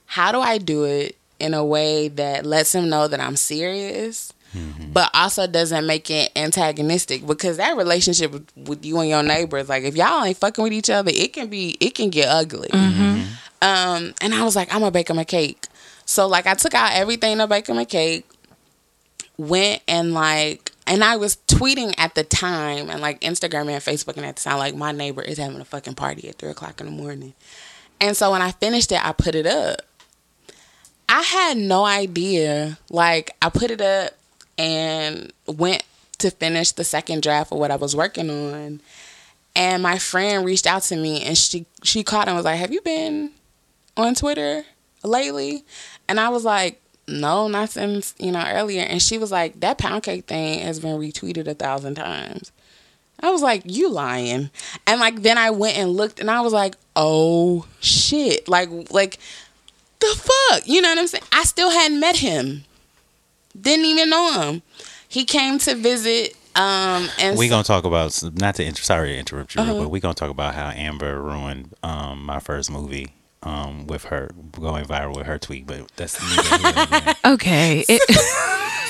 [0.06, 4.34] How do I do it in a way that lets him know that I'm serious?
[4.56, 4.94] Mm-hmm.
[4.94, 9.68] but also doesn't make it antagonistic because that relationship with, with, you and your neighbors,
[9.68, 12.70] like if y'all ain't fucking with each other, it can be it can get ugly.
[12.70, 13.24] Mm-hmm.
[13.62, 15.68] Um, and I was like, I'm gonna bake him a cake.
[16.06, 18.26] So like I took out everything to bake him a cake,
[19.38, 24.16] went and like and I was tweeting at the time and like Instagram and Facebook
[24.16, 26.80] and at the time, like my neighbor is having a fucking party at three o'clock
[26.80, 27.34] in the morning.
[28.00, 29.82] And so when I finished it, I put it up.
[31.10, 32.78] I had no idea.
[32.90, 34.12] Like I put it up
[34.58, 35.84] and went
[36.20, 38.82] to finish the second draft of what I was working on.
[39.56, 42.72] And my friend reached out to me and she she called and was like, Have
[42.74, 43.32] you been
[43.96, 44.64] on Twitter
[45.04, 45.64] lately?
[46.08, 48.82] And I was like, no, not since, you know, earlier.
[48.82, 52.52] And she was like, that pound cake thing has been retweeted a thousand times.
[53.20, 54.52] I was like, you lying.
[54.86, 58.48] And like then I went and looked and I was like, oh shit.
[58.48, 59.18] Like like
[60.00, 60.68] the fuck?
[60.68, 61.24] You know what I'm saying?
[61.32, 62.64] I still hadn't met him.
[63.60, 64.62] Didn't even know him.
[65.08, 69.18] He came to visit um, and we're gonna talk about not to inter- sorry to
[69.18, 69.78] interrupt you, uh-huh.
[69.78, 73.14] but we're gonna talk about how Amber ruined um, my first movie
[73.48, 76.20] um, with her going viral with her tweet, but that's
[77.26, 77.86] okay.
[77.88, 78.02] It-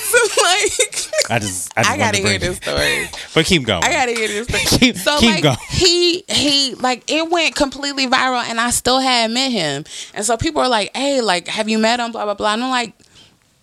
[0.08, 3.08] so like, I just I, just I gotta hear this story.
[3.34, 3.84] but keep going.
[3.84, 4.62] I gotta hear this story.
[4.64, 5.56] keep, so keep like, going.
[5.68, 10.38] He he like it went completely viral, and I still had met him, and so
[10.38, 12.54] people are like, "Hey, like, have you met him?" Blah blah blah.
[12.54, 12.94] And I'm like,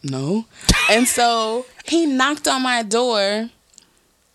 [0.04, 0.46] "No,"
[0.92, 3.50] and so he knocked on my door,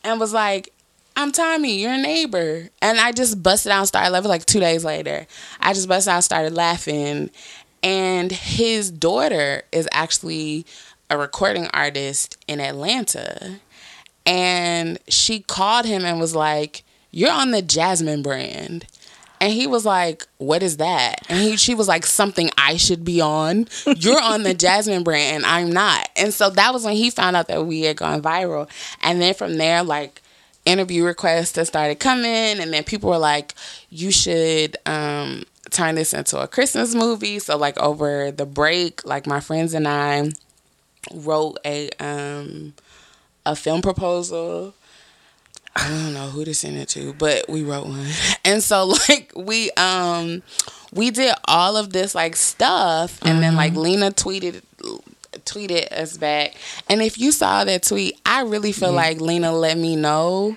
[0.03, 0.73] and was like,
[1.20, 2.70] I'm Tommy, your neighbor.
[2.80, 5.26] And I just busted out and started laughing like two days later.
[5.60, 7.28] I just busted out started laughing.
[7.82, 10.64] And his daughter is actually
[11.10, 13.60] a recording artist in Atlanta.
[14.24, 18.86] And she called him and was like, You're on the Jasmine brand.
[19.42, 23.06] And he was like, "What is that?" And he, she was like, "Something I should
[23.06, 23.68] be on.
[23.97, 27.36] You're on the Jasmine brand, and I'm not." And so that was when he found
[27.36, 28.68] out that we had gone viral.
[29.01, 30.20] And then from there, like
[30.65, 33.55] interview requests that started coming, and then people were like,
[33.89, 39.27] "You should um, turn this into a Christmas movie." So like over the break, like
[39.27, 40.31] my friends and I
[41.12, 42.74] wrote a um,
[43.47, 44.74] a film proposal.
[45.77, 48.09] I don't know who to send it to, but we wrote one,
[48.45, 50.43] and so like we um
[50.93, 53.41] we did all of this like stuff, and mm-hmm.
[53.41, 53.82] then like mm-hmm.
[53.82, 54.62] Lena tweeted
[55.44, 56.54] tweeted us back.
[56.88, 58.96] And if you saw that tweet, I really feel yeah.
[58.96, 60.56] like Lena let me know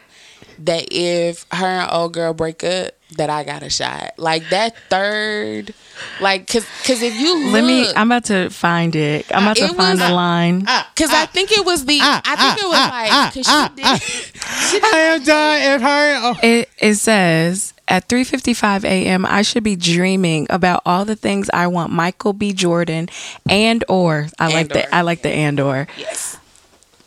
[0.59, 4.13] that if her and old girl break up, that I got a shot.
[4.17, 5.73] Like that third,
[6.19, 9.25] like, cause, cause if you look, let me, I'm about to find it.
[9.31, 10.67] I'm about to find was, the line.
[10.67, 12.79] Uh, uh cause uh, I think it was the, uh, I think uh, it was
[12.79, 14.83] uh, like, cause she did.
[14.83, 15.61] I am done.
[15.61, 16.39] If her, oh.
[16.41, 19.25] it it says at 3:55 a.m.
[19.25, 22.53] I should be dreaming about all the things I want Michael B.
[22.53, 23.09] Jordan
[23.49, 24.73] and or I and like or.
[24.73, 25.87] the I like the and or.
[25.97, 26.37] Yes.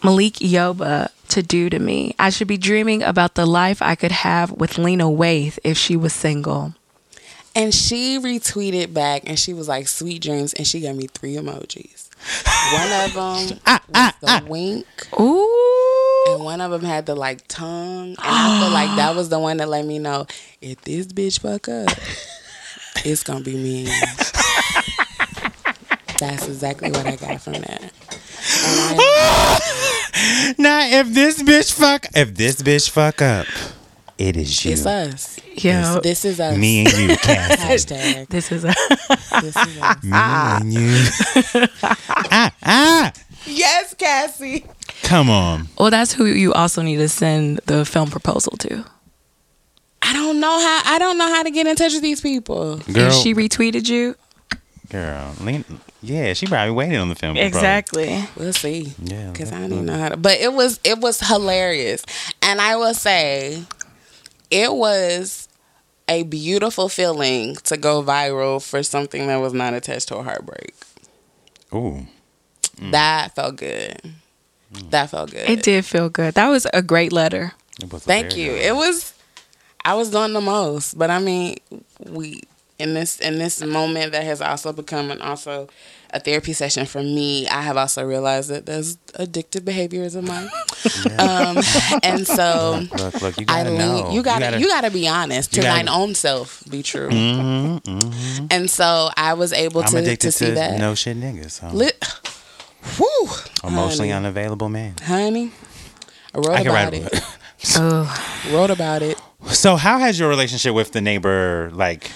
[0.02, 2.14] Malik Yoba to do to me.
[2.18, 5.96] I should be dreaming about the life I could have with Lena Waithe if she
[5.96, 6.74] was single.
[7.54, 10.52] And she retweeted back and she was like, sweet dreams.
[10.52, 12.08] And she gave me three emojis.
[12.72, 13.14] One of
[13.50, 14.42] them ah, was ah, the ah.
[14.46, 14.86] wink.
[15.18, 16.15] Ooh.
[16.26, 18.08] And one of them had the like tongue.
[18.08, 20.26] And I feel like that was the one that let me know
[20.60, 21.88] if this bitch fuck up,
[23.04, 23.84] it's going to be me.
[26.18, 27.92] That's exactly what I got from that.
[30.58, 33.46] now, if this bitch fuck, if this bitch fuck up,
[34.18, 34.72] it is you.
[34.72, 35.38] It's us.
[35.54, 36.56] Yeah, this, this, is us.
[36.56, 38.28] Me and you, Hashtag.
[38.28, 38.74] This is us.
[39.42, 40.02] this is us.
[40.02, 41.04] Me and you.
[41.82, 43.12] ah, ah.
[43.46, 44.64] Yes, Cassie.
[45.02, 45.68] Come on.
[45.78, 48.84] Well, that's who you also need to send the film proposal to.
[50.02, 50.82] I don't know how.
[50.94, 52.78] I don't know how to get in touch with these people.
[52.78, 54.14] Girl, and she retweeted you.
[54.88, 55.64] Girl, lean,
[56.00, 57.36] yeah, she probably waited on the film.
[57.36, 58.24] Exactly.
[58.36, 58.94] We'll see.
[59.02, 60.16] Yeah, because I don't know how to.
[60.16, 62.04] But it was it was hilarious,
[62.40, 63.64] and I will say,
[64.50, 65.48] it was
[66.08, 70.74] a beautiful feeling to go viral for something that was not attached to a heartbreak.
[71.74, 72.06] Ooh,
[72.80, 72.90] mm.
[72.92, 74.00] that felt good.
[74.74, 74.90] Mm.
[74.90, 75.48] That felt good.
[75.48, 76.34] It did feel good.
[76.34, 77.52] That was a great letter.
[77.82, 78.52] A Thank you.
[78.52, 79.14] good It was
[79.84, 81.58] I was doing the most, but I mean,
[82.04, 82.42] we
[82.78, 85.68] in this in this moment that has also become an also
[86.10, 87.46] a therapy session for me.
[87.48, 90.48] I have also realized that there's addictive behaviors of mine,
[91.18, 91.58] um,
[92.02, 94.10] and so Look, look, you I gotta lean, know.
[94.12, 97.08] you gotta you gotta be honest to you gotta- thine own self be true.
[97.08, 98.46] Mhm, mhm.
[98.50, 100.78] And so I was able I'm to addicted to see to that.
[100.80, 101.52] no shit niggas.
[101.60, 101.68] So.
[101.68, 102.04] Lit,
[102.96, 103.28] whew,
[103.64, 104.94] Emotionally honey, unavailable man.
[105.02, 105.50] honey.
[106.34, 107.20] I wrote I about write it.
[107.76, 109.18] Oh, Wrote about it.
[109.48, 112.10] So, how has your relationship with the neighbor like?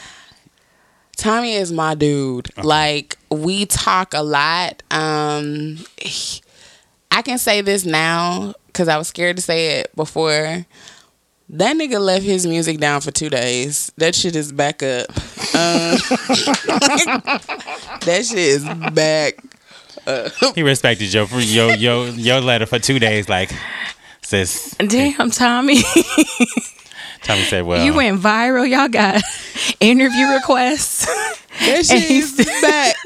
[1.17, 2.49] Tommy is my dude.
[2.63, 4.83] Like we talk a lot.
[4.91, 6.41] Um he-
[7.11, 10.65] I can say this now cuz I was scared to say it before.
[11.53, 13.91] That nigga left his music down for 2 days.
[13.99, 15.11] That shit is back up.
[15.11, 15.99] Um,
[18.07, 19.35] that shit is back.
[20.55, 23.29] He respected your your your your letter for two days.
[23.29, 23.53] Like,
[24.23, 25.83] sis, damn, Tommy.
[27.23, 28.69] Tommy said, "Well, you went viral.
[28.69, 29.23] Y'all got
[29.81, 31.07] interview requests.
[31.61, 32.97] That shit is he's- back.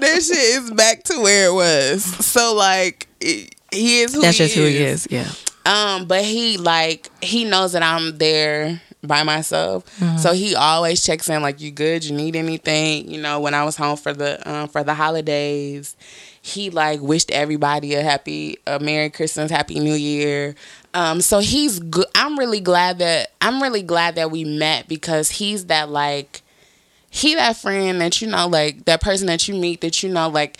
[0.00, 2.04] That shit is back to where it was.
[2.04, 5.06] So like it, he is who That's he just who he is.
[5.10, 5.30] Yeah.
[5.66, 10.16] Um, but he like he knows that I'm there by myself, Mm-hmm.
[10.16, 12.04] so he always checks in like, "You good?
[12.04, 15.94] You need anything?" You know, when I was home for the um, for the holidays,
[16.46, 20.54] he like wished everybody a happy, a Merry Christmas, Happy New Year.
[20.92, 22.04] Um, so he's good.
[22.14, 26.42] I'm really glad that I'm really glad that we met because he's that like
[27.08, 30.28] he that friend that you know like that person that you meet that you know
[30.28, 30.58] like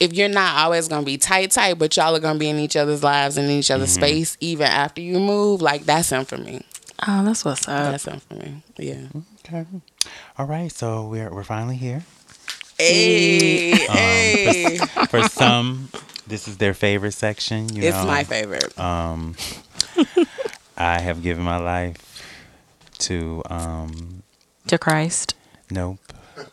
[0.00, 2.76] if you're not always gonna be tight tight but y'all are gonna be in each
[2.76, 6.36] other's lives and in each other's space even after you move like that's him for
[6.36, 6.62] me
[7.08, 7.90] Oh, that's what's up.
[7.92, 9.06] that's him for me yeah
[9.48, 9.64] okay.
[10.36, 12.02] All right, so we're we're finally here.
[12.88, 15.88] Hey Um, hey for, for some,
[16.26, 17.68] this is their favorite section.
[17.74, 19.34] You it's know, my favorite Um,
[20.76, 21.96] I have given my life
[23.00, 24.22] to um,
[24.68, 25.34] To Christ.
[25.70, 25.98] nope,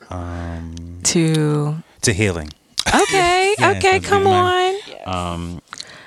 [0.09, 2.49] um, To to healing.
[2.87, 4.73] okay, Yeah, okay, come do on.
[5.05, 5.61] Um,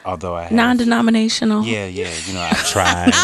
[0.04, 1.64] although I have, Non-denominational.
[1.64, 3.14] yeah, yeah, you know, I've tried.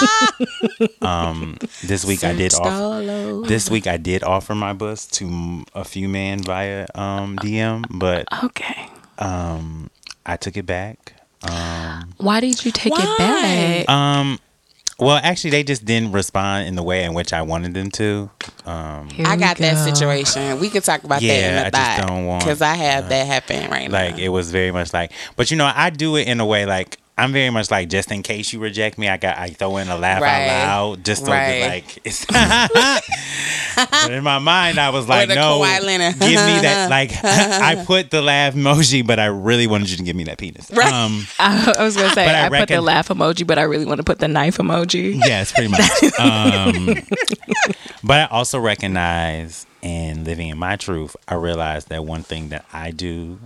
[1.02, 3.44] um, this week I did offer.
[3.46, 8.26] This week I did offer my bus to a few men via um, DM, but
[8.44, 8.88] Okay.
[9.18, 9.90] um,
[10.26, 11.14] I took it back.
[11.42, 13.02] Um, Why did you take Why?
[13.02, 13.88] it back?
[13.88, 14.38] um,
[14.98, 18.30] well, actually, they just didn't respond in the way in which I wanted them to.
[18.66, 20.58] Um, I we got that situation.
[20.58, 23.08] We could talk about Yeah, that in I the just don't want- because I have
[23.08, 24.10] that happen right like now.
[24.16, 26.66] Like it was very much like, but you know, I do it in a way
[26.66, 29.76] like I'm very much like just in case you reject me, I got I throw
[29.78, 30.48] in a laugh Right.
[30.48, 31.60] out loud just so Right.
[31.60, 32.24] that like it's.
[34.02, 36.88] but in my mind, I was like, no, give me that.
[36.90, 40.38] Like I put the laugh emoji, but I really wanted you to give me that
[40.38, 40.70] penis.
[40.72, 40.92] Right.
[40.92, 43.62] Um, I, I was gonna say But I I, put the laugh emoji, but I
[43.62, 45.20] really want to put the knife emoji.
[45.24, 45.80] Yes, pretty much.
[46.20, 46.96] um,
[48.04, 52.64] but I also recognize in living in my truth, I realized that one thing that
[52.72, 53.38] I do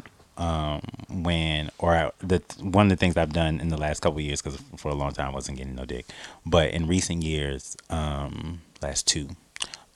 [0.42, 4.18] um, when, or I, the one of the things I've done in the last couple
[4.18, 6.06] of years, because for a long time I wasn't getting no dick,
[6.44, 9.28] but in recent years, um, last two,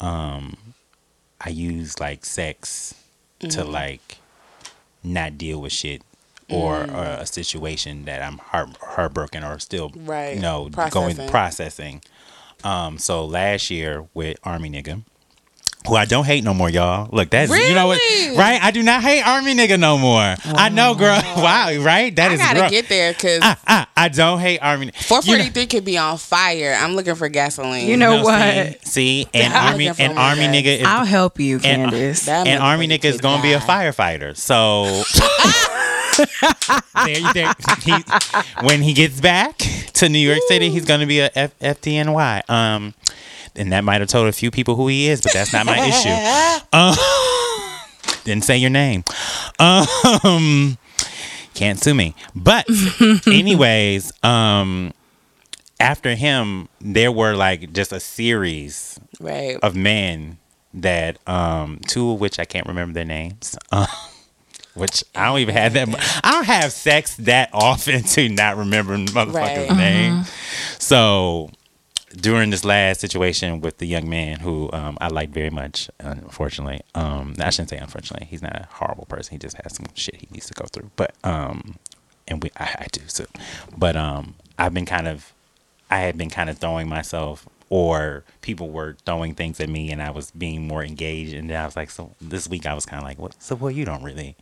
[0.00, 0.56] um,
[1.40, 2.94] I use like sex
[3.40, 4.18] to like
[5.02, 6.02] not deal with shit.
[6.48, 10.36] Or, or a situation that I'm heart, heartbroken or still, Right.
[10.36, 11.16] you know, Processing.
[11.16, 12.02] going processing.
[12.62, 15.02] Um, so last year with Army nigga,
[15.86, 17.08] who I don't hate no more, y'all.
[17.12, 18.00] Look, that's you know what,
[18.36, 18.62] right?
[18.62, 20.34] I do not hate Army nigga no more.
[20.44, 21.20] I know, girl.
[21.36, 22.14] Wow, right?
[22.16, 22.70] That I is gotta gross.
[22.70, 24.90] get there because Ah, ah, I don't hate Army.
[25.06, 26.76] Four forty three You know- could be on fire.
[26.78, 27.86] I'm looking for gasoline.
[27.88, 28.86] You know no, what?
[28.86, 29.28] See, see?
[29.34, 30.54] and I'm Army looking and Army guys.
[30.54, 32.24] nigga is I'll help you, and, Candice.
[32.26, 34.36] That and Army nigga is gonna be a firefighter.
[34.36, 34.86] So
[37.04, 37.52] there, there,
[37.82, 37.92] he,
[38.66, 39.58] when he gets back
[39.94, 42.48] to New York City, he's gonna be a F, FDNY.
[42.48, 42.94] Um,
[43.56, 45.78] and that might have told a few people who he is, but that's not my
[45.86, 46.66] issue.
[46.72, 46.94] Um,
[48.24, 49.04] didn't say your name.
[49.58, 50.78] Um,
[51.54, 52.14] can't sue me.
[52.34, 52.66] But
[53.26, 54.92] anyways, um,
[55.80, 59.56] after him, there were like just a series right.
[59.62, 60.38] of men
[60.74, 63.56] that um two of which I can't remember their names.
[63.72, 63.86] Um,
[64.74, 66.20] which I don't even have that.
[66.22, 69.76] I don't have sex that often to not remember motherfuckers' Right.
[69.76, 70.30] names.
[70.78, 71.48] So
[72.16, 76.80] during this last situation with the young man who um, I like very much, unfortunately,
[76.94, 78.26] um, I shouldn't say unfortunately.
[78.26, 79.32] He's not a horrible person.
[79.34, 80.90] He just has some shit he needs to go through.
[80.96, 81.76] But um,
[82.26, 83.26] and we I, I do so.
[83.76, 85.32] But um, I've been kind of
[85.90, 90.02] I had been kind of throwing myself, or people were throwing things at me, and
[90.02, 91.34] I was being more engaged.
[91.34, 93.40] And then I was like, so this week I was kind of like, what?
[93.42, 94.36] So well, you don't really,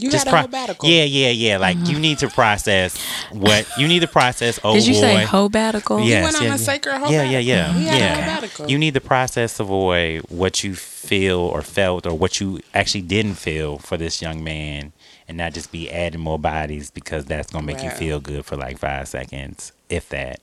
[0.00, 0.88] You just had a sabbatical.
[0.88, 1.58] Yeah, yeah, yeah.
[1.58, 2.96] Like you need to process
[3.32, 4.58] what you need to process.
[4.64, 5.00] Oh Did you boy.
[5.00, 6.06] say hobatical?
[6.06, 6.56] Yes, went on yeah, a yeah.
[6.56, 7.80] sacred Yeah, yeah, yeah, sabbatical.
[7.80, 8.14] He had yeah.
[8.16, 8.70] sabbatical.
[8.70, 13.34] You need to process avoid what you feel or felt or what you actually didn't
[13.34, 14.92] feel for this young man,
[15.28, 18.56] and not just be adding more bodies because that's gonna make you feel good for
[18.56, 20.40] like five seconds, if that.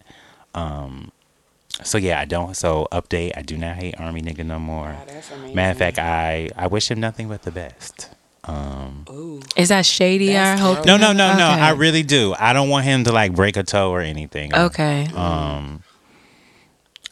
[0.53, 1.11] Um.
[1.83, 2.55] So yeah, I don't.
[2.55, 3.33] So update.
[3.37, 4.87] I do not hate Army nigga no more.
[4.87, 5.31] Wow, that's.
[5.53, 8.09] Matter of fact, I I wish him nothing but the best.
[8.47, 9.05] Um.
[9.09, 9.41] Ooh.
[9.55, 10.37] Is that shady?
[10.37, 10.77] I hope.
[10.77, 10.85] dope.
[10.85, 11.51] No, no, no, no.
[11.51, 11.61] Okay.
[11.61, 12.33] I really do.
[12.39, 14.53] I don't want him to like break a toe or anything.
[14.55, 15.07] Okay.
[15.13, 15.83] Um.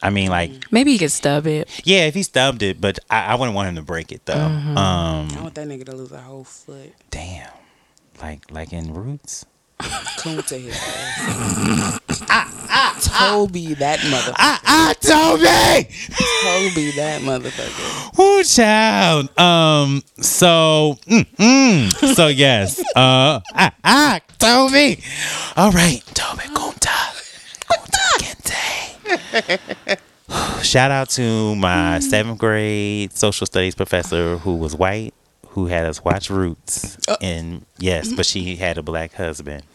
[0.02, 1.68] I mean, like, Maybe you could stub it.
[1.84, 4.34] yeah, if he stubbed it, but I, I wouldn't want him to break it though.
[4.34, 4.76] Mm-hmm.
[4.78, 5.42] I Um.
[5.42, 6.92] want that nigga to lose a whole foot.
[7.10, 7.50] Damn.
[8.20, 9.46] Like, like in Roots.
[10.18, 12.00] Coon to his ass.
[13.18, 14.34] Toby, that motherfucker.
[14.38, 15.88] Ah, ah, Toby.
[16.42, 18.18] Toby, that motherfucker.
[18.18, 19.38] Woo, child.
[19.38, 20.02] Um.
[20.20, 22.14] So, mm, mm.
[22.14, 22.80] so yes.
[22.94, 23.40] Uh.
[23.54, 25.02] Ah, ah, Toby.
[25.56, 26.96] All right, Toby Kunta.
[27.60, 29.98] Kunta Kinte.
[30.62, 35.14] Shout out to my seventh grade social studies professor who was white,
[35.56, 36.98] who had us watch Roots.
[37.22, 39.62] And yes, but she had a black husband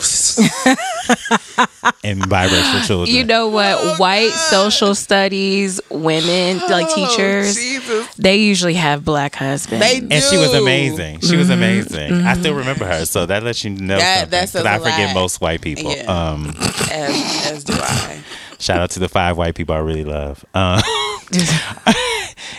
[2.03, 3.15] and biracial children.
[3.15, 3.99] You know what?
[3.99, 8.13] White social studies women, like teachers, Jesus.
[8.13, 9.83] they usually have black husbands.
[9.83, 10.07] They do.
[10.11, 11.21] and she was amazing.
[11.21, 12.13] She was amazing.
[12.13, 14.29] I still remember her, so that lets you know That- something.
[14.31, 15.19] that says Because I a forget lot.
[15.21, 15.95] most white people.
[15.95, 16.03] Yeah.
[16.03, 16.53] Um,
[16.91, 18.21] As, as do I.
[18.59, 20.45] shout out to the five white people I really love.
[20.53, 20.79] Um,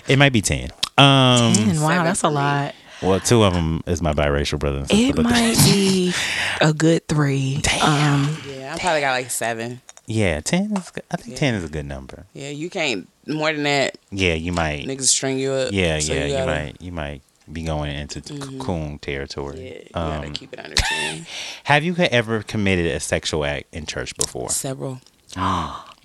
[0.09, 0.71] it might be ten.
[0.99, 2.75] Um, Man, wow, that's a lot.
[3.03, 5.21] Well, two of them is my biracial brother and sister.
[5.21, 6.13] It might be
[6.61, 7.57] a good three.
[7.83, 9.81] Um, Yeah, I probably got like seven.
[10.07, 10.91] yeah, ten is.
[10.91, 11.05] Good.
[11.11, 11.37] I think Yeah.
[11.39, 12.27] ten is a good number.
[12.33, 13.99] Yeah, you can't more than that.
[14.11, 14.87] Yeah, you might.
[14.87, 15.73] Niggas string you up.
[15.73, 16.77] yeah, so yeah, you, gotta- might.
[16.83, 17.23] You might
[17.53, 19.61] be going into cocoon Yeah, territory.
[19.85, 21.27] you gotta Um, keep it under ten.
[21.65, 24.49] have you ever committed a sexual act in church before?
[24.51, 25.01] Several.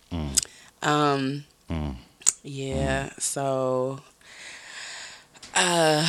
[0.10, 0.30] Mm.
[0.84, 1.44] Um.
[1.70, 1.96] Mm.
[2.44, 3.10] Yeah.
[3.20, 4.00] So,
[5.54, 6.08] uh,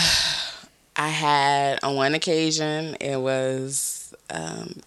[0.99, 4.81] I had on one occasion it was um,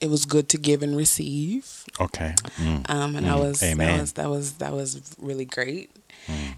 [0.00, 1.84] it was good to give and receive.
[2.00, 2.34] Okay.
[2.56, 2.88] Mm.
[2.90, 3.28] Um, and Mm.
[3.28, 3.88] that was Amen.
[3.96, 5.90] that was that was that was really great.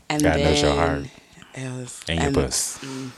[0.09, 1.07] And God then knows your heart.
[1.55, 2.79] It was And your puss.
[2.79, 3.11] mm,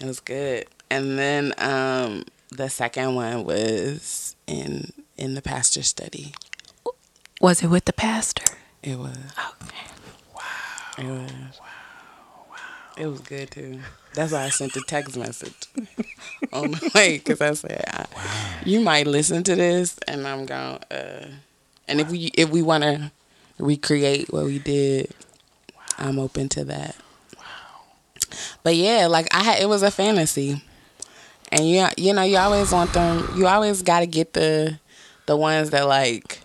[0.00, 0.66] it was good.
[0.90, 6.34] And then um, the second one was in in the pastor study.
[7.40, 8.44] was it with the pastor?
[8.82, 9.16] It was.
[9.16, 9.86] Okay.
[10.34, 10.42] Wow.
[10.98, 11.60] It was.
[12.96, 13.80] It was good too.
[14.14, 15.66] That's why I sent the text message
[16.52, 18.06] on the way because I said I,
[18.64, 20.78] you might listen to this, and I'm going.
[20.90, 21.26] Uh,
[21.88, 23.10] and if we if we want to
[23.58, 25.10] recreate what we did,
[25.98, 26.94] I'm open to that.
[27.36, 27.42] Wow.
[28.62, 30.62] But yeah, like I had, it was a fantasy,
[31.50, 33.28] and you you know you always want them.
[33.36, 34.78] You always got to get the
[35.26, 36.40] the ones that like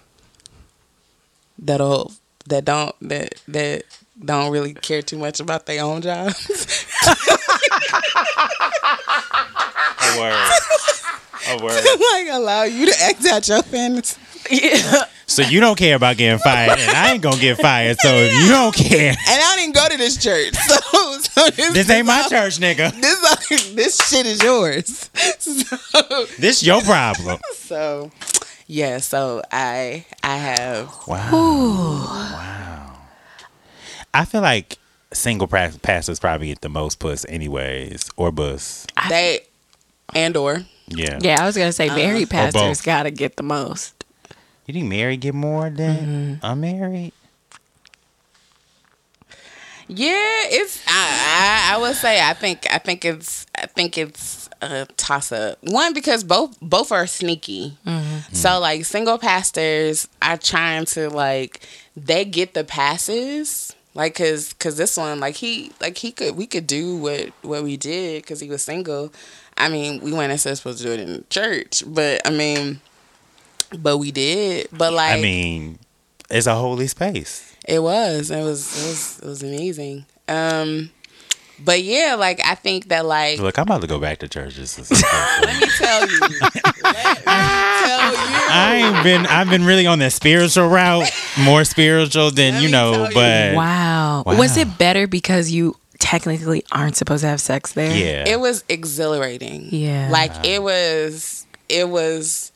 [1.60, 2.14] that'll
[2.48, 3.84] that don't that that
[4.24, 6.86] don't really care too much about their own jobs.
[10.02, 10.50] A word.
[11.50, 11.84] A word.
[12.14, 14.20] like allow you to act out your fantasy.
[14.52, 15.04] Yeah.
[15.30, 18.00] So you don't care about getting fired, and I ain't gonna get fired.
[18.00, 20.76] So if you don't care, And I didn't go to this church, so,
[21.22, 22.92] so this, this ain't my church, nigga.
[23.00, 25.12] This this shit is yours.
[25.38, 27.40] So, This your problem.
[27.54, 28.10] so
[28.66, 31.30] yeah, so I I have Wow.
[31.32, 32.69] Wow.
[34.14, 34.78] I feel like
[35.14, 38.86] single pastors probably get the most puss, anyways, or bus.
[39.10, 39.42] they
[40.14, 41.20] and or Yeah.
[41.22, 41.96] Yeah, I was gonna say uh-huh.
[41.98, 42.54] married Or both.
[42.54, 44.06] pastors gotta get the most.
[44.66, 46.46] You think married get more than mm-hmm.
[46.46, 47.14] unmarried?
[49.88, 54.48] Yeah, it's I, I I would say I think I think it's I think it's
[54.62, 55.58] a toss up.
[55.64, 57.78] One because both both are sneaky.
[57.88, 58.34] Mm-hmm.
[58.36, 61.62] So like single pastors are trying to like
[61.98, 66.46] they get the passes like cuz cuz this one like he like he could we
[66.46, 69.12] could do what what we did cuz he was single.
[69.58, 72.82] I mean, we weren't necessarily supposed to do it in church, but I mean
[73.78, 74.68] but we did.
[74.72, 75.80] But like I mean,
[76.30, 77.56] it's a holy space.
[77.68, 78.32] it was.
[78.32, 78.76] It was.
[78.76, 79.20] It was.
[79.22, 80.06] It was amazing.
[80.28, 80.92] Um,
[81.64, 84.78] but yeah, like I think that like Look, I'm about to go back to churches.
[84.92, 88.18] let me tell you, let me tell you.
[88.52, 89.26] I ain't been.
[89.26, 91.10] I've been really on the spiritual route,
[91.40, 92.92] more spiritual than Let you know.
[92.94, 93.14] tell you.
[93.14, 94.24] But Wow.
[94.26, 94.36] Wow.
[94.38, 97.96] Was it better because you technically aren't supposed to have sex there?
[97.96, 99.68] yeah, It was exhilarating.
[99.72, 100.10] Yeah.
[100.12, 101.46] like it was.
[101.68, 102.52] It was.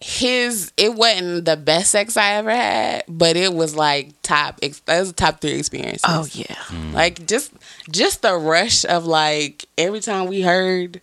[0.00, 4.60] His it wasn't the best sex I ever had, but it was like top.
[4.62, 6.04] ex- That was a top three experiences.
[6.06, 6.54] Oh yeah.
[6.68, 6.92] Mm.
[6.92, 7.52] Like just
[7.90, 11.00] just the rush of like every time we heard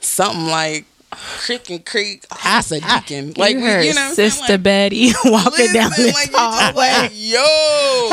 [0.00, 3.32] something like Crick and Creek Hassa Deacon.
[3.38, 4.30] Like you heard you know what I'm saying?
[4.32, 6.88] Sister Like, Betty walking listen, down this like, you hallway.
[6.88, 8.08] like, yo,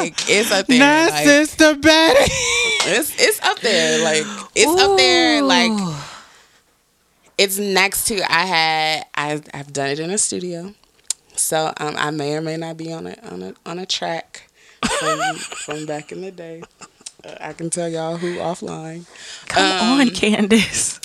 [0.00, 0.78] like it's up there.
[0.78, 2.32] Not like, Sister Betty.
[2.86, 4.02] it's it's up there.
[4.04, 4.24] Like
[4.54, 5.42] it's up there.
[5.42, 5.94] Like Ooh.
[7.38, 8.20] It's next to.
[8.32, 10.74] I had I I've done it in a studio,
[11.34, 14.48] so um, I may or may not be on a on a on a track
[14.98, 16.62] from from back in the day.
[17.24, 19.06] Uh, I can tell y'all who offline.
[19.48, 21.02] Come um, on, Candice.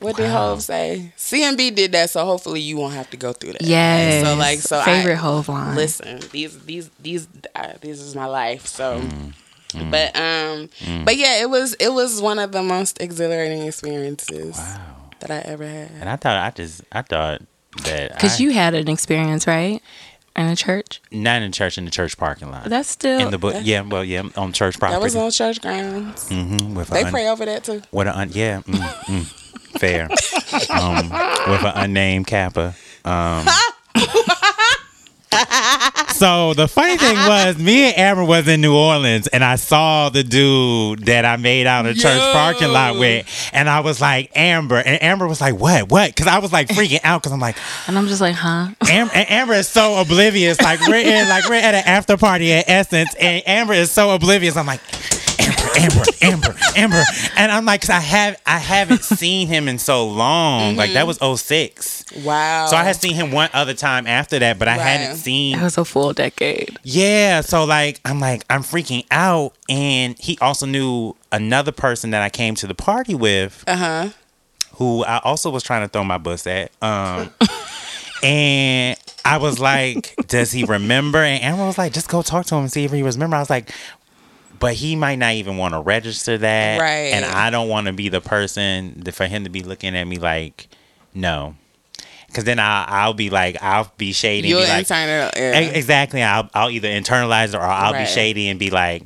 [0.00, 1.12] What did Hove say?
[1.16, 3.62] CMB did that, so hopefully you won't have to go through that.
[3.62, 4.26] Yes.
[4.26, 5.76] So like, so favorite I, Hove line.
[5.76, 8.66] Listen, these these these uh, this is my life.
[8.66, 9.00] So,
[9.74, 14.58] Mm, but um, but yeah, it was it was one of the most exhilarating experiences
[14.58, 15.01] Wow.
[15.22, 15.90] That I ever had.
[16.00, 17.42] And I thought I just I thought
[17.84, 19.80] that Because you had an experience, right?
[20.34, 21.02] In a church.
[21.10, 22.64] not in a church in the church parking lot.
[22.64, 23.20] That's still.
[23.20, 24.96] in the book, yeah, well, yeah, on church property.
[24.98, 26.30] That was on church grounds.
[26.30, 27.82] Mm-hmm, with They a un- pray over that too.
[27.92, 30.04] with an un- yeah, mm, mm, fair.
[30.70, 31.10] um,
[31.52, 32.74] with an unnamed kappa.
[33.04, 33.46] Um,
[36.14, 40.08] so the funny thing was, me and Amber was in New Orleans, and I saw
[40.08, 44.00] the dude that I made out in the church parking lot with, and I was
[44.00, 46.14] like, Amber, and Amber was like, what, what?
[46.14, 47.56] Because I was like freaking out, because I'm like,
[47.86, 48.68] and I'm just like, huh?
[48.88, 50.60] Amber, and Amber is so oblivious.
[50.60, 54.10] Like we're in, like we're at an after party at Essence, and Amber is so
[54.10, 54.56] oblivious.
[54.56, 54.80] I'm like,
[55.76, 57.04] Amber, Amber, Amber, Amber,
[57.36, 60.76] and I'm like, cause I have, I haven't seen him in so long.
[60.76, 62.04] Like that was 06.
[62.24, 62.66] Wow.
[62.66, 64.82] So I had seen him one other time after that, but I Right.
[64.82, 65.58] hadn't seen.
[65.58, 66.78] It was a full decade.
[66.82, 72.22] Yeah, so like I'm like I'm freaking out, and he also knew another person that
[72.22, 74.08] I came to the party with, Uh huh.
[74.74, 76.70] who I also was trying to throw my bus at.
[76.82, 77.30] Um,
[78.22, 82.54] and I was like, "Does he remember?" And Amber was like, "Just go talk to
[82.56, 83.36] him and see if he remembers.
[83.36, 83.70] I was like,
[84.62, 87.12] "But he might not even want to register that, Right.
[87.12, 90.04] And I don't want to be the person that, for him to be looking at
[90.04, 90.68] me like,
[91.12, 91.56] no."
[92.28, 94.48] Because then I'll, I'll be like, I'll be shady.
[94.48, 95.34] You'll be like, intern it.
[95.36, 95.58] Yeah.
[95.60, 96.22] Exactly.
[96.22, 98.06] I'll, I'll either internalize it or I'll Right.
[98.06, 99.02] be shady and be like,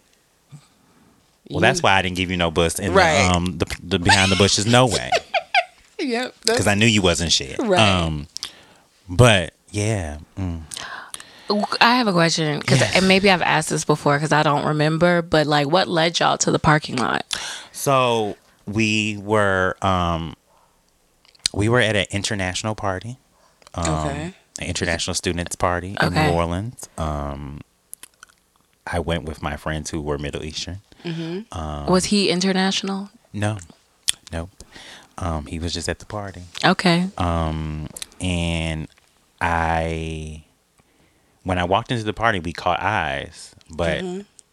[1.51, 3.27] well, You- that's why I didn't give you no bus in Right.
[3.29, 4.65] the, um, the, the behind the bushes.
[4.67, 5.11] No way.
[5.99, 6.35] Yep.
[6.45, 7.59] Because I knew you wasn't shit.
[7.59, 7.81] Right.
[7.81, 8.29] Um,
[9.09, 10.19] but yeah.
[10.39, 10.61] Mm.
[11.81, 13.03] I have a question because Yes.
[13.03, 15.23] maybe I've asked this before because I don't remember.
[15.23, 17.25] But like, what led y'all to the parking lot?
[17.73, 18.37] So
[18.67, 20.35] we were, um,
[21.53, 23.19] we were at an international party.
[23.75, 24.35] Um, Okay.
[24.59, 26.89] An international students party in New Orleans.
[26.97, 27.61] Um,
[28.87, 30.81] I went with my friends who were Middle Eastern.
[31.53, 33.11] Um, Was he international?
[33.35, 33.59] No,
[34.33, 34.49] nope.
[35.19, 36.43] Um, he was just at the party.
[36.65, 37.09] Okay.
[37.19, 37.89] Um,
[38.21, 38.89] and
[39.41, 40.45] I,
[41.47, 44.03] when I walked into the party, we caught eyes, but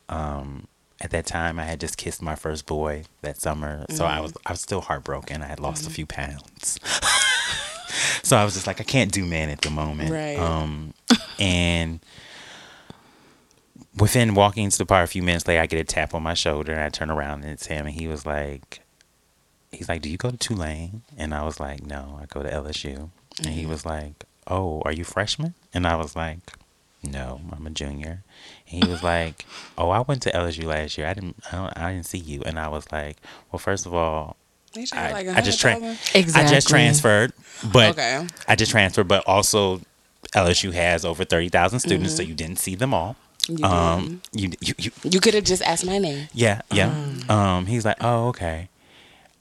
[0.09, 0.67] um,
[1.01, 4.31] at that time, I had just kissed my first boy that summer, so I was
[4.45, 5.41] I was still heartbroken.
[5.41, 6.79] I had lost a few pounds,
[8.21, 10.11] so I was just like, I can't do man at the moment.
[10.11, 10.37] Right.
[10.37, 10.93] Um,
[11.39, 11.99] and
[13.97, 16.35] within walking into the party, a few minutes later, I get a tap on my
[16.35, 18.81] shoulder, and I turn around and it's him, and he was like,
[19.71, 22.51] he's like, "Do you go to Tulane?" And I was like, "No, I go to
[22.51, 23.09] LSU."
[23.39, 26.53] And he was like, "Oh, are you freshman?" And I was like,
[27.03, 28.23] "No, I'm a junior."
[28.71, 29.45] And he was like,
[29.77, 31.07] "Oh, I went to LSU last year.
[31.07, 33.17] I didn't, I, don't, I didn't see you." And I was like,
[33.51, 34.35] "Well, first of all,
[34.93, 35.75] I- like I just tra-
[36.15, 36.33] Exactly.
[36.33, 37.33] I just transferred,
[37.71, 38.25] but Okay.
[38.47, 39.81] I just transferred, but also
[40.33, 43.15] LSU has over thirty thousand students, so you didn't see them all.
[43.47, 46.29] You Um, you, you, you You could have just asked my name.
[46.33, 46.93] yeah, yeah.
[47.29, 48.69] Um, he's like, oh, okay.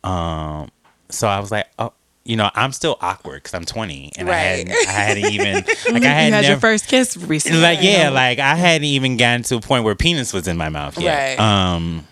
[0.04, 0.70] Um,
[1.08, 1.92] so I was like, oh,
[2.24, 5.66] you know, I'm still awkward because I'm 20 and I hadn't, I hadn't even like
[5.86, 7.60] I you had had never, your first kiss recently.
[7.60, 10.68] like yeah, like I hadn't even gotten to a point where penis was in my
[10.68, 11.38] mouth yet.
[11.38, 11.40] Right.
[11.40, 12.06] Um,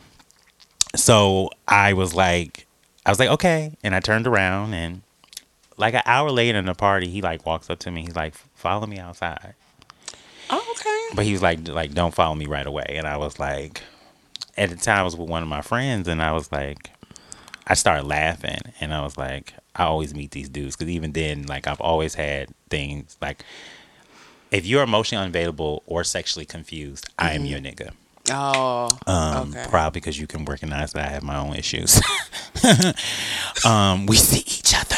[0.97, 2.66] so I was like,
[3.07, 5.03] I was like, okay, and I turned around and
[5.77, 8.03] like an hour later in the party, he like walks up to me.
[8.03, 9.55] He's like, follow me outside.
[10.51, 11.16] Oh, okay.
[11.16, 12.87] But he was like, like, don't follow me right away.
[12.91, 13.82] And I was like,
[14.57, 16.91] at the time I was with one of my friends, and I was like,
[17.66, 21.45] I started laughing, and I was like, I always meet these dudes because even then,
[21.47, 23.45] like, I've always had things like,
[24.51, 27.93] if you're emotionally unavailable or sexually confused, I am your nigga.
[28.31, 28.89] Oh.
[29.07, 29.65] Um, okay.
[29.69, 32.01] Probably because you can recognize that I have my own issues.
[33.65, 34.97] um, we see each other.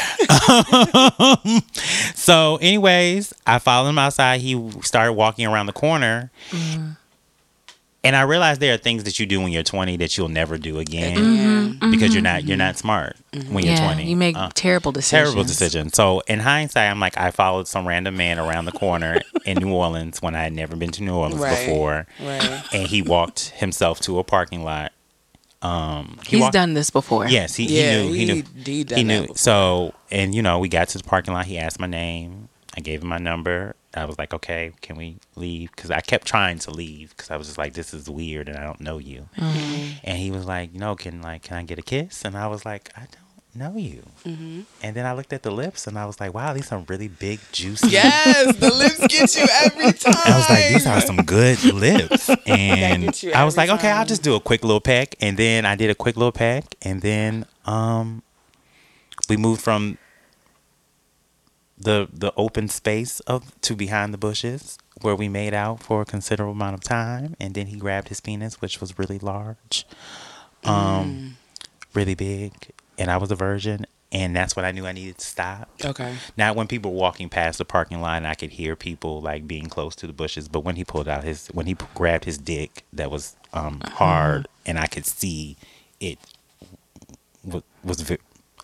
[2.15, 4.41] so, anyways, I followed him outside.
[4.41, 6.31] He started walking around the corner.
[8.05, 10.57] And I realize there are things that you do when you're 20 that you'll never
[10.57, 13.15] do again because you're not you're not smart
[13.49, 14.03] when you're yeah, 20.
[14.09, 15.29] you make Uh, terrible decisions.
[15.31, 15.95] terrible decisions.
[15.95, 19.71] So in hindsight, I'm like, I followed some random man around the corner in New
[19.73, 21.65] Orleans when I had never been to New Orleans Right.
[21.65, 22.63] before Right.
[22.73, 24.91] and he walked himself to a parking lot
[25.61, 27.27] Um, he He's walked- done this before.
[27.29, 28.13] Yes, he, Yeah, he knew.
[28.13, 28.43] He, he- knew.
[28.65, 29.21] he done he knew.
[29.21, 29.37] before.
[29.37, 31.45] So, and you know, we got to the parking lot.
[31.45, 32.49] He asked my name.
[32.75, 33.75] I gave him my number.
[33.95, 35.71] I was like, okay, can we leave?
[35.71, 38.57] Because I kept trying to leave because I was just like, this is weird, and
[38.57, 39.29] I don't know you.
[39.37, 42.25] And he was like, no, can like, can I get a kiss?
[42.25, 44.03] And I was like, I don't know you.
[44.25, 47.07] And then I looked at the lips, and I was like, wow, these are really
[47.07, 47.89] big, juicy.
[47.89, 50.15] Yes, the lips get you every time.
[50.25, 52.29] I was like, these are some good lips.
[52.47, 55.15] And I was like, okay, I'll just do a quick little peck.
[55.21, 56.75] And then I did a quick little peck.
[56.81, 58.23] And then um
[59.29, 59.97] we moved from
[61.83, 66.05] the the open space of to behind the bushes where we made out for a
[66.05, 67.35] considerable amount of time.
[67.39, 69.85] And then he grabbed his penis, which was really large.
[70.63, 71.37] Um
[71.93, 72.53] really big.
[72.97, 73.85] And I was a virgin.
[74.11, 75.69] And that's when I knew I needed to stop.
[75.83, 76.15] Okay.
[76.37, 79.47] Not when people were walking past the parking lot and I could hear people like
[79.47, 82.25] being close to the bushes, but when he pulled out his when he p- grabbed
[82.25, 85.57] his dick that was um hard and I could see
[85.99, 86.19] it
[87.43, 88.17] w- was v-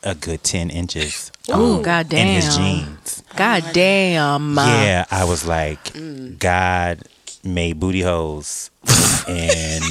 [0.04, 2.28] a good 10 inches Oh, um, goddamn.
[2.28, 3.24] in his jeans.
[3.36, 4.56] God damn.
[4.56, 5.92] Yeah, I was like
[6.40, 7.00] God
[7.44, 8.70] made booty holes
[9.28, 9.84] and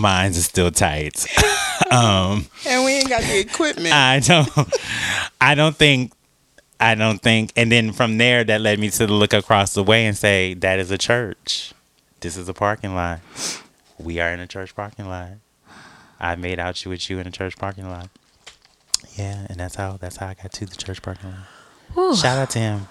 [0.00, 1.26] mine's is still tight.
[1.90, 3.94] um And we ain't got the equipment.
[3.94, 4.48] I don't.
[5.40, 6.12] I don't think.
[6.80, 7.52] I don't think.
[7.56, 10.78] And then from there, that led me to look across the way and say, "That
[10.78, 11.72] is a church.
[12.20, 13.20] This is a parking lot.
[13.98, 15.32] We are in a church parking lot.
[16.20, 18.08] I made out you with you in a church parking lot.
[19.16, 21.38] Yeah, and that's how that's how I got to the church parking lot.
[21.94, 22.16] Whew.
[22.16, 22.88] Shout out to him.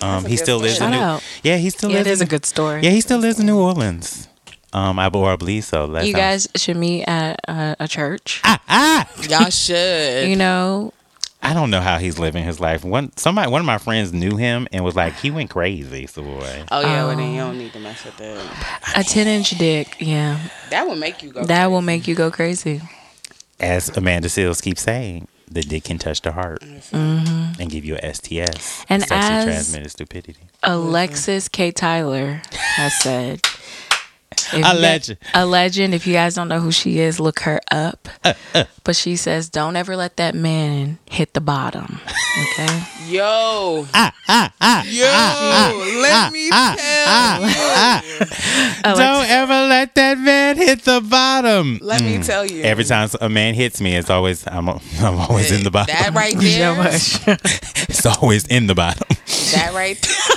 [0.00, 0.90] Um, he still lives in story.
[0.92, 0.96] New.
[0.98, 1.22] Shout out.
[1.44, 2.08] Yeah, he still Yeah, lives.
[2.08, 2.80] it is in, a good story.
[2.82, 4.28] Yeah, he still lives in New Orleans.
[4.72, 5.84] Um, I, or I believe so.
[5.84, 8.40] Last you time- guys should meet at a, a church.
[8.44, 9.08] ah, ah.
[9.28, 10.28] Y'all should.
[10.28, 10.92] You know,
[11.42, 12.82] I don't know how he's living his life.
[12.84, 16.22] One somebody one of my friends knew him and was like, he went crazy, so
[16.22, 16.64] boy.
[16.70, 18.92] oh yeah, well then you don't need to mess with that.
[18.96, 19.96] a 10 inch dick.
[20.00, 20.40] Yeah.
[20.70, 21.44] That will make you go.
[21.44, 22.80] That will make you go crazy.
[23.60, 26.62] As Amanda Seales keeps saying, the dick can touch the heart
[26.92, 28.30] and give you a STS.
[28.30, 28.92] Mm-hmm.
[28.92, 30.36] And sexually as- transmitted stupidity.
[30.62, 31.70] Alexis K.
[31.72, 33.40] Tyler has said.
[34.32, 35.18] If A guys- legend.
[35.34, 35.94] A legend.
[35.94, 38.08] If you guys don't know who she is, look her up.
[38.24, 38.64] Uh, uh.
[38.84, 42.00] But she says, don't ever let that man hit the bottom.
[42.52, 42.82] Okay?
[43.08, 43.86] Yo.
[43.94, 45.04] Ah, ah, ah, ah Yo.
[45.06, 47.42] Ah, ah, let me tell
[48.88, 48.96] you.
[48.96, 51.78] Don't ever let that man hit the bottom.
[51.82, 52.26] Let me mm.
[52.26, 52.62] tell you.
[52.62, 54.80] Every time a man hits me, it's always I'm I'm
[55.18, 55.94] always in the bottom.
[55.94, 56.74] That right there.
[57.88, 59.06] It's always in the bottom.
[59.52, 60.36] that right there.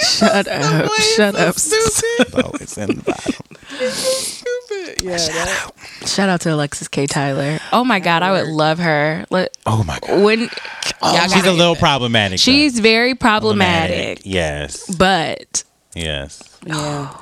[0.00, 0.90] Shut up.
[1.16, 1.54] Shut up.
[1.58, 2.44] Stupid.
[2.44, 3.92] always in the bottom.
[3.92, 5.02] Stupid.
[5.02, 5.16] Yeah.
[5.16, 5.70] That,
[6.06, 7.06] Shout out to Alexis K.
[7.06, 7.58] Tyler.
[7.72, 9.26] Oh my God, I would love her.
[9.30, 10.22] Let- Oh my god.
[10.22, 10.40] When
[11.02, 12.38] Y'all a little get problematic.
[12.38, 12.42] though.
[12.42, 14.86] she's very problematic, Yes.
[14.96, 15.64] but
[15.94, 16.42] Yes.
[16.64, 17.14] Yeah.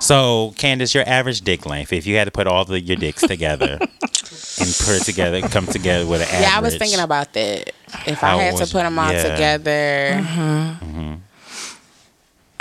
[0.00, 3.22] So, Candice, your average dick length, if you had to put all the your dicks
[3.22, 6.42] together and put it together, come together with an average.
[6.42, 7.72] Yeah, I was thinking about that.
[8.06, 9.22] If I had to put them all yeah.
[9.30, 11.14] together, Mm-hmm.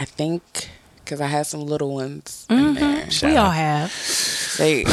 [0.02, 0.42] I think
[0.98, 2.74] because I had some little ones in mm-hmm.
[2.74, 3.12] there.
[3.12, 3.94] Shout we all have.
[4.58, 4.84] They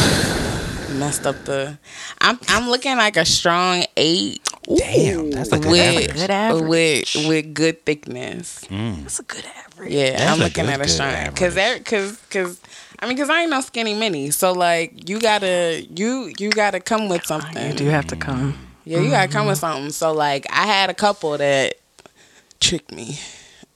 [0.99, 1.79] messed up the.
[2.21, 4.47] I'm I'm looking like a strong eight.
[4.67, 6.13] Damn, that's a good with, average.
[6.13, 6.69] Good average.
[6.69, 8.67] with with good thickness.
[8.67, 9.01] Mm.
[9.01, 9.93] That's a good average.
[9.93, 12.61] Yeah, That's I'm looking good, at a good strong because because because
[12.99, 14.29] I mean because I ain't no skinny mini.
[14.29, 17.67] So like you gotta you you gotta come with something.
[17.67, 18.59] You do have to come.
[18.85, 19.73] Yeah, you gotta come with mm-hmm.
[19.73, 19.91] something.
[19.91, 21.77] So like I had a couple that
[22.61, 23.19] tricked me.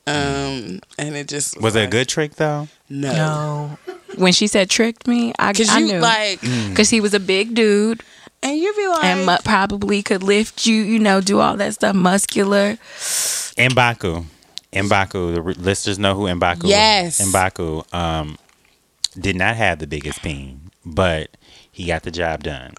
[0.07, 2.69] Um and it just Was it a good trick though?
[2.89, 3.13] No.
[3.13, 3.79] No.
[4.17, 5.99] When she said tricked me, I, Cause I you knew.
[6.01, 8.03] like Because he was a big dude
[8.43, 11.75] and you'd be like and mu- probably could lift you, you know, do all that
[11.75, 12.77] stuff, muscular.
[13.57, 14.25] Mbaku.
[14.73, 15.35] Mbaku.
[15.35, 17.21] The re- listeners know who Mbaku Yes.
[17.33, 18.37] Mbaku um,
[19.19, 21.31] did not have the biggest peen, but
[21.71, 22.75] he got the job done.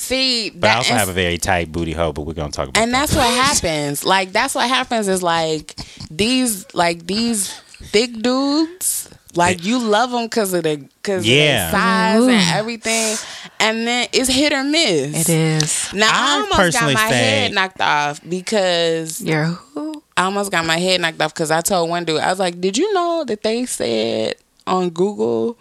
[0.00, 2.50] See But that I also and- have a very tight booty hole, but we're going
[2.50, 3.08] to talk about and that.
[3.08, 4.04] that's what happens.
[4.04, 5.74] Like that's what happens is like
[6.10, 7.52] these like these
[7.92, 9.08] thick dudes.
[9.36, 11.66] Like you love them because of the because Yeah.
[11.66, 12.30] of their size Ooh.
[12.30, 13.16] and everything,
[13.60, 15.28] and then it's hit or miss.
[15.28, 15.32] It
[15.62, 15.92] is.
[15.94, 20.02] Now I, I almost got my say- head knocked off because You're who?
[20.16, 22.60] I almost got my head knocked off because I told one dude I was like,
[22.60, 24.34] "Did you know that they said
[24.66, 25.56] on Google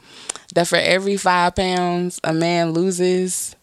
[0.55, 3.55] that for every five pounds a man loses,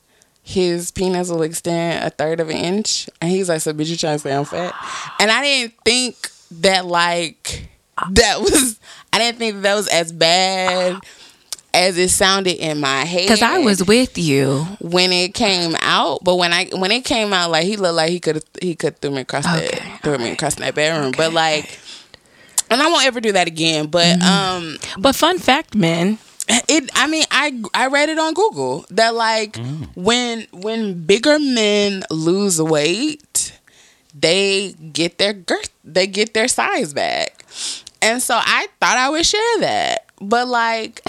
[0.49, 3.97] his penis will extend a third of an inch?" And he's like, "So, bitch, you
[3.97, 4.75] trying to say I'm fat?"
[5.19, 7.69] And I didn't think that like
[8.11, 8.79] that was.
[9.13, 11.01] I didn't think that was as bad
[11.75, 14.65] as it sounded in my head Because I was with you.
[14.81, 18.11] when it came out, but when I when it came out, like he looked like
[18.11, 21.13] he could have he could throw me across Okay, that throw me across that bedroom.
[21.17, 21.79] But like,
[22.71, 23.87] and I won't ever do that again.
[23.89, 24.57] But Mm-hmm.
[24.57, 26.19] um, But fun fact, men,
[26.49, 29.89] it I mean I I read it on Google that like Mm.
[29.97, 33.53] when when bigger men lose weight,
[34.15, 37.45] they get their girth, they get their size back.
[38.03, 40.07] And so I thought I would share that.
[40.21, 41.01] But like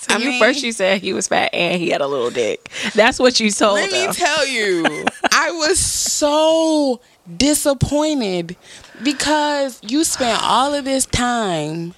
[0.00, 2.70] So I mean- first you said he was fat and he had a little dick.
[2.94, 4.84] That's what you told Let me tell you,
[5.32, 7.00] I was so
[7.36, 8.56] disappointed
[9.02, 11.94] because you spent all of this time.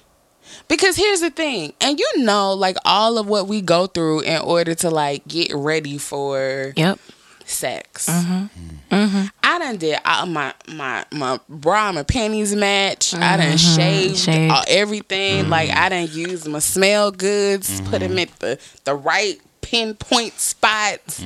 [0.67, 4.41] Because here's the thing, and you know, like all of what we go through in
[4.41, 6.99] order to like get ready for yep.
[7.45, 8.07] sex.
[8.09, 8.93] Mm-hmm.
[8.93, 9.25] Mm-hmm.
[9.43, 13.13] I done did all my my my bra and my panties match.
[13.13, 13.75] I done mm-hmm.
[13.75, 14.51] shaved, uh, Shaved.
[14.51, 15.49] all- everything.
[15.49, 21.23] Like I done used my smell goods, put them at the the right pinpoint spots.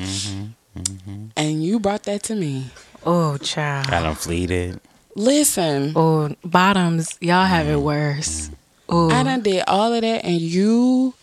[1.35, 2.67] And you brought that to me.
[3.05, 3.87] Oh, child.
[3.89, 4.79] I done fleeted.
[5.15, 8.49] Listen, Oh, bottoms, y'all have it worse.
[8.91, 11.13] Oh, I done did all of that, and you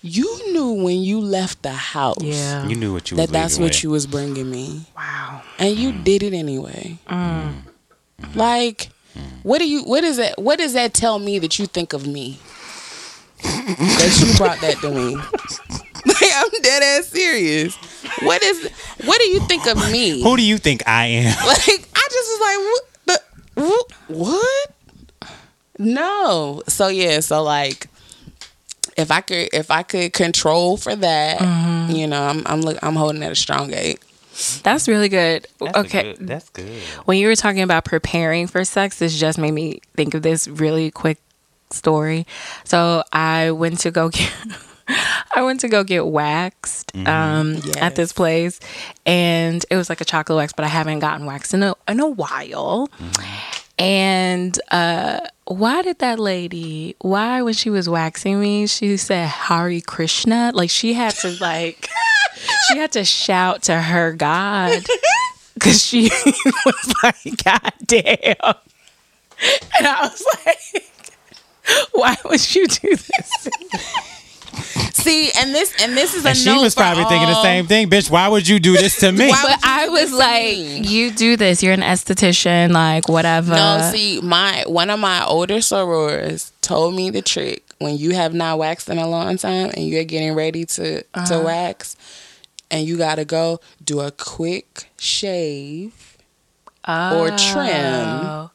[0.00, 2.66] you knew when you left the house yeah.
[2.66, 3.82] You knew what you was that that's what with.
[3.82, 4.86] you was bringing me.
[4.96, 5.42] wow.
[5.58, 6.04] and you mm.
[6.04, 6.98] did it anyway.
[7.06, 7.52] Mm.
[8.22, 8.38] Mm-hmm.
[8.38, 9.36] Like, mm-hmm.
[9.42, 9.82] what do you?
[9.84, 10.38] What is that?
[10.40, 12.40] What does that tell me that you think of me?
[13.42, 15.16] that you brought that to me.
[16.06, 17.76] Like, I'm dead ass serious.
[18.22, 18.70] What is?
[19.04, 20.22] What do you think of me?
[20.22, 21.36] Who do you think I am?
[21.46, 22.88] Like, I just was like, what?
[23.04, 24.70] The, what?
[25.78, 25.86] What?
[25.86, 26.62] No.
[26.68, 27.20] So yeah.
[27.20, 27.88] So like.
[28.96, 32.96] If I could, if I could control for that, you know, I'm, I'm, look, I'm
[32.96, 34.00] holding at a strong eight.
[34.64, 35.46] That's really good.
[35.60, 36.16] okay.
[36.18, 36.82] that's good.
[37.04, 40.48] When you were talking about preparing for sex, this just made me think of this
[40.48, 41.18] really quick
[41.70, 42.26] story.
[42.64, 44.32] So I went to go get
[45.34, 48.58] I went to go get waxed um, at this place,
[49.04, 52.00] and it was like a chocolate wax, but I haven't gotten waxed in a in
[52.00, 52.88] a while.
[53.78, 56.94] And uh, why did that lady?
[57.00, 60.52] Why when she was waxing me, she said Hari Krishna?
[60.54, 61.88] Like she had to like
[62.68, 64.84] she had to shout to her God
[65.54, 66.10] because she
[66.66, 68.54] was like, God damn.
[69.78, 70.92] And I was like,
[71.92, 73.48] why would you do this?
[74.92, 77.42] See, and this and this is a And she note was for probably thinking the
[77.42, 78.10] same thing, bitch.
[78.10, 79.28] Why would you do this to me?
[79.30, 80.56] Why- But I was like,
[80.90, 81.62] you do this.
[81.62, 83.52] You're an esthetician, like whatever.
[83.54, 88.34] No, see, my one of my older sorors told me the trick when you have
[88.34, 91.42] not waxed in a long time and you're getting ready to to uh-huh.
[91.44, 91.96] wax,
[92.70, 96.16] and you gotta go do a quick shave
[96.86, 98.50] or trim Oh.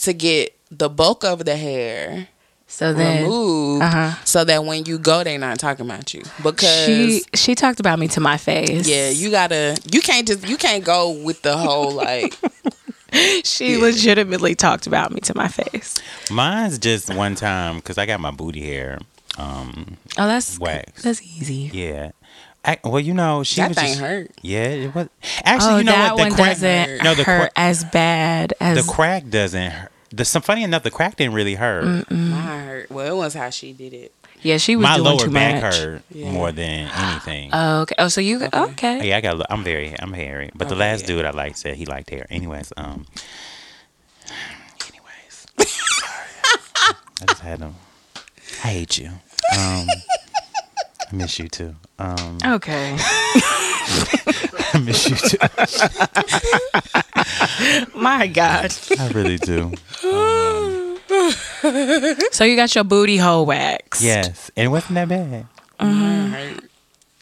[0.00, 2.28] to get the bulk of the hair
[2.70, 4.24] So then removed, uh-huh.
[4.24, 6.86] so that when you go, they're not talking about you because.
[6.86, 8.88] she she talked about me to my face.
[8.88, 9.76] yeah, you gotta.
[9.92, 10.48] You can't just.
[10.48, 12.38] You can't go with the whole like.
[13.44, 16.00] she legitimately talked about me to my face.
[16.30, 19.00] Mine's just one time because I got my booty hair.
[19.36, 21.02] Um, Oh, that's Wax.
[21.02, 21.70] That's easy.
[21.72, 22.12] yeah.
[22.64, 24.30] I, well, you know, she that was thing just, hurt.
[24.42, 25.08] Yeah, it was.
[25.44, 26.16] Actually, oh, you know that what?
[26.16, 26.48] The one crack.
[26.48, 29.72] doesn't No, the hurt cra- as bad as the crack doesn't.
[30.10, 30.16] Hurt.
[30.16, 32.10] The some funny enough, the crack didn't really hurt.
[32.10, 32.90] My hurt.
[32.90, 34.12] Well, it was how she did it.
[34.42, 34.56] yeah.
[34.58, 35.76] She was My doing lower too back much.
[35.78, 36.30] hurt Yeah.
[36.32, 37.50] more than anything.
[37.54, 37.94] Oh, okay.
[37.98, 39.06] Oh, so you okay?
[39.08, 39.40] yeah, I got.
[39.50, 39.94] I'm very.
[39.98, 40.50] I'm hairy.
[40.54, 41.06] But the last yeah.
[41.08, 42.26] dude I liked said he liked hair.
[42.30, 43.06] Anyways, um.
[44.88, 45.46] Anyways,
[47.22, 47.70] I just had to.
[48.64, 49.08] I hate you.
[49.56, 49.86] Um,
[51.10, 51.74] I miss you too.
[51.98, 52.96] Um, Okay.
[54.72, 55.38] I miss you too.
[57.98, 58.72] My God.
[58.98, 59.72] I really do.
[60.04, 60.98] Um,
[62.32, 64.02] so you got your booty hole wax.
[64.02, 65.46] Yes, and it wasn't that bad.
[65.80, 66.64] Mine hurt.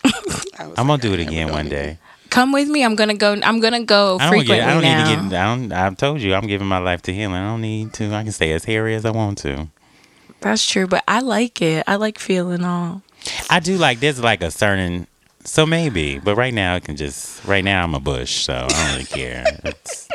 [0.04, 0.10] I
[0.66, 1.98] was I'm gonna like, do it again one day.
[2.30, 2.84] Come with me.
[2.84, 3.32] I'm gonna go.
[3.42, 4.68] I'm gonna go I don't frequently get.
[4.68, 5.08] I don't now.
[5.08, 5.40] need to get.
[5.40, 5.72] I don't.
[5.72, 6.34] I've told you.
[6.34, 7.34] I'm giving my life to healing.
[7.36, 8.12] I don't need to.
[8.14, 9.68] I can stay as hairy as I want to.
[10.40, 11.84] That's true, but I like it.
[11.88, 13.02] I like feeling all.
[13.50, 14.00] I do like.
[14.00, 15.06] There's like a certain.
[15.44, 17.44] So maybe, but right now it can just.
[17.44, 19.44] Right now I'm a bush, so I don't really care.
[19.64, 20.08] It's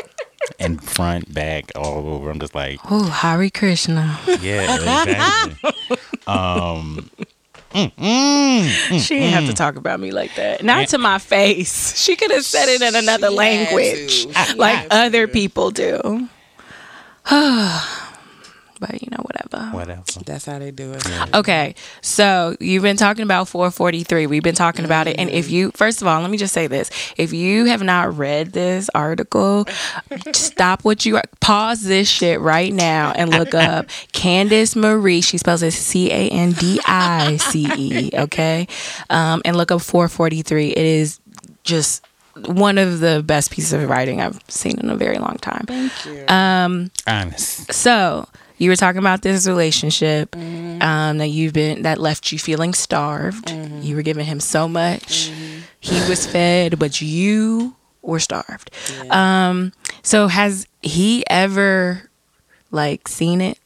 [0.60, 2.30] in front, back, all over.
[2.30, 4.20] I'm just like, Oh, Hari Krishna.
[4.42, 5.72] yeah, exactly.
[6.28, 7.10] um,
[7.72, 10.64] mm, mm, mm, She didn't have to talk about me like that.
[10.64, 11.98] Not to my face.
[11.98, 14.26] She could have said it in another She language,
[14.56, 14.96] like had to.
[14.98, 16.28] other people do.
[18.84, 19.70] but you know, whatever.
[19.78, 20.04] whatever.
[20.26, 21.34] That's how they do it.
[21.34, 24.28] Okay, so you've been talking about 443.
[24.28, 25.18] We've been talking about it.
[25.18, 26.90] And if you, first of all, let me just say this.
[27.18, 29.66] If you have not read this article,
[30.34, 35.22] stop what you are, pause this shit right now and look up Candice Marie.
[35.22, 38.68] She spells it C A N D I C E, okay?
[39.10, 40.72] Um, and look up 443.
[40.72, 41.20] It is
[41.64, 42.06] just
[42.36, 45.66] one of the best pieces of writing I've seen in a very long time.
[45.68, 46.26] Thank you.
[47.08, 47.72] Honest.
[47.72, 48.28] So
[48.58, 53.52] you were talking about this relationship um, that you've been that left you feeling starved.
[53.82, 55.32] You were giving him so much.
[55.80, 58.70] He was fed, but you were starved.
[59.10, 62.10] Um, so has he ever
[62.72, 63.60] like seen it?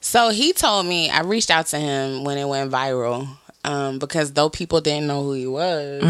[0.00, 3.28] So he told me I reached out to him when it went viral.
[3.62, 6.02] Um, because though people didn't know who he was,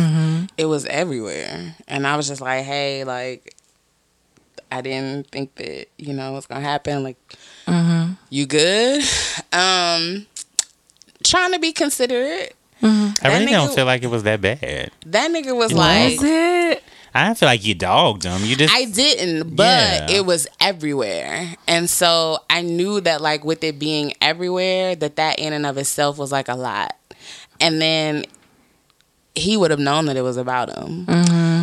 [0.56, 1.74] it was everywhere.
[1.88, 3.56] And I was just like, hey, like
[4.70, 7.02] I didn't think that, you know, what's gonna happen.
[7.02, 7.16] Like
[8.30, 9.02] you good?
[9.52, 10.26] Um
[11.24, 12.56] trying to be considerate.
[12.82, 12.86] I
[13.24, 14.90] really nigga- don't feel like it was that bad.
[15.06, 16.82] That nigga was like Was it?
[17.12, 18.44] I don't feel like you dogged him.
[18.44, 20.10] You just I didn't, but Yeah.
[20.10, 21.56] it was everywhere.
[21.66, 25.76] And so I knew that like with it being everywhere, that that in and of
[25.76, 26.96] itself was like a lot.
[27.60, 28.24] And then
[29.34, 31.04] he would have known that it was about him.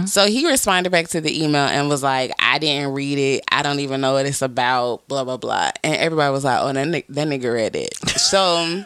[0.08, 0.20] Mm-hmm.
[0.20, 3.44] So he responded back to the email and was like, I didn't read it.
[3.52, 5.72] I don't even know what it's about, blah, blah, blah.
[5.84, 7.94] And everybody was like, oh, that, ni- that nigga read it.
[8.18, 8.84] So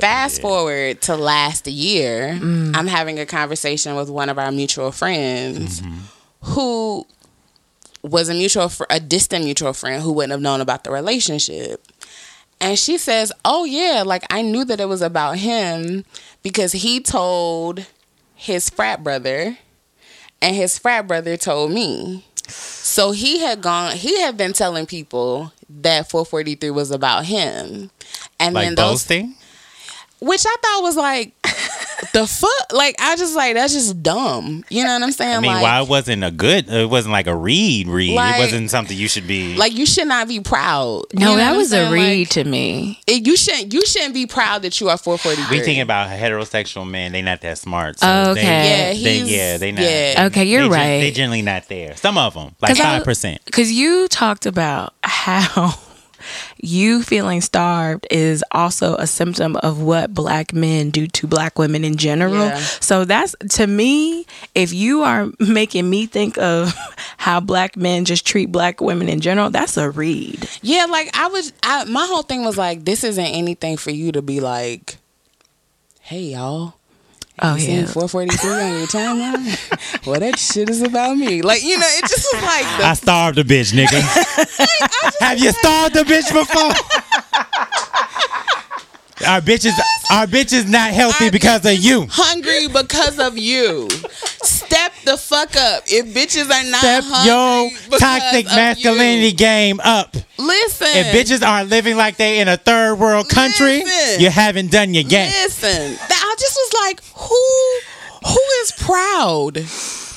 [0.00, 0.42] fast did.
[0.42, 2.76] forward to last year, mm.
[2.76, 5.98] I'm having a conversation with one of our mutual friends mm-hmm.
[6.52, 7.06] who
[8.02, 11.86] was a mutual fr- a distant mutual friend who wouldn't have known about the relationship.
[12.60, 16.04] And she says, "Oh yeah, like I knew that it was about him
[16.42, 17.86] because he told
[18.34, 19.58] his frat brother
[20.42, 25.52] and his frat brother told me." So he had gone he had been telling people
[25.68, 27.90] that 443 was about him.
[28.38, 29.34] And like then those boasting.
[30.20, 31.32] which I thought was like
[32.12, 32.72] the fuck.
[32.72, 34.64] Like I just like that's just dumb.
[34.68, 35.36] You know what I'm saying?
[35.36, 36.68] I mean, like, why it wasn't a good?
[36.68, 37.88] It wasn't like a read.
[37.88, 38.14] Read.
[38.14, 39.56] Like- it wasn't something you should be.
[39.56, 41.04] like you should not be proud.
[41.12, 43.00] You No, know that was I'm a read Like, to me.
[43.06, 43.72] it- you shouldn't.
[43.72, 45.58] You shouldn't be proud that you are 443.
[45.58, 47.12] we thinking about heterosexual men.
[47.12, 47.98] They not that smart.
[47.98, 48.44] So Oh, They, okay.
[48.68, 49.82] Yeah, they, he's- yeah, they not.
[49.84, 50.26] yeah.
[50.28, 51.00] Okay, you're they gen- right.
[51.00, 51.96] they generally not there.
[51.96, 53.44] Some of them, like five percent.
[53.44, 55.74] Because you talked about how
[56.58, 61.84] you feeling starved is also a symptom of what black men do to black women
[61.84, 62.46] in general.
[62.46, 62.58] Yeah.
[62.58, 66.74] So that's to me, if you are making me think of
[67.16, 70.48] how black men just treat black women in general, that's a read.
[70.62, 71.52] Yeah, like I was.
[71.62, 74.96] I, my whole thing was like, this isn't anything for you to be like,
[76.00, 76.74] hey y'all.
[77.42, 77.86] Oh You seen yeah.
[77.86, 80.06] 443 on your timeline?
[80.06, 81.40] well, that shit is about me.
[81.42, 84.00] Like, you know, it just was like the I starved a bitch, nigga.
[85.20, 86.72] Have you starved a bitch before?
[89.26, 89.72] our bitches,
[90.10, 92.06] our bitches not healthy Our because of you.
[92.10, 93.88] hungry because of you.
[94.42, 95.82] Step the fuck up.
[95.86, 97.10] If bitches are not Step your
[97.68, 99.32] hungry because toxic masculinity you.
[99.34, 100.16] game up.
[100.38, 100.86] Listen.
[100.92, 104.20] If bitches aren't living like they in a third world country, Listen.
[104.22, 105.28] you haven't done your game.
[105.42, 105.88] Listen.
[105.88, 106.49] Th- I just was
[106.86, 107.80] like, who
[108.26, 109.58] who is proud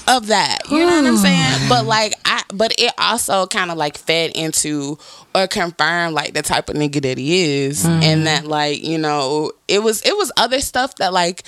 [0.08, 0.60] of that?
[0.70, 1.22] You know what I'm hmm.
[1.22, 1.70] saying?
[1.70, 4.98] But like I but it also kind of like fed into
[5.34, 8.04] or confirmed like the type of nigga that he is hmm.
[8.04, 11.44] and that like, you know, it was it was other stuff that like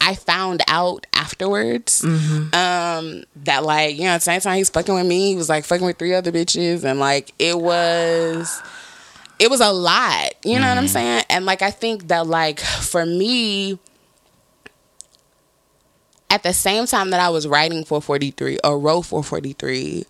[0.00, 2.02] I found out afterwards.
[2.02, 2.54] Mm-hmm.
[2.54, 5.48] Um that like, you know, at the same time he's fucking with me, he was
[5.48, 8.62] like fucking with three other bitches and like it was
[9.38, 10.32] it was a lot.
[10.44, 10.88] You know what I'm mm.
[10.88, 11.24] saying?
[11.30, 13.78] And like I think that like for me
[16.30, 20.04] at the same time that I was writing 443 or wrote 443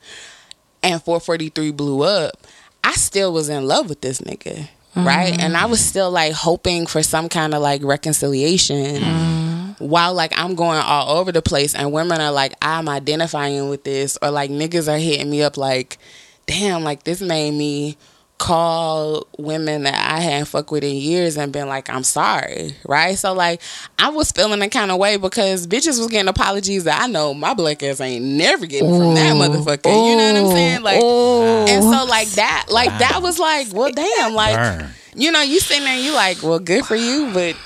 [0.83, 2.47] and 443 blew up,
[2.83, 4.69] I still was in love with this nigga.
[4.97, 5.39] Right?
[5.39, 9.87] And I was still like hoping for some kind of like reconciliation mm-hmm.
[9.87, 13.85] while like I'm going all over the place and women are like, I'm identifying with
[13.85, 15.99] this or like niggas are hitting me up like,
[16.47, 17.97] damn, like this made me
[18.39, 23.19] call women that I hadn't fuck with in years and been like, I'm sorry, right?
[23.19, 23.61] So like
[23.99, 27.35] I was feeling a kind of way because bitches was getting apologies that I know
[27.35, 29.87] my black ass ain't never getting from that motherfucker.
[29.87, 30.83] You know what I'm saying?
[30.83, 34.91] Like and so like that, like that was like, well damn, like Burn.
[35.17, 37.57] you know, you sitting there and you like, well good for you, but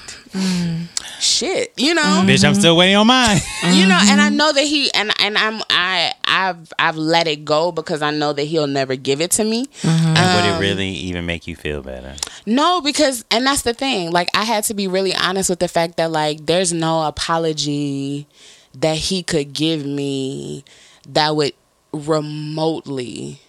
[1.21, 2.23] shit, you know?
[2.27, 3.39] Bitch, I'm still waiting on mine.
[3.73, 7.45] you know and i know that he and and i'm i i've i've let it
[7.45, 10.61] go because i know that he'll never give it to me and would Um, it
[10.61, 12.15] really even make you feel better?
[12.45, 15.69] no because and that's the thing like i had to be really honest with the
[15.69, 18.27] fact that like there's no apology
[18.75, 20.65] that he could give me
[21.09, 21.53] that would
[21.93, 23.41] remotely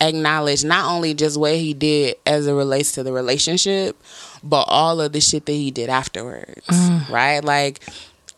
[0.00, 3.96] acknowledge not only just what he did as it relates to the relationship
[4.44, 7.08] but all of the shit that he did afterwards mm.
[7.08, 7.80] right like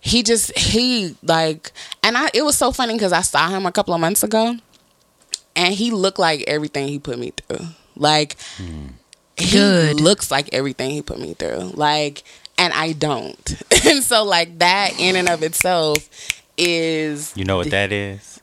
[0.01, 1.73] he just he like
[2.03, 4.55] and i it was so funny because i saw him a couple of months ago
[5.55, 7.67] and he looked like everything he put me through
[7.97, 8.37] like
[9.37, 10.01] he Good.
[10.01, 12.23] looks like everything he put me through like
[12.57, 16.09] and i don't and so like that in and of itself
[16.59, 18.41] is You know what that is?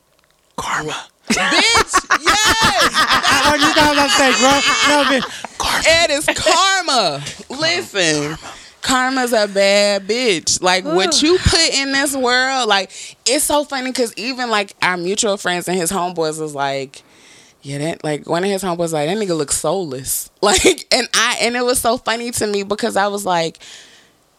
[0.55, 1.07] Karma.
[1.29, 1.93] bitch yes
[3.53, 4.51] you thought I was gonna say, bro?
[4.89, 5.52] No, bitch.
[5.73, 5.83] Karma.
[5.85, 8.37] it is karma listen
[8.83, 10.61] karma's a bad bitch.
[10.61, 12.91] Like what you put in this world, like
[13.25, 17.01] it's so funny because even like our mutual friends and his homeboys was like,
[17.63, 20.29] yeah, that like one of his homeboys like that nigga looks soulless.
[20.43, 23.59] Like, and I and it was so funny to me because I was like,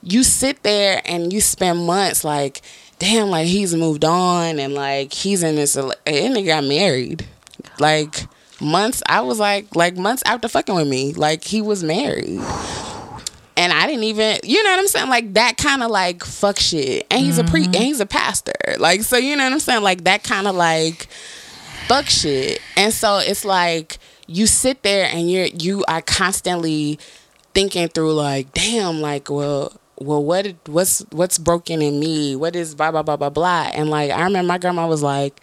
[0.03, 2.61] you sit there and you spend months like,
[2.99, 7.27] damn, like he's moved on and like he's in this and nigga got married,
[7.79, 8.27] like
[8.61, 9.03] months.
[9.07, 12.41] I was like, like months after fucking with me, like he was married
[13.57, 16.59] and I didn't even, you know what I'm saying, like that kind of like fuck
[16.59, 17.07] shit.
[17.11, 17.49] And he's mm-hmm.
[17.49, 20.25] a pre, and he's a pastor, like so, you know what I'm saying, like that
[20.25, 21.07] kind of like
[21.87, 22.61] fuck shit.
[22.77, 26.99] And so it's like you sit there and you're you are constantly
[27.55, 29.73] thinking through like, damn, like well.
[29.97, 32.35] Well, what what's what's broken in me?
[32.35, 33.71] What is blah blah blah blah blah?
[33.73, 35.41] And like I remember my grandma was like,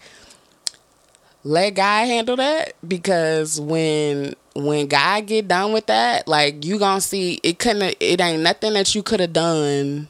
[1.44, 7.00] "Let God handle that," because when when God get done with that, like you gonna
[7.00, 10.08] see it couldn't it ain't nothing that you could have done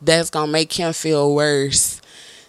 [0.00, 2.00] that's gonna make him feel worse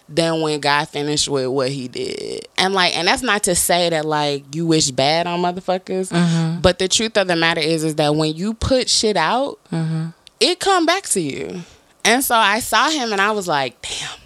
[0.08, 2.46] than when God finished with what he did.
[2.58, 6.10] And like and that's not to say that like you wish bad on motherfuckers.
[6.10, 6.60] Mm-hmm.
[6.60, 10.08] But the truth of the matter is is that when you put shit out, mm-hmm.
[10.40, 11.62] it come back to you.
[12.04, 14.18] And so I saw him and I was like, damn.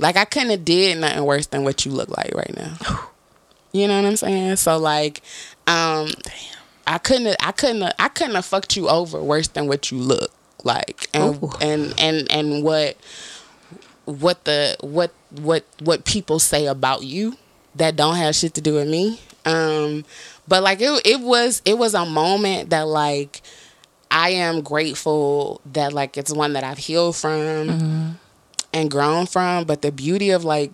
[0.00, 2.76] Like I couldn't have did nothing worse than what you look like right now.
[3.72, 4.56] You know what I'm saying?
[4.56, 5.22] So like
[5.66, 6.34] um, Damn.
[6.86, 7.36] I couldn't.
[7.40, 7.82] I couldn't.
[7.98, 10.32] I couldn't have fucked you over worse than what you look
[10.64, 11.50] like, and Ooh.
[11.60, 12.96] and and and what
[14.06, 17.36] what the what what what people say about you
[17.74, 19.20] that don't have shit to do with me.
[19.44, 20.06] Um,
[20.48, 23.42] but like it, it was it was a moment that like
[24.10, 28.10] I am grateful that like it's one that I've healed from mm-hmm.
[28.72, 29.64] and grown from.
[29.64, 30.72] But the beauty of like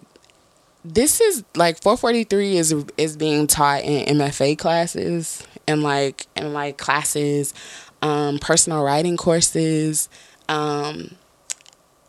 [0.84, 6.76] this is like 443 is is being taught in MFA classes and like in like
[6.76, 7.54] classes,
[8.02, 10.08] um, personal writing courses.
[10.48, 11.16] Um,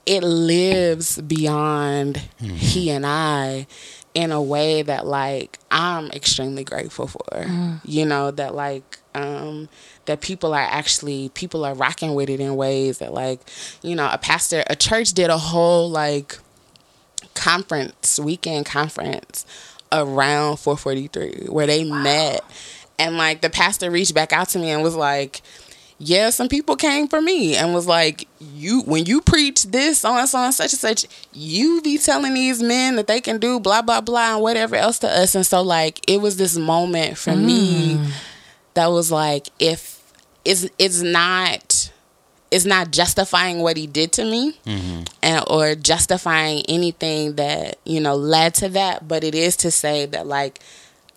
[0.06, 2.56] it lives beyond mm-hmm.
[2.56, 3.66] he and I
[4.14, 7.26] in a way that like I'm extremely grateful for.
[7.32, 7.82] Mm.
[7.86, 9.70] You know that like um,
[10.06, 13.40] that people are actually people are rocking with it in ways that like
[13.82, 16.38] you know a pastor a church did a whole like
[17.36, 19.46] conference, weekend conference
[19.92, 22.02] around 443 where they wow.
[22.02, 22.44] met.
[22.98, 25.42] And like the pastor reached back out to me and was like,
[25.98, 30.28] yeah, some people came for me and was like, you when you preach this on
[30.28, 33.82] so and such and such, you be telling these men that they can do blah
[33.82, 35.36] blah blah and whatever else to us.
[35.36, 37.46] And so like it was this moment for mm.
[37.46, 38.12] me
[38.74, 40.02] that was like, if
[40.44, 41.85] it's it's not
[42.52, 45.04] it's not justifying what he did to me mm-hmm.
[45.22, 50.06] and or justifying anything that you know led to that but it is to say
[50.06, 50.60] that like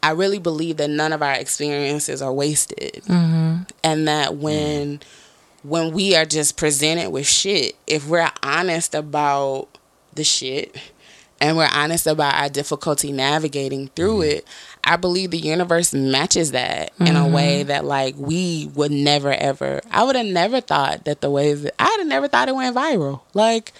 [0.02, 3.62] i really believe that none of our experiences are wasted mm-hmm.
[3.84, 5.68] and that when mm-hmm.
[5.68, 9.68] when we are just presented with shit if we're honest about
[10.14, 10.76] the shit
[11.40, 14.38] and we're honest about our difficulty navigating through mm-hmm.
[14.38, 14.46] it
[14.88, 17.08] I believe the universe matches that mm-hmm.
[17.08, 17.68] in a way mm-hmm.
[17.68, 19.82] that like we would never ever.
[19.90, 22.74] I would have never thought that the ways that, I'd have never thought it went
[22.74, 23.20] viral.
[23.34, 23.74] Like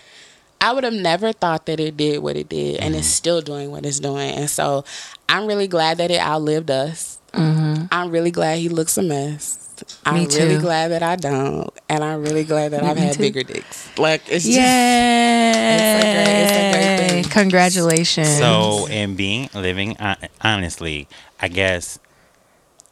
[0.61, 2.85] I would have never thought that it did what it did, mm-hmm.
[2.85, 3.13] and it's mm-hmm.
[3.13, 4.33] still doing what it's doing.
[4.35, 4.85] And so
[5.31, 7.19] I'm really glad that it outlived us.
[7.33, 7.87] Mm-hmm.
[7.91, 9.68] I'm really glad he looks a mess.
[10.05, 13.21] I'm really glad that I don't, and I'm really glad that Me I've had too.
[13.21, 13.97] bigger dicks.
[13.99, 15.53] Like it's just, Yay!
[15.75, 17.25] It's a great, it's a great thing.
[17.33, 18.39] Congratulations.
[18.39, 19.97] So, in being living
[20.41, 21.09] honestly,
[21.41, 21.99] I guess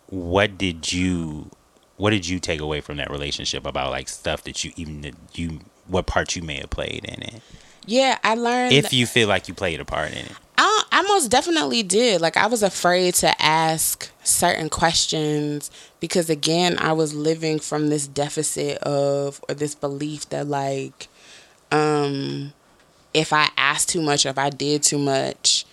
[0.08, 1.50] what did you
[1.96, 5.60] what did you take away from that relationship about like stuff that you even you
[5.86, 7.42] what part you may have played in it?
[7.86, 10.32] Yeah, I learned if you feel like you played a part in it.
[10.58, 12.20] I, I most definitely did.
[12.20, 18.06] Like I was afraid to ask certain questions because again, I was living from this
[18.06, 21.08] deficit of or this belief that like
[21.72, 22.52] um
[23.14, 25.64] if I asked too much if I did too much,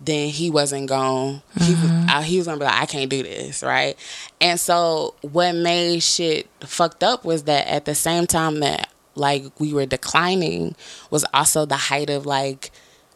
[0.00, 1.42] then he wasn't gone.
[1.56, 1.64] Mm-hmm.
[1.64, 3.96] He was uh, he was gonna be like, I can't do this, right?
[4.40, 9.44] And so what made shit fucked up was that at the same time that like
[9.58, 10.74] we were declining
[11.10, 12.70] was also the height of like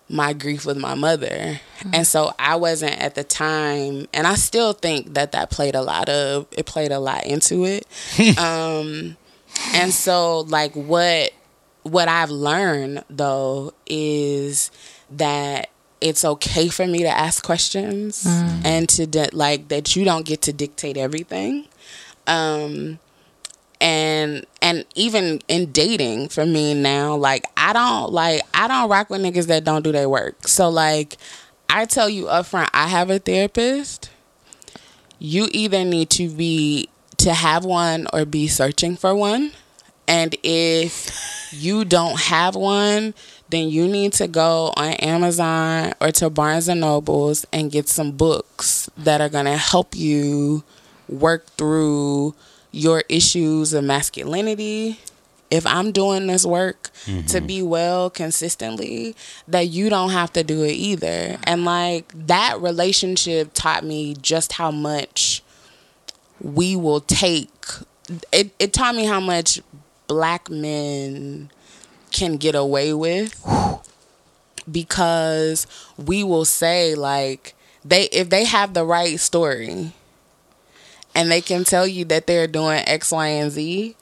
[0.08, 1.60] my grief with my mother.
[1.78, 1.90] Mm-hmm.
[1.92, 5.82] And so I wasn't at the time and I still think that that played a
[5.82, 7.86] lot of it played a lot into it.
[8.38, 9.16] um
[9.72, 11.32] and so like what
[11.82, 14.70] what I've learned though is
[15.10, 15.70] that
[16.00, 18.64] it's okay for me to ask questions mm.
[18.64, 21.66] and to like that you don't get to dictate everything.
[22.26, 22.98] Um
[23.80, 29.10] and and even in dating for me now like i don't like i don't rock
[29.10, 30.48] with niggas that don't do their work.
[30.48, 31.16] So like
[31.68, 34.10] i tell you up front i have a therapist.
[35.18, 36.88] You either need to be
[37.18, 39.52] to have one or be searching for one.
[40.08, 41.10] And if
[41.52, 43.14] you don't have one,
[43.48, 48.12] then you need to go on Amazon or to Barnes and Nobles and get some
[48.12, 50.62] books that are going to help you
[51.08, 52.34] work through
[52.76, 55.00] your issues of masculinity.
[55.50, 57.46] If I'm doing this work to mm-hmm.
[57.46, 59.14] be well consistently,
[59.46, 61.38] that you don't have to do it either.
[61.44, 65.42] And like that relationship taught me just how much
[66.40, 67.50] we will take
[68.32, 69.60] it, it taught me how much
[70.06, 71.50] black men
[72.12, 73.44] can get away with
[74.70, 75.66] because
[75.96, 77.54] we will say like
[77.84, 79.92] they if they have the right story
[81.16, 83.96] and they can tell you that they're doing X, Y, and Z,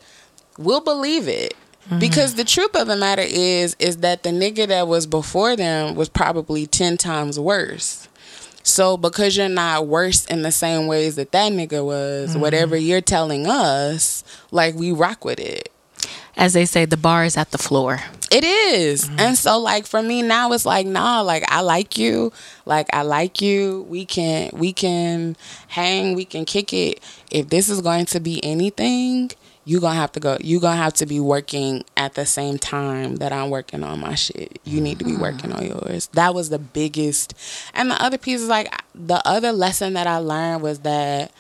[0.59, 1.55] we'll believe it.
[1.87, 2.01] Mm-hmm.
[2.01, 5.95] Because the truth of the matter is is that the nigga that was before them
[5.95, 8.09] was probably 10 times worse.
[8.63, 12.41] So because you're not worse in the same ways that that nigga was, mm-hmm.
[12.41, 15.71] whatever you're telling us, like we rock with it.
[16.37, 18.01] As they say, the bar is at the floor.
[18.31, 19.05] It is.
[19.05, 19.21] Mm-hmm.
[19.21, 22.33] And so like for me now it's like nah, like I like you.
[22.67, 23.87] Like I like you.
[23.89, 25.37] We can we can
[25.69, 27.01] hang, we can kick it.
[27.31, 29.31] If this is going to be anything,
[29.65, 33.17] you're to have to go you're to have to be working at the same time
[33.17, 34.59] that I'm working on my shit.
[34.65, 35.23] You need to be mm-hmm.
[35.23, 36.09] working on yours.
[36.09, 37.35] That was the biggest.
[37.73, 41.33] And the other piece is like the other lesson that I learned was that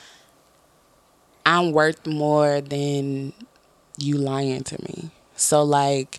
[1.44, 3.32] I'm worth more than
[3.98, 5.10] you lying to me.
[5.36, 6.18] So like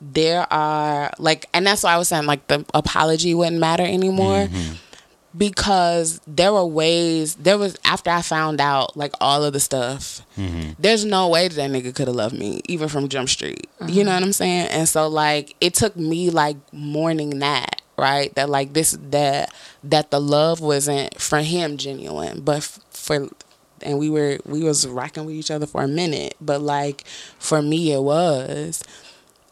[0.00, 4.46] there are like and that's why I was saying like the apology wouldn't matter anymore.
[4.46, 4.74] Mm-hmm.
[5.34, 10.20] Because there were ways there was after I found out like all of the stuff,
[10.36, 10.72] mm-hmm.
[10.78, 13.66] there's no way that that nigga could have loved me, even from Jump Street.
[13.80, 14.02] You uh-huh.
[14.02, 14.68] know what I'm saying?
[14.68, 18.34] And so like it took me like mourning that, right?
[18.34, 23.28] That like this that that the love wasn't for him genuine, but f- for
[23.82, 27.04] and we were we was rocking with each other for a minute but like
[27.38, 28.82] for me it was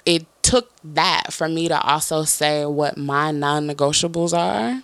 [0.07, 4.83] it took that for me to also say what my non-negotiables are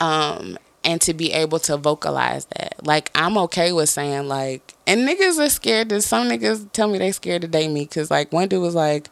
[0.00, 5.08] um and to be able to vocalize that like i'm okay with saying like and
[5.08, 8.32] niggas are scared to some niggas tell me they scared to date me because like
[8.32, 9.08] one dude was like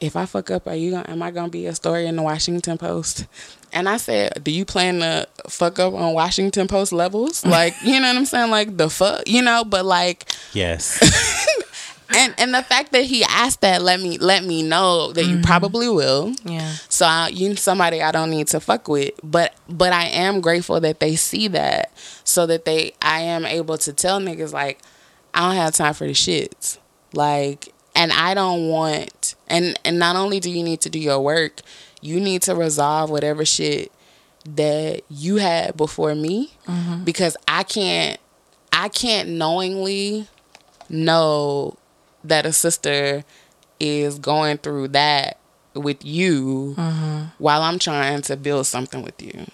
[0.00, 2.22] if I fuck up, are you gonna, am I gonna be a story in the
[2.22, 3.26] Washington Post?
[3.74, 7.44] And I said, do you plan to fuck up on Washington Post levels?
[7.54, 8.50] Like, you know what I'm saying?
[8.50, 10.98] Like the fuck, you know, but like, Yes.
[12.16, 15.34] and and the fact that he asked that let me let me know that you
[15.34, 15.42] mm-hmm.
[15.42, 16.34] probably will.
[16.44, 16.74] Yeah.
[16.88, 20.80] So I, you somebody I don't need to fuck with, but but I am grateful
[20.80, 21.92] that they see that,
[22.24, 24.80] so that they I am able to tell niggas like
[25.32, 26.78] I don't have time for the shits,
[27.12, 31.20] like, and I don't want and and not only do you need to do your
[31.20, 31.60] work,
[32.04, 33.90] you need to resolve whatever shit
[34.44, 37.02] that you had before me, mm-hmm.
[37.04, 38.20] because I can't
[38.72, 40.28] I can't knowingly
[40.88, 41.78] know
[42.22, 43.24] that a sister
[43.80, 45.38] is going through that
[45.74, 47.24] with you mm-hmm.
[47.38, 49.46] while I'm trying to build something with you.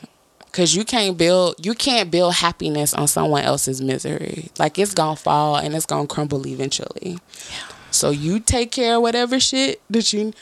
[0.52, 4.50] Cause you can't build you can't build happiness on someone else's misery.
[4.58, 7.18] Like it's gonna fall and it's gonna crumble eventually.
[7.50, 7.68] Yeah.
[7.92, 10.32] So you take care of whatever shit that you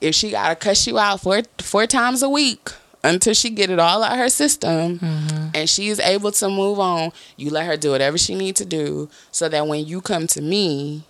[0.00, 2.70] if she gotta cuss you out four four times a week
[3.02, 5.48] until she get it all out of her system mm-hmm.
[5.54, 8.64] and she is able to move on, you let her do whatever she need to
[8.64, 11.04] do so that when you come to me,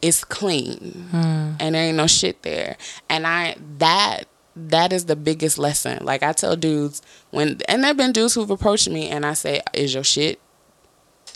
[0.00, 1.56] it's clean mm-hmm.
[1.60, 2.76] and there ain't no shit there.
[3.08, 4.24] And I that
[4.54, 6.04] that is the biggest lesson.
[6.04, 9.62] Like I tell dudes when and there've been dudes who've approached me and I say,
[9.72, 10.40] "Is your shit?"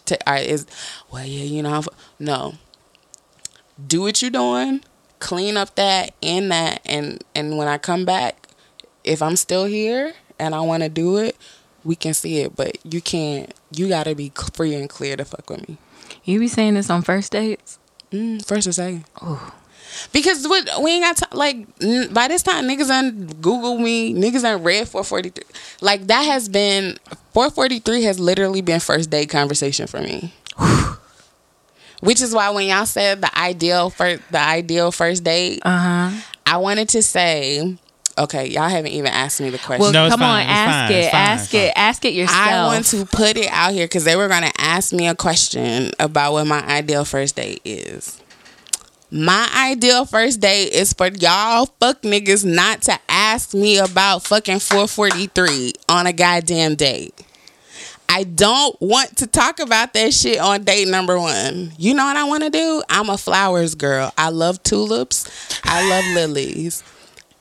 [0.07, 0.67] To, I is
[1.11, 1.89] well, yeah, you know, I've,
[2.19, 2.55] no.
[3.85, 4.83] Do what you're doing,
[5.19, 8.49] clean up that and that, and and when I come back,
[9.05, 11.37] if I'm still here and I want to do it,
[11.85, 12.57] we can see it.
[12.57, 13.53] But you can't.
[13.73, 15.79] You gotta be free and clear to fuck with me.
[16.25, 17.79] You be saying this on first dates?
[18.13, 19.05] Mm, first or second.
[19.23, 19.53] Oh.
[20.13, 21.39] Because we, we ain't got time.
[21.39, 24.15] Like n- by this time, niggas done Google me.
[24.15, 25.45] Niggas done read 443.
[25.81, 26.99] Like that has been
[27.33, 30.33] 443 has literally been first date conversation for me.
[32.07, 35.79] Which is why when y'all said the ideal first the ideal first date, Uh
[36.11, 36.21] huh.
[36.47, 37.77] I wanted to say,
[38.17, 39.81] okay, y'all haven't even asked me the question.
[39.83, 42.15] Well, No, come fine, on, it's ask fine, it, fine, ask it's it, ask it
[42.15, 42.39] yourself.
[42.41, 45.91] I want to put it out here because they were gonna ask me a question
[45.99, 48.23] about what my ideal first date is.
[49.11, 54.59] My ideal first date is for y'all fuck niggas not to ask me about fucking
[54.59, 57.15] 443 on a goddamn date.
[58.09, 61.73] I don't want to talk about that shit on date number one.
[61.79, 62.83] You know what I want to do?
[62.89, 64.13] I'm a flowers girl.
[64.17, 65.61] I love tulips.
[65.65, 66.83] I love lilies.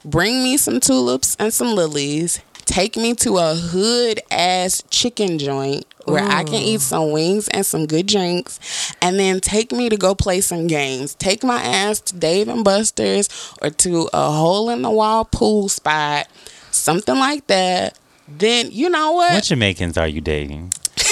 [0.03, 2.41] Bring me some tulips and some lilies.
[2.65, 6.83] take me to a hood ass chicken joint where I can eat mm.
[6.83, 11.15] some wings and some good drinks, and then take me to go play some games.
[11.15, 13.29] Take my ass to Dave and Buster's
[13.61, 16.27] or to a hole in the wall pool spot,
[16.71, 17.97] something like that.
[18.27, 19.33] Then you know what?
[19.33, 20.73] What Jamaicans are you dating?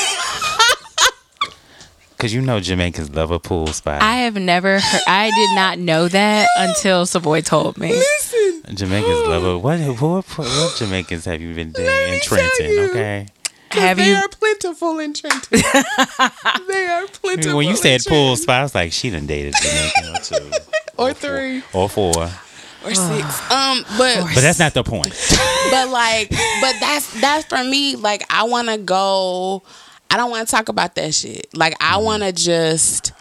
[2.17, 4.01] Because you know Jamaicans love a pool spot.
[4.01, 5.01] I have never heard.
[5.07, 7.89] I did not know that until Savoy told me.
[7.91, 9.77] Listen, Jamaicans love a what?
[9.99, 12.69] What, what Jamaicans have you been dating in Trenton?
[12.71, 12.81] you.
[12.91, 13.25] Okay.
[13.69, 15.41] 'cause Have they you- are plentiful in Trenton.
[16.69, 17.57] they are plentiful.
[17.57, 20.51] When you said pool spot, I was like, she done dated Jamaican or two.
[20.97, 22.29] or three Or four.
[22.83, 23.51] Or six.
[23.51, 25.07] Um, but But that's not the point.
[25.71, 29.63] but like but that's that's for me like i want to go
[30.11, 32.05] i don't want to talk about that shit like i Mm-hmm.
[32.05, 33.11] want to just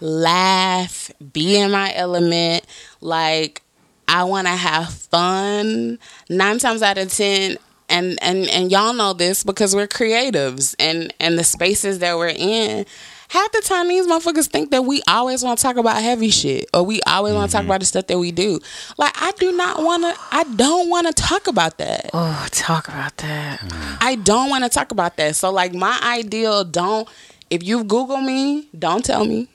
[0.00, 2.64] laugh be in my element
[3.00, 3.62] like
[4.08, 5.98] i want to have fun
[6.28, 7.56] nine times out of ten
[7.88, 12.28] and and and y'all know this because we're creatives and and the spaces that we're
[12.36, 12.84] in
[13.32, 16.68] half the time these motherfuckers think that we always want to talk about heavy shit
[16.72, 17.70] or we always want to talk mm-hmm.
[17.70, 18.58] about the stuff that we do
[18.98, 22.88] like i do not want to i don't want to talk about that Oh, talk
[22.88, 23.60] about that.
[24.00, 25.34] I don't want to talk about that.
[25.34, 27.08] So like my ideal don't
[27.50, 29.48] if you Google me, don't tell me.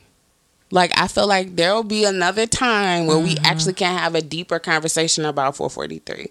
[0.72, 3.46] Like I feel like there will be another time where we mm-hmm.
[3.46, 6.30] actually can have a deeper conversation about 443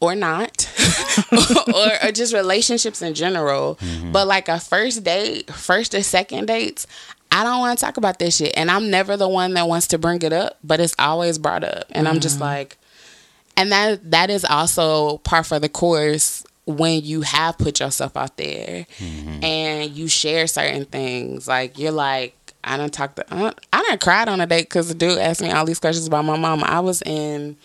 [0.00, 0.68] or not
[1.32, 3.76] or, or just relationships in general.
[3.76, 4.12] Mm-hmm.
[4.12, 6.86] But like a first date first or second dates
[7.32, 8.52] i don't want to talk about this shit.
[8.56, 11.64] And i'm never the one that wants to bring it up but it's always brought
[11.64, 11.84] up.
[11.90, 12.44] And i'm just mm-hmm.
[12.44, 12.78] like
[13.56, 18.36] and that that is also part for the course when you have put yourself out
[18.36, 19.44] there mm-hmm.
[19.44, 21.48] and you share certain things.
[21.48, 24.88] Like you're like i don't talk to I, I done cried on a date because
[24.88, 27.56] the dude asked me all these questions about my mom i was in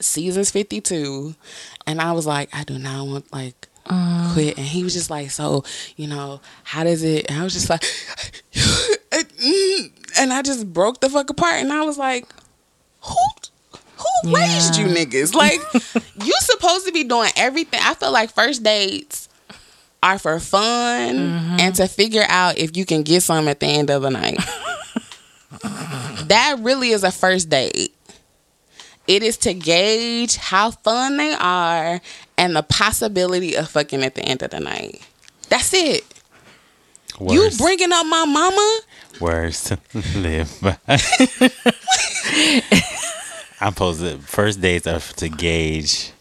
[0.00, 1.34] seasons 52
[1.86, 4.30] and i was like i do not want like uh.
[4.34, 4.56] quit.
[4.56, 5.64] And he was just like so
[5.96, 7.82] you know how does it and i was just like
[10.18, 11.54] and i just broke the fuck apart.
[11.54, 12.26] And i was like
[13.02, 13.16] who
[14.00, 15.34] who raised you niggas?
[15.34, 15.60] Like
[16.24, 17.80] you supposed to be doing everything.
[17.82, 19.28] I feel like first dates
[20.02, 21.60] are for fun mm-hmm.
[21.60, 24.38] and to figure out if you can get some at the end of the night.
[26.30, 27.92] That really is a first date
[29.10, 32.00] it is to gauge how fun they are
[32.38, 35.04] and the possibility of fucking at the end of the night.
[35.48, 36.04] That's it.
[37.20, 38.78] You bringing up my mama?
[39.20, 39.78] worst to
[40.16, 40.76] live by.
[43.60, 46.12] I'm supposed to, first dates are to gauge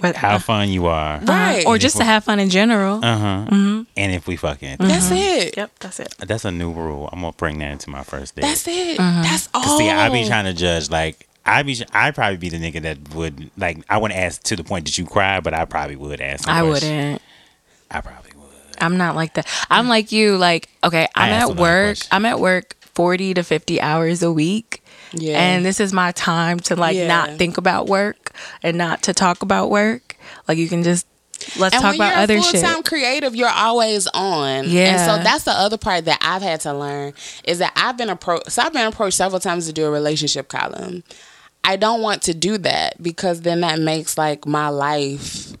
[0.00, 1.18] But, how fun you are.
[1.18, 1.66] Right.
[1.66, 3.04] Or just to have fun in general.
[3.04, 3.46] Uh huh.
[3.50, 4.78] And if we fucking.
[4.78, 4.88] Mm-hmm.
[4.88, 5.56] That's it.
[5.56, 6.14] Yep, that's it.
[6.18, 7.10] That's a new rule.
[7.12, 8.42] I'm gonna bring that into my first date.
[8.42, 8.98] That's it.
[8.98, 9.22] Mm-hmm.
[9.22, 9.78] That's all.
[9.78, 10.88] See, I be trying to judge.
[10.90, 13.78] Like, I be, I probably be the nigga that would like.
[13.88, 16.48] I wouldn't ask to the point that you cry, but I probably would ask.
[16.48, 16.82] I questions.
[16.92, 17.22] wouldn't.
[17.90, 18.42] I probably would.
[18.78, 19.46] I'm not like that.
[19.70, 20.36] I'm like you.
[20.36, 21.98] Like, okay, I'm at work.
[22.10, 24.82] I'm at work 40 to 50 hours a week.
[25.12, 25.38] Yeah.
[25.40, 27.06] And this is my time to like Yeah.
[27.06, 28.32] not think about work
[28.62, 30.16] and not to talk about work.
[30.48, 31.06] Like you can just
[31.58, 32.60] let's and talk about you're other a shit.
[32.60, 34.64] full-time creative, you're always on.
[34.64, 34.64] Yeah.
[34.64, 35.06] And Yeah.
[35.18, 37.14] so that's the other part that I've had to learn
[37.44, 38.50] is that I've been approached.
[38.50, 41.04] So I've been approached several times to do a relationship column.
[41.66, 45.52] I don't want to do that because then that makes like my life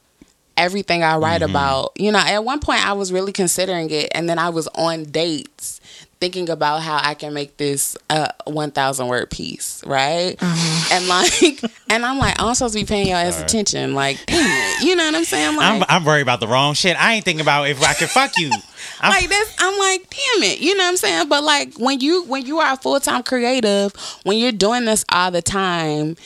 [0.56, 1.50] everything I write mm-hmm.
[1.50, 1.92] about.
[1.96, 5.04] You know, at one point I was really considering it, and then I was on
[5.04, 5.75] dates
[6.20, 10.36] thinking about how I can make this a 1,000 word piece, right?
[10.36, 10.92] Mm-hmm.
[10.92, 13.94] And like, and I'm like, I'm supposed to be paying your ass attention.
[13.94, 14.84] Like, damn it.
[14.84, 15.56] You know what I'm saying?
[15.56, 17.00] Like, I'm, I'm worried about the wrong shit.
[17.00, 18.50] I ain't thinking about if I could fuck you.
[19.00, 22.00] I'm, like this i'm like damn it you know what i'm saying but like when
[22.00, 26.16] you when you are a full-time creative when you're doing this all the time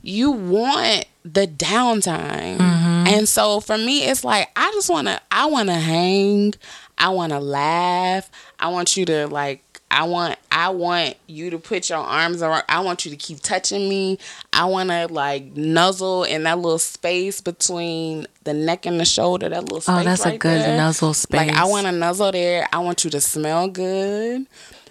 [0.00, 3.06] you want the downtime mm-hmm.
[3.06, 6.54] and so for me it's like i just want to i want to hang
[6.98, 8.30] i want to laugh
[8.64, 12.64] i want you to like I want I want you to put your arms around
[12.68, 14.18] I want you to keep touching me.
[14.52, 19.48] I want to like nuzzle in that little space between the neck and the shoulder,
[19.48, 20.76] that little oh, space oh, that's a good there.
[20.76, 21.46] nuzzle space.
[21.46, 22.66] Like I want to nuzzle there.
[22.72, 24.46] I want you to smell good.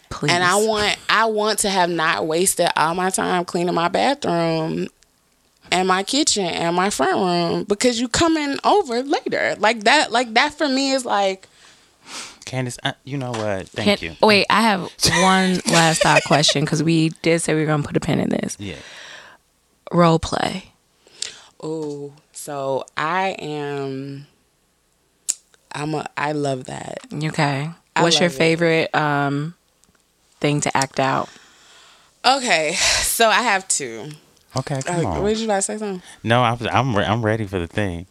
[0.10, 0.32] Please.
[0.32, 4.88] And I want I want to have not wasted all my time cleaning my bathroom
[5.70, 9.56] and my kitchen and my front room because you coming over later.
[9.60, 11.50] Like that like that for me is like
[12.45, 13.68] Candice, uh, you know what?
[13.70, 14.15] Thank Can- you.
[14.26, 14.82] Wait, I have
[15.22, 18.30] one last thought question because we did say we were gonna put a pin in
[18.30, 18.56] this.
[18.60, 18.76] Yeah.
[19.91, 20.72] Role play.
[21.61, 24.28] oh, so I am
[25.72, 26.99] I'm a I love that.
[27.14, 27.70] Okay.
[27.95, 28.38] I What's your love it.
[28.38, 29.53] favorite um
[30.40, 31.30] thing to act out?
[32.26, 34.10] Okay, so I have two.
[34.56, 35.22] Okay, come Uh, on.
[35.24, 36.02] what did you like to say something?
[36.24, 38.06] No, I was, I'm re- I'm ready for the thing.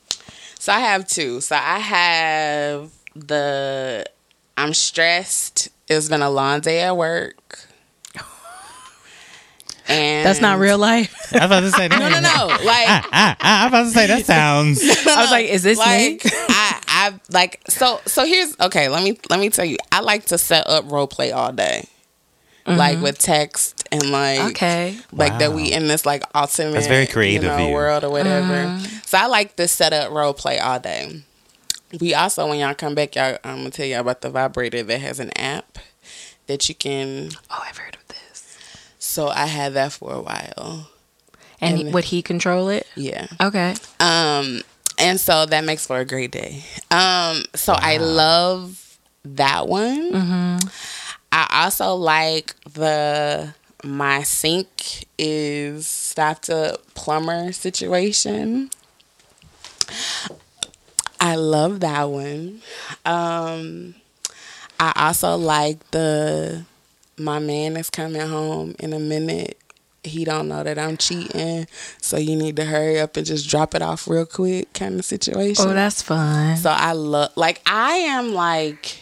[0.58, 1.40] So I have two.
[1.40, 4.04] So I have the
[4.56, 5.68] I'm stressed.
[5.88, 7.58] It's been a long day at work.
[9.88, 11.14] And That's not real life.
[11.32, 11.98] I was about to say that.
[11.98, 12.46] No, no, no.
[12.64, 14.80] Like Ah, ah, ah, I was about to say that sounds.
[15.06, 16.30] I was like, is this like me?
[16.48, 19.76] I I like so so here's okay, let me let me tell you.
[19.90, 21.88] I like to set up role play all day.
[22.64, 24.96] Like with text and like Okay.
[25.10, 28.78] like that we in this like alternate That's very creative you know, world or whatever.
[29.04, 31.22] So I like to set up role play all day.
[32.00, 35.00] We also when y'all come back, y'all I'm gonna tell y'all about the vibrator that
[35.00, 35.78] has an app
[36.46, 37.30] that you can.
[37.50, 38.58] Oh, I've heard of this.
[38.98, 40.88] So I had that for a while.
[41.60, 42.86] And And- would he control it?
[42.96, 43.26] Yeah.
[43.40, 43.74] Okay.
[44.00, 44.62] Um,
[44.98, 46.64] and so that makes for a great day.
[46.90, 50.12] Um, so I love that one.
[50.12, 50.68] Mm-hmm.
[51.30, 53.54] I also like the
[53.84, 58.70] my sink is stopped a plumber situation.
[61.22, 62.62] I love that one.
[63.04, 63.94] Um,
[64.80, 66.64] I also like the
[67.16, 69.56] my man is coming home in a minute.
[70.02, 71.68] He don't know that I'm cheating,
[72.00, 75.04] so you need to hurry up and just drop it off real quick kind of
[75.04, 75.64] situation.
[75.68, 76.56] Oh, that's fun.
[76.56, 78.98] So I love, like, I am like,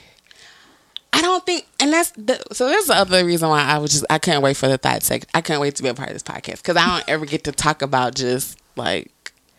[1.14, 2.68] I don't think, and that's the, so.
[2.68, 5.24] There's the other reason why I was just, I can't wait for the third sec.
[5.32, 7.44] I can't wait to be a part of this podcast because I don't ever get
[7.44, 9.10] to talk about just like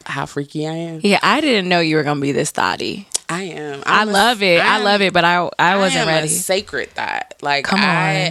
[0.05, 0.99] how freaky I am.
[1.03, 3.07] Yeah, I didn't know you were gonna be this thoughty.
[3.29, 3.81] I am.
[3.85, 4.59] I I'm a- love it.
[4.61, 6.27] I I'm- love it, but I I wasn't am ready.
[6.27, 7.85] A sacred thought, like Come on.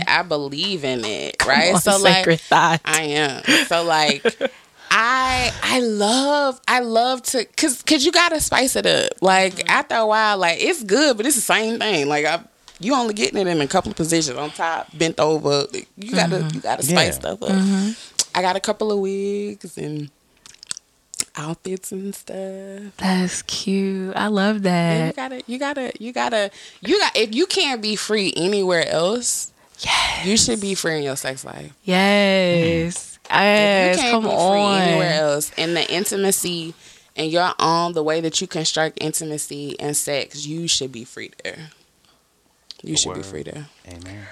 [0.07, 1.75] I believe in it, Come right?
[1.75, 2.81] on, so sacred like, thought.
[2.85, 3.43] I am.
[3.67, 4.25] So like
[4.91, 9.13] I I love I love to cause cause you gotta spice it up.
[9.23, 9.69] Like Mm-hmm.
[9.71, 12.09] after a while, like it's good, but it's the same thing.
[12.09, 12.41] Like I
[12.83, 15.67] you only getting it in a couple of positions on top, bent over.
[15.97, 16.55] You gotta Mm-hmm.
[16.57, 17.37] you gotta spice Yeah.
[17.37, 17.97] stuff up.
[18.35, 20.11] I got a couple of wigs and
[21.41, 22.93] outfits and stuff.
[22.99, 24.15] That's cute.
[24.17, 25.07] I love And that.
[25.07, 26.51] you gotta you gotta you gotta
[26.81, 30.27] you got if you can't be free anywhere else, Yes.
[30.27, 31.73] you should be free in your sex life.
[31.85, 33.19] Yes.
[33.25, 33.97] If Yes.
[33.97, 36.75] you can't Come be free anywhere else, and the intimacy
[37.17, 41.31] and your own the way that you construct intimacy and sex, you should be free
[41.45, 41.71] there.
[42.83, 43.67] You should be free there.
[43.89, 44.27] Amen.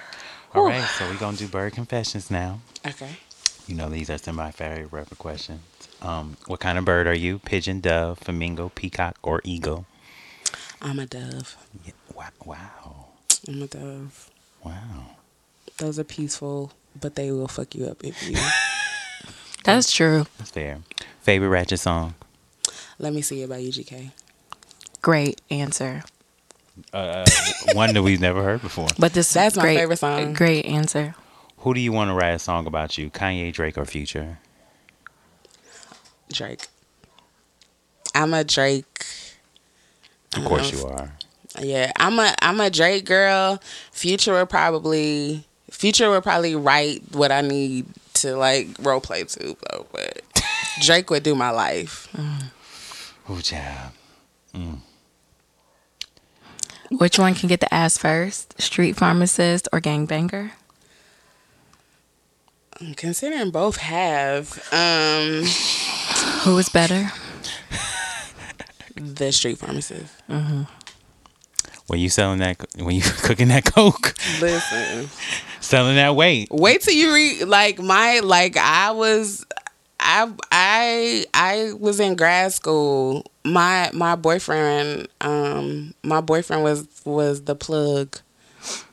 [0.55, 2.61] All right, so we're gonna do bird confessions now.
[2.85, 3.17] Okay.
[3.67, 5.61] You know these are some of my favorite rapper questions.
[6.01, 7.39] Um, what kind of bird are you?
[7.39, 9.85] Pigeon, dove, flamingo, peacock, or eagle?
[10.81, 11.57] I'm a dove.
[11.85, 13.05] Yeah, wow, wow,
[13.47, 14.29] I'm a dove.
[14.63, 15.15] wow.
[15.77, 18.37] Those are peaceful, but they will fuck you up if you.
[19.63, 20.25] That's true.
[20.37, 20.79] That's fair.
[21.21, 22.15] Favorite ratchet song?
[22.97, 24.11] Let me see it by UGK.
[25.01, 26.03] Great answer.
[26.93, 27.25] Uh,
[27.73, 28.87] one that we've never heard before.
[28.97, 30.33] But this That's my great, favorite song.
[30.33, 31.15] Great answer.
[31.59, 33.09] Who do you want to write a song about you?
[33.09, 34.39] Kanye, Drake, or Future?
[36.31, 36.67] Drake.
[38.15, 39.05] I'm a Drake.
[40.35, 41.11] Of course you are.
[41.59, 43.61] Yeah, I'm a I'm a Drake girl.
[43.91, 47.85] Future will probably Future will probably write what I need
[48.15, 50.21] to like role play to though, but
[50.81, 52.07] Drake would do my life.
[53.29, 53.93] Ooh, child.
[56.91, 58.59] Which one can get the ass first?
[58.59, 60.51] Street pharmacist or gangbanger?
[62.95, 65.43] Considering both have um
[66.43, 67.11] Who is better?
[68.95, 70.13] the street pharmacist.
[71.87, 75.09] When you selling that, when you cooking that coke, Listen,
[75.59, 76.49] selling that weight.
[76.51, 79.45] wait till you read like my like I was
[79.99, 83.25] I I I was in grad school.
[83.43, 88.17] My my boyfriend um my boyfriend was was the plug.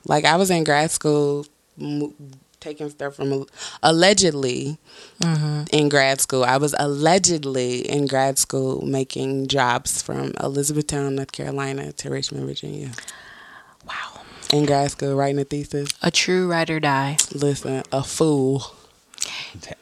[0.07, 1.47] Like I was in grad school
[1.81, 2.15] m-
[2.67, 3.47] taking stuff from
[3.83, 4.77] allegedly
[5.21, 5.63] mm-hmm.
[5.73, 6.45] in grad school.
[6.45, 12.91] I was allegedly in grad school making jobs from Elizabethtown, North Carolina to Richmond, Virginia.
[13.87, 14.23] Wow.
[14.53, 15.91] In grad school writing a thesis.
[16.03, 17.19] A true ride or die.
[17.33, 18.76] Listen, a fool.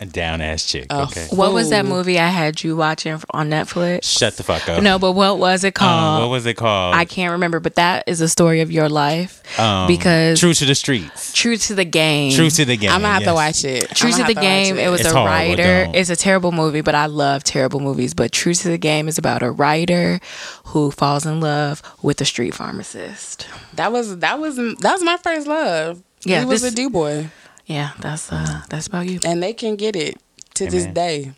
[0.01, 0.87] A down ass chick.
[0.91, 1.27] A okay.
[1.31, 4.05] What was that movie I had you watching on Netflix?
[4.05, 4.83] Shut the fuck up.
[4.83, 6.23] No, but what was it Um, called?
[6.23, 6.95] what was it called?
[6.95, 9.43] I can't remember, but that is a story of your life.
[9.59, 11.33] Um, because True to the Streets.
[11.33, 12.33] True to the game.
[12.33, 12.91] True to the game.
[12.91, 13.31] I'm gonna have yes.
[13.31, 13.91] to watch it.
[13.97, 14.79] True I'ma the watch game.
[14.79, 15.85] It was It's a horrible, writer.
[15.87, 15.95] don't.
[15.97, 18.15] It's a terrible movie, but I love terrible movies.
[18.15, 20.21] But True to the Game is about a writer
[20.67, 23.47] who falls in love with a street pharmacist.
[23.75, 26.03] That was that was that was my first love.
[26.25, 27.29] Yeah, he was this- a D boy,
[27.67, 29.21] Yeah, that's uh that's about you.
[29.27, 30.19] and they can get it
[30.55, 31.33] to this day.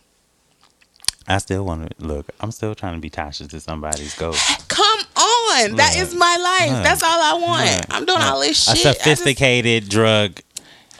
[1.29, 2.27] I still want to look.
[2.39, 4.67] I'm still trying to be Tasha to somebody's ghost.
[4.69, 6.03] Come on, that Look.
[6.07, 6.71] is my life.
[6.73, 6.83] Look.
[6.83, 7.69] That's all I want.
[7.69, 7.85] Look.
[7.89, 8.85] I'm doing all this A shit.
[8.85, 10.39] I just- sophisticated drug.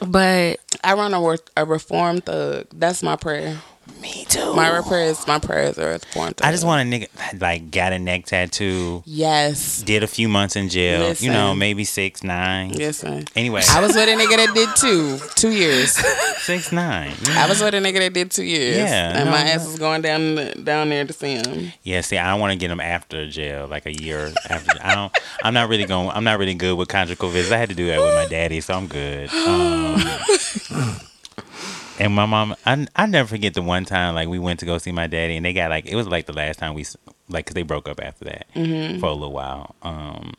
[0.06, 2.66] But I, run a, wor- a reformed thug.
[2.72, 3.58] That's my prayer.
[4.00, 4.54] Me too.
[4.54, 6.44] My prayers, my prayers are at the point.
[6.44, 9.02] I just want a nigga like got a neck tattoo.
[9.06, 9.82] Yes.
[9.82, 11.14] Did a few months in jail.
[11.14, 12.72] You know, maybe six nine.
[12.72, 13.24] Listen.
[13.34, 15.92] Anyway, I was with a nigga that did two, two years.
[16.38, 17.12] six nine.
[17.26, 18.76] you I was with a nigga that did two years.
[18.76, 19.50] Yeah, and no, my no.
[19.50, 21.72] ass was going down down there to see him.
[21.82, 24.78] Yeah, see, I don't want to get him after jail, like a year after.
[24.82, 25.12] I don't.
[25.42, 26.10] I'm not really going.
[26.10, 27.52] I'm not really good with conjugal visits.
[27.52, 29.28] I had to do that with my daddy, so I'm good.
[29.32, 30.98] Um,
[31.98, 34.78] and my mom, I I never forget the one time like we went to go
[34.78, 36.84] see my daddy, and they got like it was like the last time we
[37.28, 39.74] like because they broke up after that for a little while.
[39.82, 40.34] Um,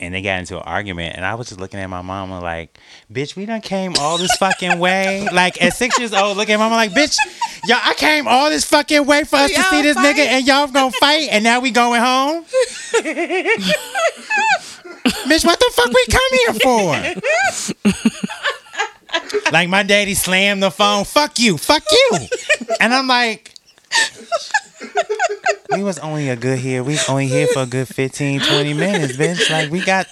[0.00, 2.78] and they got into an argument, and I was just looking at my mama like,
[3.12, 6.58] "Bitch, we done came all this fucking way." Like at six years old, looking at
[6.58, 7.16] mama like, "Bitch,
[7.66, 10.16] y'all, I came all this fucking way for us to see this fight?
[10.16, 12.44] nigga, and y'all gonna fight, and now we going home."
[15.28, 17.92] Bitch, what the fuck we come here for?
[19.52, 21.04] like my daddy slammed the phone.
[21.04, 22.18] Fuck you, fuck you,
[22.80, 23.54] and I'm like.
[25.70, 26.82] We was only a good here.
[26.82, 29.50] We only here for a good 15, 20 minutes, bitch.
[29.50, 30.06] Like we got,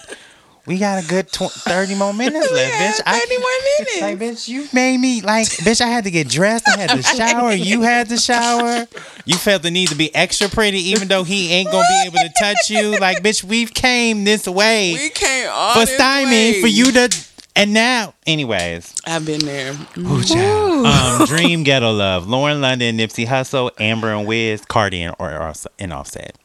[0.67, 3.03] we got a good tw- thirty more minutes left, bitch.
[3.07, 3.49] I- 30 more
[3.79, 4.01] minutes.
[4.03, 5.81] like, bitch, you made me like, bitch.
[5.81, 6.69] I had to get dressed.
[6.69, 7.53] I had to shower.
[7.53, 8.87] You had to shower.
[9.25, 12.19] You felt the need to be extra pretty, even though he ain't gonna be able
[12.19, 12.99] to touch you.
[12.99, 16.61] Like, bitch, we've came this way we came all for stymie way.
[16.61, 17.27] for you to.
[17.57, 19.73] And now, anyways, I've been there.
[19.99, 20.85] Ooh.
[20.85, 25.53] Um, Dream Ghetto Love, Lauren London, Nipsey Hussle, Amber and Wiz, Cardi and, or, or,
[25.79, 26.37] and Offset.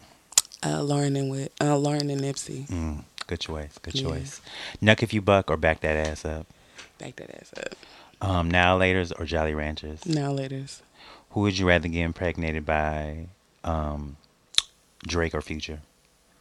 [0.65, 2.65] Uh, Lauren and with uh, Lauren and Nipsey.
[2.67, 3.77] Mm, good choice.
[3.81, 4.03] Good Yeah.
[4.09, 4.41] choice.
[4.81, 6.47] Knuck if you buck or back that ass up.
[6.97, 7.75] Back that ass up.
[8.21, 10.05] Um, now laters or Jolly Ranchers.
[10.05, 10.81] Now laters.
[11.31, 13.25] Who would you rather get impregnated by?
[13.63, 14.15] Um,
[15.05, 15.79] Drake or Future?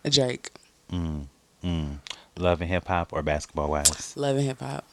[0.09, 0.51] Drake.
[0.93, 1.27] Mm,
[1.65, 1.97] mm.
[2.41, 4.17] Love and Hip Hop or Basketball Wives?
[4.17, 4.85] Loving hip hop.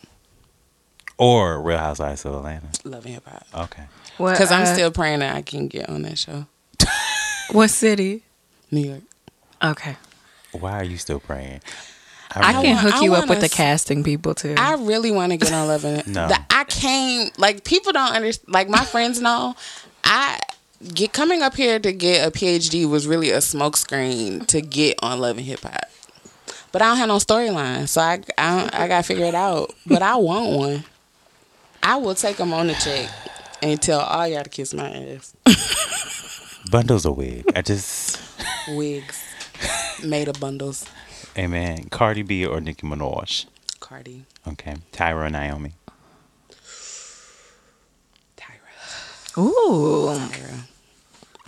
[1.17, 2.67] Or Real Housewives of Atlanta?
[2.83, 3.45] Loving hip hop.
[3.65, 3.83] Okay.
[4.17, 6.45] What, Because I'm uh, still praying that I can get on that show.
[7.51, 8.23] What city?
[8.71, 9.01] New York.
[9.63, 9.95] Okay.
[10.51, 11.61] Why are you still praying?
[12.35, 14.53] I really- can want- hook I you up with the casting people too.
[14.57, 16.07] I really want to get on Loving It.
[16.07, 16.27] No.
[16.27, 18.53] The- I came like people don't understand.
[18.53, 19.55] Like my friends know,
[20.03, 20.39] I
[20.93, 25.19] get coming up here to get a PhD was really a smokescreen to get on
[25.21, 25.85] Loving Hip Hop.
[26.71, 29.73] But I don't have no storyline, so I I, I got to figure it out.
[29.85, 30.83] But I want one.
[31.81, 33.09] I will take them on the check
[33.61, 35.33] and tell all y'all to kiss my ass.
[36.71, 37.45] Bundles a wig.
[37.55, 38.19] I just.
[38.69, 39.23] Wigs,
[40.03, 40.85] made of bundles.
[41.37, 41.85] Amen.
[41.89, 43.45] Cardi B or Nicki Minaj?
[43.79, 44.75] Cardi, Okay.
[44.91, 45.73] Tyra or Naomi?
[48.35, 50.59] Tyra, Ooh, Tyra,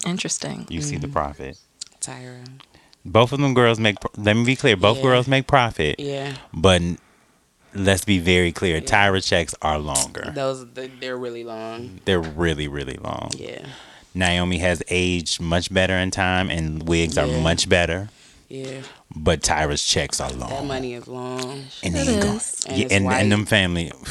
[0.05, 0.65] interesting.
[0.69, 1.13] You see the mm-hmm.
[1.13, 1.57] profit.
[1.99, 2.47] Tyra.
[3.05, 3.95] Both of them girls make.
[4.17, 4.75] Let me be clear.
[4.75, 5.03] Both Yeah.
[5.03, 6.81] girls make profit, Yeah, but
[7.73, 8.81] let's be very clear.
[8.81, 10.31] Tyra checks are longer.
[10.35, 11.99] those they- they're really long.
[12.05, 13.31] They're really, really long.
[13.37, 13.65] Yeah.
[14.13, 18.09] Naomi has aged much better in time, and wigs are much better.
[18.49, 18.81] Yeah,
[19.15, 20.49] But Tyra's checks are long.
[20.49, 21.65] that long, money is long.
[21.83, 22.39] and It they ain't going.
[22.67, 23.91] And Yeah, and, and them family.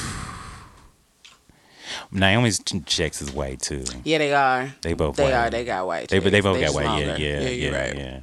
[2.13, 3.85] Naomi's checks is white too.
[4.05, 4.73] Yeah, they are.
[4.83, 5.33] They both They white.
[5.33, 5.51] are.
[5.51, 6.09] They got white.
[6.09, 6.85] They, they both They got white.
[6.85, 7.05] Yeah, longer.
[7.05, 7.97] yeah, yeah, you're yeah, right.
[7.97, 8.21] yeah.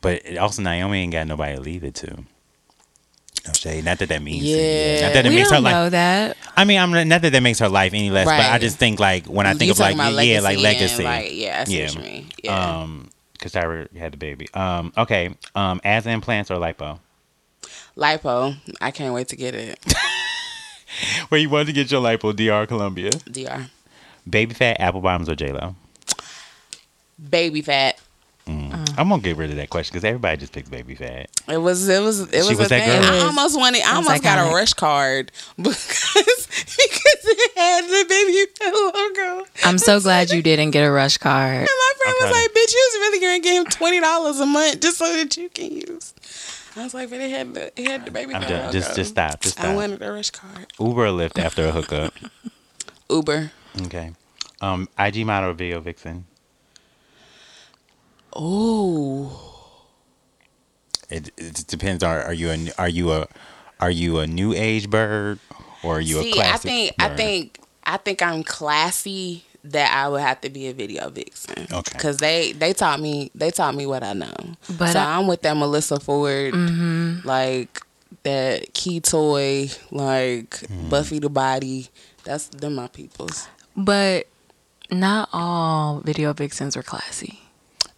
[0.00, 2.24] But also, Naomi ain't got nobody to leave it to.
[3.46, 3.84] No shade.
[3.84, 4.44] Not that that means.
[4.44, 5.02] Yeah.
[5.06, 5.72] Not that it we makes her life.
[5.72, 6.36] know that.
[6.56, 9.00] I mean, I'm not that that makes her life any less, but I just think
[9.00, 11.04] like when I think You of like about yeah, like legacy.
[11.04, 11.84] Like, yeah, Yeah.
[11.86, 12.26] what you mean.
[12.42, 12.80] Yeah.
[12.82, 14.48] Um, because Tyra had the baby.
[14.52, 15.34] Um, okay.
[15.54, 16.98] Um, as implants or lipo?
[17.96, 18.54] Lipo.
[18.82, 19.82] I can't wait to get it.
[21.30, 22.34] Where you wanted to get your lipo?
[22.36, 23.08] DR Colombia.
[23.10, 23.70] Dr.
[24.28, 25.74] Baby Phat, apple bottoms or J Lo?
[27.30, 27.98] Baby Phat.
[28.98, 31.30] I'm gonna get rid of that question because everybody just picks Baby Phat.
[31.48, 31.88] It was.
[31.88, 32.20] It was.
[32.20, 33.02] It was, was a that thing.
[33.02, 33.10] girl?
[33.22, 33.82] I almost wanted.
[33.82, 34.50] I Sounds almost got iconic.
[34.50, 39.46] a rush card because because it had the Baby Phat logo.
[39.64, 41.56] I'm so glad you didn't get a rush card.
[41.56, 44.46] And my friend was like, "Bitch, you was really gonna give him twenty dollars a
[44.46, 46.14] month just so that you can use."
[46.76, 48.52] I was like, "But it had the it had the baby I'm done.
[48.66, 49.40] logo." Just just stop.
[49.40, 49.64] Just stop.
[49.64, 49.76] I stop.
[49.76, 50.66] wanted a rush card.
[50.78, 52.14] Uber or Lyft after a hookup.
[53.10, 53.50] Uber.
[53.82, 54.12] Okay.
[54.60, 56.26] Um, IG model or video vixen.
[58.34, 59.46] Oh.
[61.08, 62.04] It, it depends.
[62.04, 63.26] Are are you a are you a
[63.80, 65.38] are you a new age bird
[65.82, 66.52] or are you See, a classic?
[66.54, 70.72] I think I think I think I'm classy that I would have to be a
[70.72, 71.66] video vixen.
[71.72, 71.98] Okay.
[71.98, 74.32] Cause they they taught me they taught me what I know.
[74.78, 77.26] But so I- I, am with that Melissa Ford, Mm-hmm.
[77.26, 77.80] like
[78.22, 80.88] that Key Toy, like Mm.
[80.90, 81.88] Buffie the Body.
[82.24, 83.48] That's them my peoples.
[83.76, 84.28] But
[84.92, 87.40] not all video vixens are classy.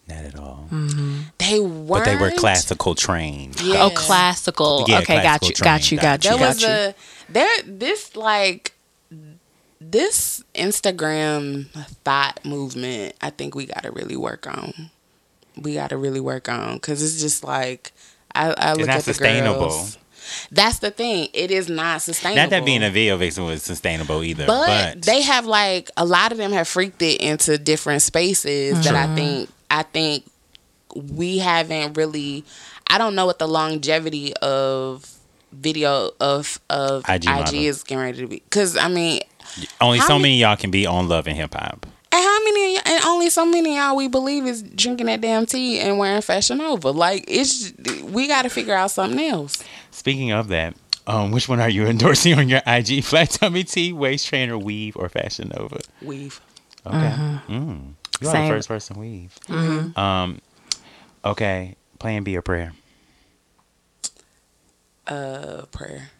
[0.08, 0.68] Not at all.
[0.70, 1.20] Mm-hmm.
[1.38, 1.88] They weren't.
[1.88, 3.60] But they were classical trained.
[3.60, 3.84] Yeah.
[3.84, 4.84] Oh, classical.
[4.88, 6.68] Yeah, okay, got classical you, got you, got got you, There got was you.
[6.68, 6.94] a
[7.28, 7.62] there.
[7.66, 8.72] This like
[9.80, 11.68] this Instagram
[12.04, 14.90] thought movement, I think we got to really work on.
[15.60, 17.92] We got to really work on because it's just like
[18.34, 19.60] I, I look not at the sustainable.
[19.60, 19.98] girls.
[20.50, 21.28] That's the thing.
[21.34, 22.42] It is not sustainable.
[22.42, 26.04] Not that being a video vixen was sustainable either, but, but, they have like a
[26.04, 29.14] lot of them have freaked it into different spaces that I mm-hmm.
[29.14, 30.24] think I think
[30.94, 32.44] we haven't really.
[32.88, 35.08] I don't know what the longevity of
[35.52, 39.20] video of of IG IG, is getting ready to be because I mean
[39.80, 41.86] only so many- many y'all can be on Love and Hip Hop.
[42.14, 45.06] And how many of y- and only so many of y'all we believe is drinking
[45.06, 46.90] that damn tea and wearing Fashion Nova.
[46.90, 47.72] Like it's
[48.04, 49.62] we got to figure out something else.
[49.90, 50.74] Speaking of that,
[51.06, 53.02] um, which one are you endorsing on your IG?
[53.04, 55.80] Flat tummy tea, waist trainer, weave, or Fashion Nova?
[56.02, 56.40] Weave.
[56.86, 57.14] Okay.
[57.48, 57.94] Mm.
[58.22, 58.50] You are the Same.
[58.50, 59.36] first person weave.
[59.96, 60.40] Um,
[61.24, 61.76] okay.
[61.98, 62.72] Plan B or prayer?
[65.06, 66.10] Uh, prayer.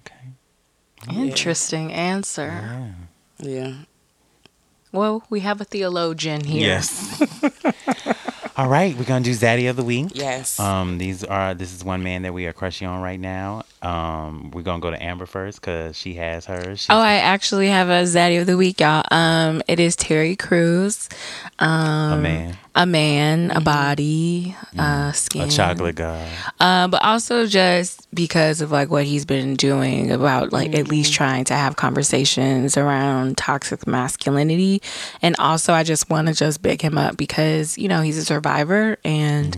[0.00, 1.20] Okay.
[1.20, 2.46] Interesting answer.
[3.40, 3.48] Yeah.
[3.48, 3.74] Yeah.
[4.92, 6.60] Well, we have a theologian here.
[6.60, 7.22] Yes.
[8.56, 10.08] All right, we're gonna do Zaddy of the week.
[10.12, 10.60] Yes.
[10.60, 13.64] Um, these are this is one man that we are crushing on right now.
[13.82, 16.80] Um, we're gonna go to Amber first because she has hers.
[16.80, 19.02] She's- Oh, I actually have a Zaddy of the week, y'all.
[19.10, 21.08] Um, it is Terry Crews.
[21.58, 26.26] Um, a man, a man, a body, uh, skin, a chocolate guy.
[26.58, 31.12] Uh, but also just because of like what he's been doing about like at least
[31.12, 34.80] trying to have conversations around toxic masculinity,
[35.20, 38.24] and also I just want to just big him up because you know he's a
[38.24, 39.56] survivor, and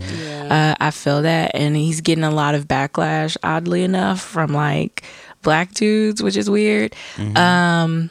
[0.49, 5.03] uh, I feel that, and he's getting a lot of backlash, oddly enough, from like
[5.41, 6.95] black dudes, which is weird.
[7.37, 8.09] Um,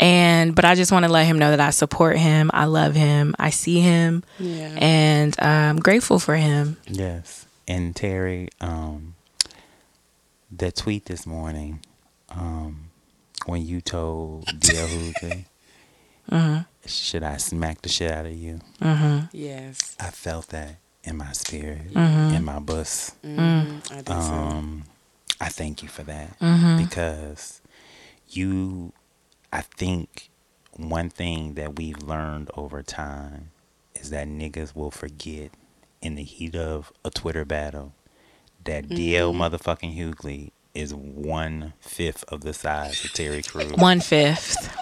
[0.00, 2.94] and but I just want to let him know that I support him, I love
[2.94, 4.74] him, I see him, yeah.
[4.78, 6.76] and I'm grateful for him.
[6.86, 9.14] Yes, and Terry, um,
[10.50, 11.80] the tweet this morning,
[12.30, 12.90] um,
[13.46, 15.12] when you told DL
[16.30, 18.60] Hughley, should I smack the shit out of you?
[19.32, 19.96] yes.
[20.00, 23.14] I felt that in my spirit, in my bus.
[23.24, 24.12] Mm, I did so.
[24.14, 24.84] Um,
[25.40, 26.38] I thank you for that
[26.78, 27.60] because
[28.28, 28.92] you,
[29.54, 30.30] I think
[30.72, 33.52] one thing that we've learned over time
[33.94, 35.52] is that niggas will forget
[36.02, 37.94] in the heat of a Twitter battle
[38.64, 39.40] that DL mm-hmm.
[39.40, 43.74] motherfucking Hughley is one fifth of the size of Terry Crews.
[43.74, 44.76] One fifth.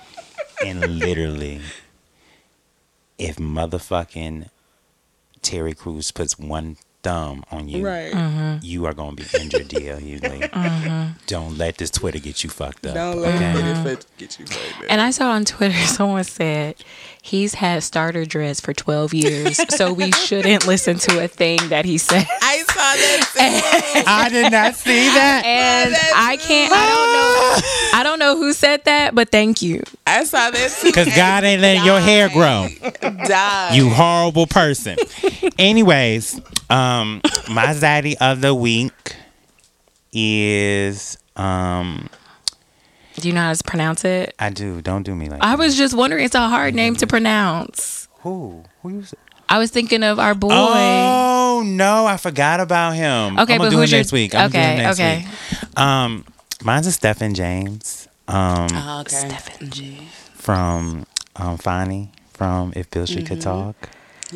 [0.64, 1.60] And literally,
[3.18, 4.48] if motherfucking
[5.42, 8.12] Terry Crews puts one thumb on you, Right.
[8.12, 8.58] Mm-hmm.
[8.62, 10.48] you are gonna be injured, DL Hughley.
[10.50, 11.12] Mm-hmm.
[11.26, 12.94] Don't let this Twitter get you fucked up.
[12.94, 13.54] Don't let okay?
[13.54, 14.86] me get it get you pregnant.
[14.88, 16.76] And I saw on Twitter someone said
[17.22, 21.84] he's had starter dreads for 12 years, so we shouldn't listen to a thing that
[21.84, 22.26] he said.
[22.42, 24.04] I saw that.
[24.06, 25.44] I did not see that.
[25.46, 29.82] And I can't, I don't know, I don't know who said that, but thank you.
[30.06, 30.82] I saw this.
[30.92, 32.66] Cause God ain't letting your hair grow.
[33.00, 33.74] Die.
[33.74, 34.98] You horrible person.
[35.58, 38.92] Anyways, um, my zaddy of the week
[40.12, 42.08] is um
[43.22, 44.34] Do you know how to pronounce it?
[44.38, 44.80] I do.
[44.82, 45.58] Don't do me like I that.
[45.58, 48.08] was just wondering, it's a hard name to pronounce.
[48.20, 48.64] who?
[48.82, 49.16] Who you say?
[49.48, 50.48] I was thinking of our boy.
[50.52, 53.38] Oh no, I forgot about him.
[53.38, 54.34] Okay, I'm but gonna do who's it your- next week.
[54.34, 55.26] I'm okay, next okay.
[55.50, 55.78] week.
[55.78, 56.24] Um,
[56.64, 58.08] mine's a Stephan James.
[58.28, 59.16] Um, Oh, okay.
[59.28, 60.08] Stephen G.
[60.34, 63.76] from um Fonny from If Beale Street Could Talk.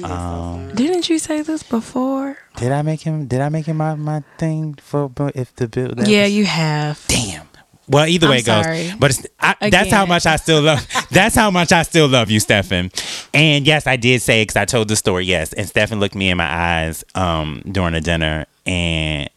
[0.05, 2.36] Um, Didn't you say this before?
[2.56, 3.26] did I make him?
[3.26, 5.94] Did I make him my, my thing for if the bill?
[6.06, 7.02] yeah, was- you have.
[7.08, 7.45] Damn.
[7.89, 8.90] Well, either I'm way it goes, sorry.
[8.98, 10.86] but it's, I, that's how much I still love.
[11.10, 12.90] that's how much I still love you, Stephan.
[13.32, 15.24] And yes, I did say because I told the story.
[15.24, 19.31] Yes, and Stephan looked me in my eyes um, during the dinner, and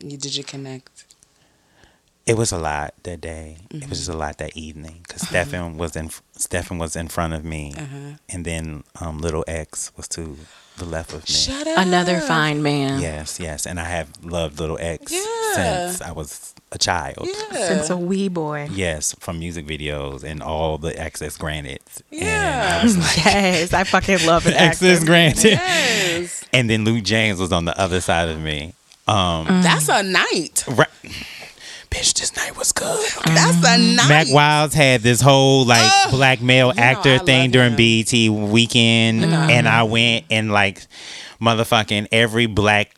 [0.00, 1.04] You, did you connect?
[2.26, 3.56] it was a lot that day.
[3.70, 7.32] It was just a lot that evening because Stephan was in Stephan was in front
[7.32, 7.74] of me,
[8.28, 10.36] and then um, little X was to
[10.78, 11.34] the left of me.
[11.34, 11.78] Shut up.
[11.78, 13.00] Another fine man.
[13.00, 15.54] Yes, yes, and I have loved little X Yeah.
[15.90, 17.26] since I was a child.
[17.52, 17.66] Yeah.
[17.68, 18.68] Since a wee boy.
[18.70, 21.80] Yes, from music videos and all the access granted.
[22.10, 22.78] And Yeah.
[22.80, 24.54] I was like, Yes, I fucking love it.
[24.68, 25.52] access granted.
[25.52, 26.44] Yes.
[26.52, 28.74] And then Luke James was on the other side of me.
[29.06, 30.64] Um, That's a night.
[30.68, 30.88] right.
[31.90, 32.98] Bitch, this night was good.
[33.24, 34.08] That's a night.
[34.08, 36.10] Mack Wilds had this whole like Ugh.
[36.10, 38.04] black male know actor I thing love during him.
[38.36, 40.86] BET weekend, and I went and like
[41.40, 42.94] motherfucking every black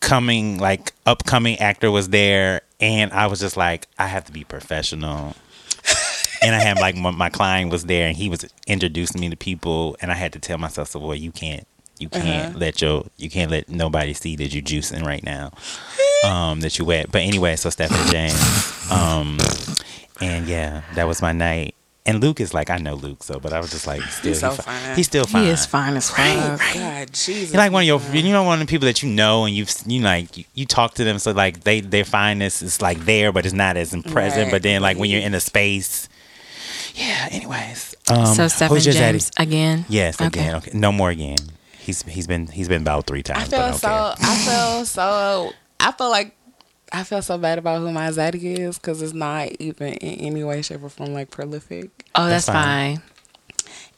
[0.00, 4.44] coming like upcoming actor was there, and I was just like, I have to be
[4.44, 5.34] professional.
[6.42, 9.36] and I had like my, my client was there, and he was introducing me to
[9.36, 11.66] people, and I had to tell myself, so boy, you can't
[11.98, 15.52] You can't let your you can't let nobody see that you juicing right now.
[16.24, 17.12] Um, that you wet.
[17.12, 18.90] But anyway, so Stephanie James.
[18.90, 19.38] Um,
[20.20, 21.74] and yeah, that was my night.
[22.06, 24.40] And Luke is like, I know Luke, so but I was just like, still, He's
[24.40, 24.96] so he fi- fine.
[24.96, 25.44] He's still fine.
[25.44, 26.18] He is fine as fuck.
[26.18, 26.70] Right.
[26.74, 27.26] God, Jesus.
[27.50, 29.54] He's like one of your, you know, one of the people that you know, and
[29.54, 32.98] you've, you like, you, you talk to them, so like they, their fineness is like
[33.00, 34.44] there, but it's not as present.
[34.44, 34.50] Right.
[34.50, 36.08] But then, like when you're in a space,
[36.94, 37.28] yeah.
[37.30, 39.18] Anyways, um, so Stephen who's your daddy?
[39.18, 39.84] James again.
[39.88, 40.26] Yes, Okay.
[40.28, 40.54] again.
[40.56, 41.36] Okay, no more again.
[41.86, 43.48] He's he's been he's been about three I times.
[43.48, 43.86] feel I don't so.
[43.88, 44.14] care.
[44.20, 44.36] I
[44.74, 45.52] feel so.
[45.78, 46.34] I feel like
[46.92, 50.42] I feel so bad about who my zaddy is because it's not even in any
[50.42, 51.90] way, shape, or form like prolific.
[52.16, 52.96] Oh, that's, That's fine.
[52.96, 53.02] fine.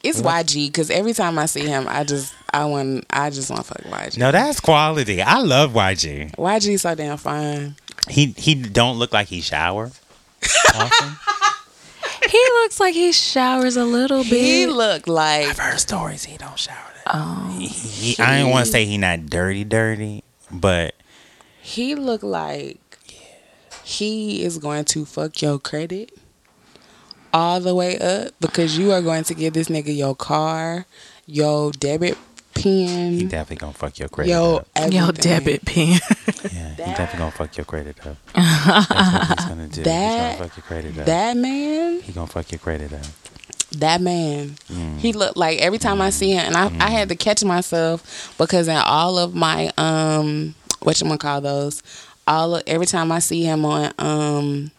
[0.03, 3.65] It's YG because every time I see him, I just I want I just want
[3.65, 4.17] to fuck YG.
[4.19, 5.21] No, that's quality.
[5.23, 6.35] I love YG.
[6.35, 7.75] YG so damn fine.
[8.07, 9.91] He he don't look like he shower
[10.75, 11.15] often.
[12.29, 14.31] He looks like he showers a little bit.
[14.41, 16.88] He look like I've heard stories he don't shower.
[17.11, 17.15] That.
[17.17, 20.95] oh, He, he, I don't want to say he not dirty, dirty, but
[21.61, 22.79] he look like
[23.83, 26.11] he is going to fuck your credit
[27.33, 30.85] all the way up because you are going to give this nigga your car,
[31.25, 32.17] your debit
[32.55, 33.13] pin.
[33.13, 34.91] he definitely gonna fuck your credit your up.
[34.91, 35.13] yo, everything.
[35.21, 35.99] debit pin.
[36.51, 38.17] Yeah, he definitely gonna fuck your credit up.
[38.35, 39.83] That's what he's gonna do.
[39.83, 41.05] That- he's gonna fuck your credit up.
[41.05, 43.05] That man, he gonna fuck your credit up.
[43.73, 44.97] That man, Mm.
[44.99, 48.33] he looked like every time I see him, and I, I had to catch myself
[48.37, 51.83] because in all of my um, what you gonna call those,
[52.27, 54.71] all of, every time I see him on um,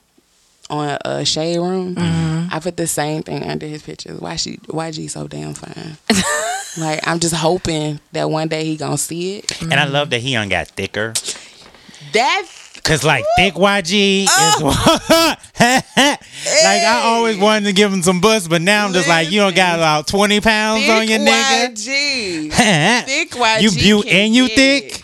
[0.70, 2.54] on a shade room, Mm-hmm.
[2.54, 4.20] I put the same thing under his pictures.
[4.20, 5.96] Why she, why G so damn fine?
[6.78, 9.62] like I'm just hoping that one day he gonna see it.
[9.62, 11.12] And I love that he done got thicker.
[12.12, 12.46] That
[12.82, 14.28] Cause like thick YG is
[15.60, 19.40] like I always wanted to give him some bust, but now I'm just like you
[19.40, 21.72] don't got about twenty pounds on your thick nigga.
[21.72, 22.52] YG,
[23.04, 25.02] thick YG, you built can and you thick.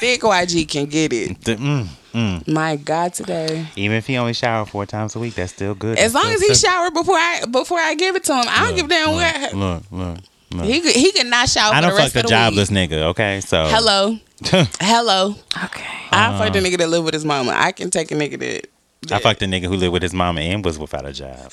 [0.00, 1.40] Thick YG can get it.
[1.44, 2.48] The- mm, mm.
[2.48, 3.66] My God, today.
[3.76, 5.98] Even if he only shower four times a week, that's still good.
[5.98, 6.70] As That's long as he simple.
[6.70, 9.16] shower before I before I give it to him, I don't give a damn look,
[9.16, 10.18] where Look, look,
[10.52, 10.66] look.
[10.66, 11.72] he could, he can not shout.
[11.72, 12.90] I for don't the fuck rest the of the jobless week.
[12.90, 13.02] nigga.
[13.10, 14.16] Okay, so Hello,
[14.80, 15.34] hello.
[15.64, 15.84] okay.
[16.12, 17.52] I fuck the nigga that live with his mama.
[17.54, 18.66] I can take a nigga that.
[18.66, 21.50] I that- fucked a nigga who lived with his mama and was without a job.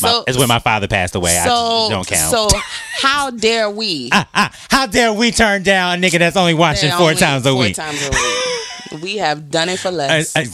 [0.00, 1.36] My, So it's when my father passed away.
[1.38, 2.50] I so just don't count.
[2.52, 2.58] so
[3.00, 4.10] how dare we?
[4.12, 7.44] ah, ah, how dare we turn down a nigga that's only watching four only times
[7.46, 7.74] a four week?
[7.76, 9.02] times a week.
[9.02, 10.36] we have done it for I- less.
[10.36, 10.46] I-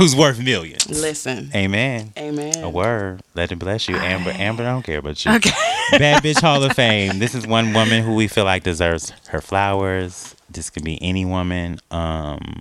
[0.00, 0.88] who's worth millions?
[0.88, 2.12] Listen, Amen.
[2.16, 2.64] amen.
[2.64, 3.20] A word.
[3.34, 3.96] Let it bless you.
[3.96, 5.32] Amber Amber I don't care about you.
[5.32, 5.50] Okay.
[5.98, 7.18] Bad Bitch Hall of Fame.
[7.18, 10.34] This is one woman who we feel like deserves her flowers.
[10.48, 11.80] This could be any woman.
[11.90, 12.60] Um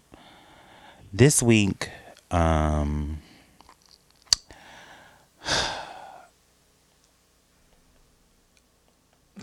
[1.13, 1.89] this week,
[2.29, 3.19] um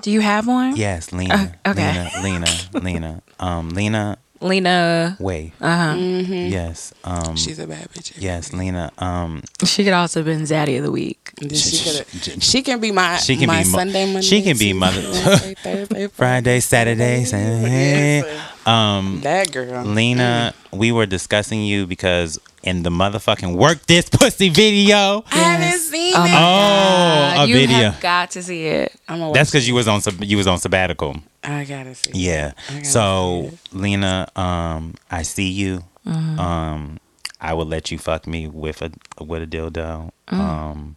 [0.03, 0.77] Do you have one?
[0.77, 1.57] yes, Lena.
[1.65, 2.11] Uh, okay.
[2.23, 3.23] Lena, Lena, Lena.
[3.41, 4.19] Um Lena
[4.49, 5.17] Lena.
[5.21, 5.53] Waithe.
[5.61, 5.95] Uh huh.
[5.97, 6.93] Yes.
[7.05, 8.13] Um She's a bad bitch.
[8.19, 8.91] Yes, Lena.
[8.99, 11.33] Um She could also have been Zaddy of the week.
[11.41, 14.43] And then She, she can be my She can my be mo- Sunday, Monday, she
[14.43, 18.23] can be mother- Wednesday, Thursday, Friday, Saturday, Saturday.
[18.65, 19.85] Um That girl.
[19.85, 25.25] Lena, we were discussing you because in the motherfucking work this pussy video.
[25.31, 26.31] I haven't seen Oh, it.
[26.31, 27.45] my Oh, God.
[27.45, 27.77] a you video.
[27.91, 28.93] have got to see it.
[29.09, 31.17] I'm gonna That's because you was on sab- you was on sabbatical.
[31.45, 32.11] I gotta see.
[32.15, 32.53] Yeah.
[32.69, 35.85] Gotta So see Lena, um, I see you.
[36.07, 36.39] Mm-hmm.
[36.41, 36.99] Um,
[37.41, 38.91] I will let you fuck me with a
[39.23, 40.11] with a dildo.
[40.29, 40.39] Mm.
[40.39, 40.97] Um,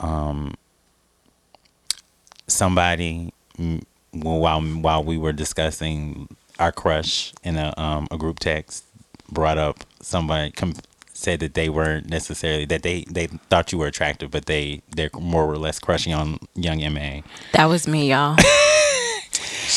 [0.00, 0.54] um,
[2.46, 3.32] somebody
[4.12, 6.28] while while we were discussing
[6.58, 8.84] our crush in a um a group text
[9.30, 10.74] brought up somebody com-
[11.12, 15.10] said that they weren't necessarily that they they thought you were attractive but they they're
[15.18, 17.20] more or less crushing on young ma
[17.52, 18.36] That was me, y'all.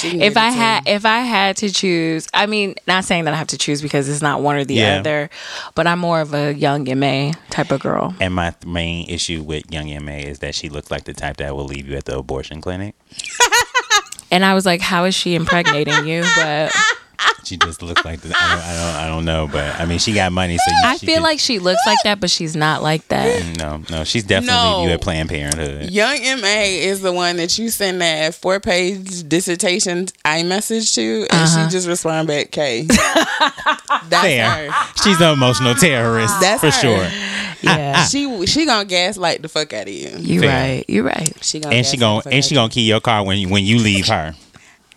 [0.03, 3.47] If I had if I had to choose, I mean, not saying that I have
[3.47, 4.99] to choose because it's not one or the Yeah.
[4.99, 5.29] other,
[5.73, 8.13] but I'm more of a young MA type of girl.
[8.19, 11.37] And my th- main issue with young MA is that she looks like the type
[11.37, 12.95] that will leave you at the abortion clinic.
[14.29, 16.21] And I was like, how is she impregnating you?
[16.35, 16.75] But
[17.43, 19.99] She just looks like the, I, don't, I don't I don't know, but I mean
[19.99, 22.55] she got money, so you, I feel could- like she looks like that, but she's
[22.57, 23.41] not like that.
[23.41, 24.83] Mm, no no she's definitely No.
[24.83, 25.89] you at Planned Parenthood.
[25.89, 31.21] Young MA is the one that you send that four page dissertation I iMessage to,
[31.21, 31.65] and Uh-huh.
[31.67, 32.81] she just respond back K.
[34.09, 34.71] That's Fair.
[34.71, 34.87] her.
[35.03, 36.71] She's an emotional terrorist That's for her.
[36.71, 37.03] sure,
[37.61, 38.07] Yeah, ah, ah.
[38.11, 40.09] She she gonna gaslight the fuck out of you.
[40.19, 40.49] you're Fair.
[40.77, 40.85] right.
[40.87, 41.31] You're right.
[41.41, 43.63] She gonna and she gonna and out she gonna key your car when you when
[43.63, 44.35] you leave her.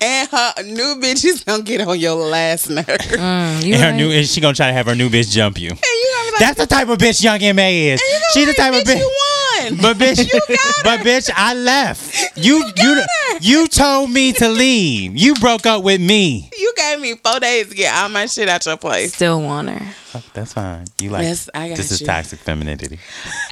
[0.00, 0.06] You.
[0.06, 2.86] and her new bitch is gonna get on your last nerve.
[2.86, 3.96] Mm, you And her right.
[3.96, 5.70] new and she gonna try to have her new bitch jump you.
[5.70, 8.00] And you gonna be like, That's the type of bitch young MA is.
[8.00, 9.02] you gonna She the like, type of bitch
[9.76, 10.18] bitch.
[10.18, 10.48] you won.
[10.48, 12.36] But bitch, but bitch, I left.
[12.36, 13.38] You you, got her.
[13.40, 15.16] you told me to leave.
[15.16, 16.50] You broke up with me.
[16.56, 19.14] You gave me four days to get all my shit out your place.
[19.14, 19.94] Still want her.
[20.14, 20.86] Oh, That's fine.
[21.00, 22.98] You like Yes, I got this is toxic femininity.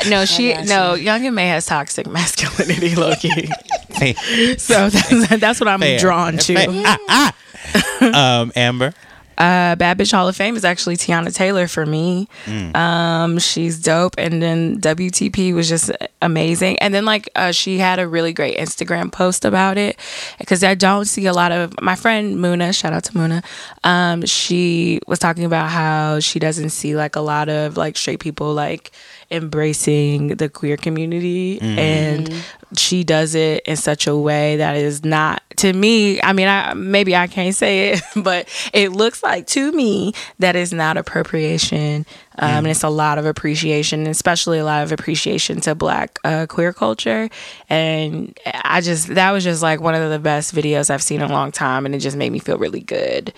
[0.09, 0.95] No, she got no.
[0.95, 3.29] Young and May has toxic masculinity, Loki.
[4.59, 5.99] so that's, that's what I'm fair.
[5.99, 6.55] drawn to.
[6.85, 8.41] Ah, ah.
[8.43, 8.93] um, Amber.
[9.39, 12.29] Uh, Bad Bitch Hall of Fame is actually Teyana Taylor for me.
[12.75, 16.79] Um, she's dope, and then WTP was just amazing.
[16.81, 19.97] And then like uh, she had a really great Instagram post about it
[20.39, 22.77] because I don't see a lot of my friend Muna.
[22.79, 23.45] Shout out to Muna.
[23.85, 28.19] Um, she was talking about how she doesn't see like a lot of like straight
[28.21, 28.91] people like
[29.31, 32.33] embracing the queer community and
[32.77, 36.75] she does it in such a way that is not to me i mean i
[36.75, 42.07] maybe i can't say it but it looks like to me that is not appropriation.
[42.41, 46.47] Um, and it's a lot of appreciation especially a lot of appreciation to black uh,
[46.49, 47.29] queer culture.
[47.69, 51.31] And i just that was just like one of the best videos i've seen in
[51.31, 53.33] a long time and it just made me feel really good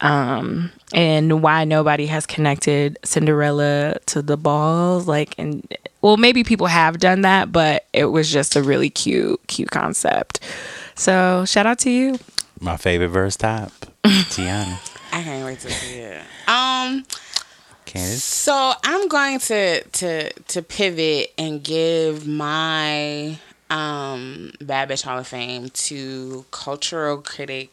[0.00, 5.66] um and why nobody has connected Cinderella to the balls like and
[6.02, 10.40] well maybe people have done that but it was just a really cute cute concept
[10.94, 12.18] so shout out to you
[12.60, 13.70] My favorite verse top.
[14.04, 14.78] Teyana.
[15.12, 16.20] I can't wait to see it.
[16.48, 17.04] Um,
[17.86, 18.20] Candice.
[18.20, 23.38] so I'm going to to to pivot and give my
[23.70, 27.70] um Bad Bitch Hall of Fame to cultural critic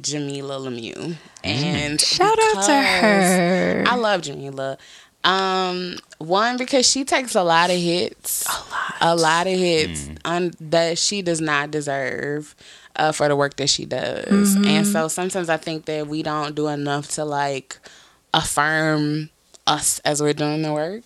[0.00, 1.16] Jamilah Lemieux.
[1.42, 4.78] And shout out to her I love Jamilah.
[5.22, 10.08] Um, one because she takes a lot of hits, a lot, a lot of hits
[10.24, 12.54] on that she does not deserve
[12.96, 14.54] uh, for the work that she does.
[14.54, 17.78] And so sometimes I think that we don't do enough to like
[18.34, 19.30] affirm
[19.66, 21.04] us as we're doing the work.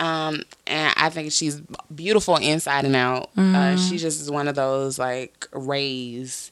[0.00, 1.62] Um, and I think she's
[1.94, 3.30] beautiful inside and out.
[3.38, 6.50] Uh, she just is one of those like rays.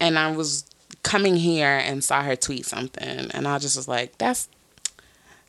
[0.00, 0.64] And I was
[1.02, 4.48] coming here and saw her tweet something, and I just was like, "That's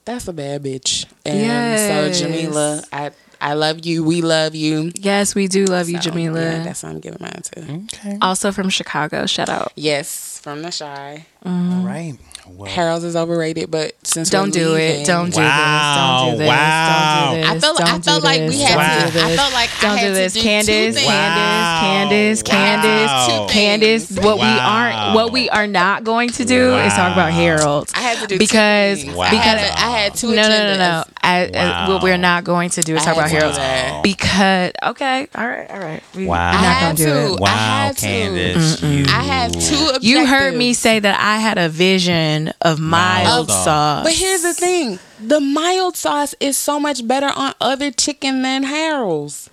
[0.06, 2.18] that's a bad bitch." And Yes.
[2.18, 4.04] so Jamilah, I I love you.
[4.06, 4.92] We love you.
[4.96, 7.84] yes we do love you Jamilah yeah, that's what I'm giving mine to.
[7.94, 8.18] Okay.
[8.22, 11.26] also from Chicago shout out Yes, from the Chi.
[11.46, 11.86] All mm-hmm.
[11.86, 12.14] right.
[12.46, 16.30] Well, Harold's is overrated, but since don't we're do leaving- it don't do Wow, this
[16.30, 17.26] don't do this wow.
[17.32, 19.10] don't do this I felt I felt do like we this, had Wow.
[19.10, 19.26] to.
[19.26, 20.66] I felt like Don't I had do this, to do Candice.
[20.66, 21.06] two things.
[21.08, 21.82] Wow.
[21.84, 23.48] Candice, Candice, Wow.
[23.50, 24.24] Candice, Candice.
[24.24, 27.90] What we aren't, what we are not going to do is talk about Harold.
[27.96, 29.16] I had to do two because things.
[29.16, 29.24] Wow.
[29.24, 30.84] I had, a- I had two no, no, no, no.
[30.84, 31.10] agendas.
[31.24, 31.50] I, I-
[31.88, 31.94] Wow.
[31.94, 33.56] what we're not going to do is talk about Harold
[34.04, 36.04] because okay, all right, all right.
[36.14, 36.52] We, Wow.
[36.52, 37.40] we're I not had gonna do it.
[37.40, 37.56] Wow, I
[37.88, 38.06] had to.
[38.06, 38.98] Candice.
[38.98, 40.04] You, I had two objectives.
[40.06, 43.64] You heard me say that I had a vision of mild Mild sauce.
[43.66, 44.04] sauce.
[44.06, 48.64] But here's the thing: the mild sauce is so much better on other chicken than
[48.64, 49.50] Harold's.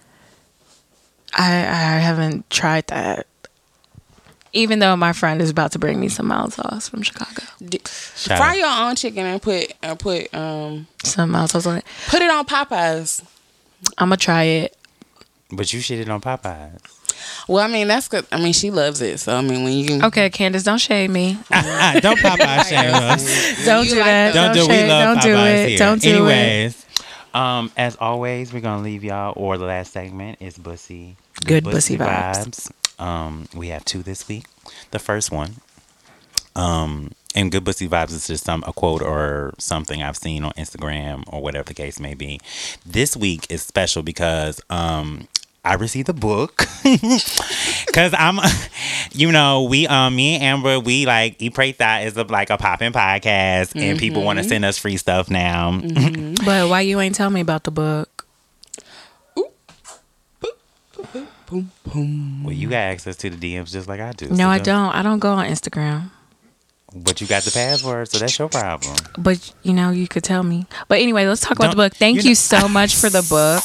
[1.35, 3.27] I, I haven't tried that.
[4.53, 7.79] Even though my friend is about to bring me some mild sauce from Chicago, D-
[7.85, 8.57] Fry out.
[8.59, 11.85] your own chicken and put and put um some mild sauce on it.
[12.09, 13.23] put it on Popeyes.
[13.97, 14.77] I'm gonna try it.
[15.53, 16.81] But you shit it on Popeyes.
[17.49, 18.27] Well, I mean that's good.
[18.33, 21.35] I mean she loves it, so I mean when you Okay, Candice, don't shade me.
[21.51, 23.65] Don't Popeye shame us.
[23.65, 24.33] Don't You do like that.
[24.35, 24.61] Don't do.
[24.61, 25.69] We shade- love don't do it.
[25.71, 25.79] here.
[25.79, 26.33] Don't do it.
[26.33, 26.87] Anyways,
[27.35, 29.33] um, as always, we're gonna leave y'all.
[29.37, 31.17] Or the last segment is bussy.
[31.45, 32.71] Good bussy vibes.
[32.99, 34.45] Um, we have two this week.
[34.91, 35.57] The first one,
[36.57, 40.53] um, and good bussy vibes is just some a quote or something I've seen on
[40.53, 42.41] Instagram or whatever the case may be.
[42.85, 45.29] This week is special because um.
[45.65, 48.39] I received a book because I'm,
[49.13, 52.51] you know, we um me and Amber we like Eat Pray Thought is a, like
[52.51, 55.81] a popping podcast and people want to send us free stuff now.
[56.45, 58.27] But why you ain't tell me about the book?
[61.51, 62.45] boom boom.
[62.45, 64.29] Well, you got access to the DMs just like I do.
[64.29, 64.95] No, so I don't.
[64.95, 66.11] I don't go on Instagram.
[66.95, 68.97] But you got the password, so that's your problem.
[69.19, 70.67] But you know, you could tell me.
[70.89, 71.95] But anyway, let's talk about Don't- the book.
[71.95, 73.63] Thank you you, know- so much for the book.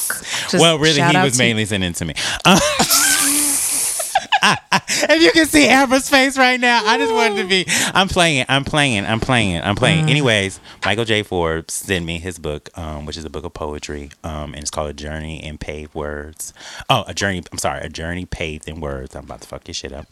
[0.50, 2.14] Just well, really, he was mainly sending to me.
[2.44, 2.60] Uh,
[4.88, 7.64] if you can see Amber's face right now, I just wanted to be.
[7.94, 8.46] I'm playing.
[8.48, 9.04] I'm playing.
[9.06, 9.60] I'm playing.
[9.60, 10.06] I'm playing.
[10.06, 10.10] Mm.
[10.10, 11.22] Anyways, Michael J.
[11.22, 14.70] Forbes sent me his book, um, which is a book of poetry, um, and it's
[14.70, 16.52] called A Journey in Paved Words.
[16.88, 17.42] Oh, a journey.
[17.50, 19.16] I'm sorry, a journey paved in words.
[19.16, 20.06] I'm about to fuck your shit up.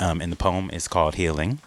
[0.00, 1.58] Um, and the poem is called Healing.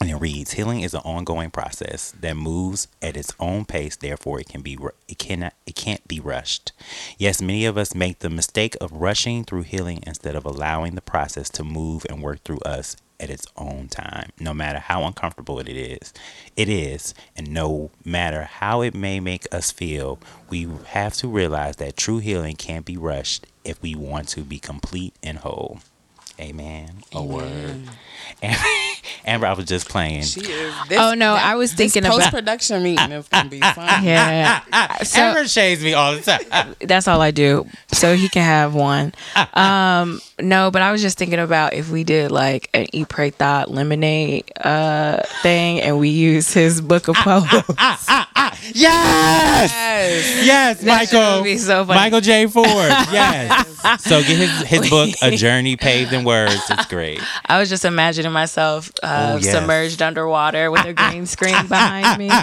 [0.00, 3.96] And it reads: Healing is an ongoing process that moves at its own pace.
[3.96, 4.78] Therefore, it can be
[5.08, 6.72] it cannot it can't be rushed.
[7.18, 11.00] Yes, many of us make the mistake of rushing through healing instead of allowing the
[11.00, 14.30] process to move and work through us at its own time.
[14.38, 16.12] No matter how uncomfortable it is,
[16.56, 21.76] it is, and no matter how it may make us feel, we have to realize
[21.76, 25.80] that true healing can't be rushed if we want to be complete and whole.
[26.40, 27.02] Amen.
[27.12, 27.82] A word.
[28.40, 28.58] Amber,
[29.24, 30.22] Amber, I was just playing.
[30.22, 30.72] She is.
[30.72, 34.04] Oh, this, Oh, no, I was thinking about- post production meeting is gonna be fun.
[34.04, 34.60] Yeah.
[35.04, 36.76] So Amber shades me all the time.
[36.80, 37.66] that's all I do.
[37.92, 39.12] So he can have one.
[39.54, 43.30] Um, no, but I was just thinking about if we did like an Eat Pray
[43.30, 47.76] Thought lemonade uh thing and we use his book of ah, ah, poems.
[47.78, 48.28] Ah,
[48.62, 50.44] yes, Yes.
[50.46, 51.42] yes, That shit Michael.
[51.42, 51.98] be so funny.
[51.98, 52.46] Michael J.
[52.46, 52.66] Ford.
[53.12, 54.02] Yes.
[54.04, 56.60] so get his his book, A Journey Paved in Words.
[56.70, 57.20] It's great.
[57.46, 59.52] I was just imagining myself uh, Oh, yes.
[59.52, 62.28] submerged underwater with a green screen behind me.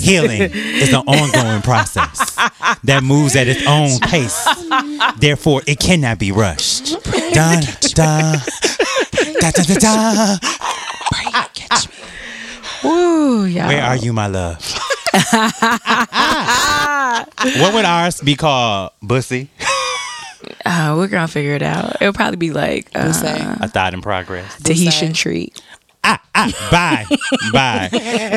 [0.00, 2.34] Healing is an ongoing process
[2.84, 4.46] that moves at its own pace.
[5.18, 6.94] Therefore, it cannot be rushed.
[7.32, 7.60] Da
[7.94, 8.36] da
[9.40, 10.36] da da da da.
[12.84, 13.68] Woo, yeah.
[13.68, 14.58] Where are you, my love?
[17.56, 18.92] what would ours be called?
[19.02, 19.50] Bussy?
[20.64, 21.96] Uh, we're gonna figure it out.
[22.00, 23.12] It'll probably be like uh,
[23.60, 24.56] A thought in progress.
[24.62, 25.12] Tahitian
[26.04, 26.20] Bussai.
[26.48, 26.70] treat.
[26.70, 27.06] Bye.
[27.52, 27.88] Bye.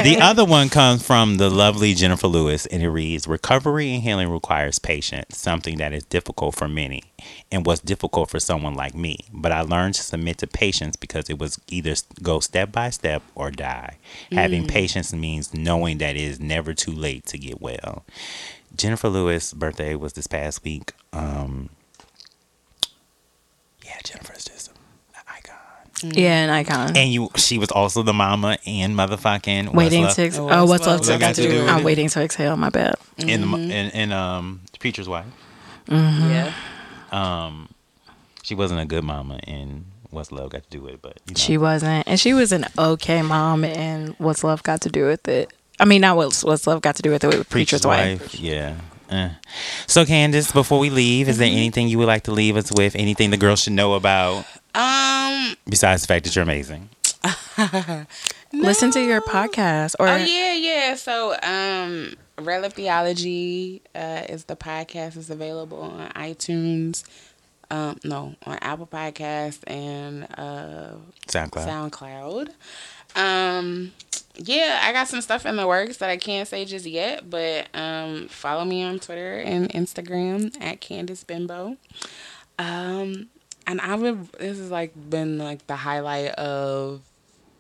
[0.04, 4.30] The other one comes from the lovely Jennifer Lewis, and it reads Recovery and healing
[4.30, 7.04] requires patience, something that is difficult for many
[7.52, 9.20] and was difficult for someone like me.
[9.32, 13.24] But I learned to submit to patience because it was either go step by step
[13.36, 13.98] or die.
[14.32, 14.70] Having mm.
[14.70, 18.06] patience means knowing that it is never too late to get well.
[18.76, 20.94] Jennifer Lewis' birthday was this past week.
[21.12, 21.70] Um,
[23.86, 24.46] yeah, Jennifer's
[26.04, 26.24] just an icon.
[26.24, 26.98] Yeah, an icon.
[26.98, 30.66] And you, she was also the mama and motherfucking waiting to Love ex- Oh, oh,
[30.66, 31.62] what's what's love love got to do?
[31.62, 32.56] with I'm waiting to exhale.
[32.58, 32.96] My bad.
[33.18, 35.26] in the in, in um Preacher's Wife.
[35.88, 36.54] Yeah.
[37.12, 37.70] Um,
[38.42, 41.34] she wasn't a good mama, and What's Love got to do with it, but you
[41.34, 41.40] know.
[41.40, 43.64] She wasn't, and she was an okay mom.
[43.64, 45.52] And what's love got to do with it?
[45.80, 47.28] I mean, not what's what's love got to do with it.
[47.36, 48.40] With preacher's, wife.
[48.40, 48.76] Yeah.
[49.14, 49.30] Eh.
[49.86, 52.96] So Candice, before we leave, is there anything you would like to leave us with?
[52.96, 55.56] Anything the girls should know about Um.
[55.70, 56.90] besides the fact that you're amazing?
[58.54, 60.96] Listen to your podcast, or Oh yeah, yeah.
[60.96, 65.18] So, um, Red Lip Theology uh, is the podcast.
[65.18, 67.04] is available on iTunes.
[67.72, 70.96] Um, no, on Apple Podcasts and uh,
[71.28, 71.68] SoundCloud.
[71.92, 72.50] SoundCloud.
[73.16, 73.92] Um,
[74.36, 77.68] yeah, I got some stuff in the works that I can't say just yet, but
[77.76, 81.78] um, follow me on Twitter and Instagram at Candice Bimbo.
[82.58, 83.30] Um,
[83.68, 84.28] and I would.
[84.34, 87.02] This has like been like the highlight of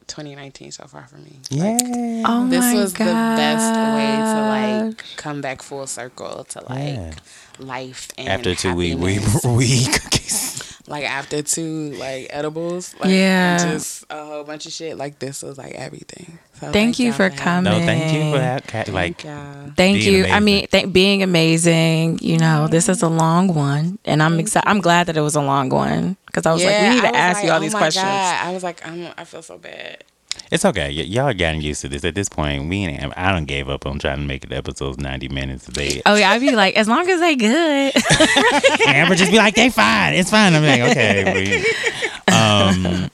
[0.07, 1.40] 2019 so far for me.
[1.51, 2.23] Like, yeah.
[2.27, 6.95] oh this my was the best way to like come back full circle to like
[6.95, 7.14] Yeah.
[7.59, 9.45] life and After two week we happiness.
[9.45, 10.62] we cookies.
[10.88, 13.58] Like after two like edibles like Yeah.
[13.58, 17.16] just a whole bunch of shit like this was like everything so Thank you y'all
[17.16, 17.64] for coming.
[17.74, 18.68] No, thank you for that.
[18.68, 18.88] Cat.
[18.88, 19.72] Like Thank y'all.
[19.76, 20.26] Thank being you.
[20.32, 22.20] I mean, th- being amazing.
[22.22, 24.70] You know, this is a long one, and I'm excited.
[24.70, 27.14] I'm glad that it was a long one because I was like, we need to
[27.16, 28.06] ask like, you all oh these my questions.
[28.06, 28.45] God.
[28.48, 30.06] I was like I'm, I feel so bad
[30.52, 30.88] It's okay.
[30.88, 32.03] Y- y'all are getting used to this.
[32.06, 34.98] At this point, we ain't, I don't gave up on trying to make the episodes
[34.98, 35.66] ninety minutes.
[35.66, 37.94] They Oh yeah, I'd be like, as long as they good.
[38.88, 40.14] Amber just be like, they fine.
[40.14, 40.53] It's fine.
[40.53, 41.64] I'm like, okay.
[42.28, 43.10] we- um,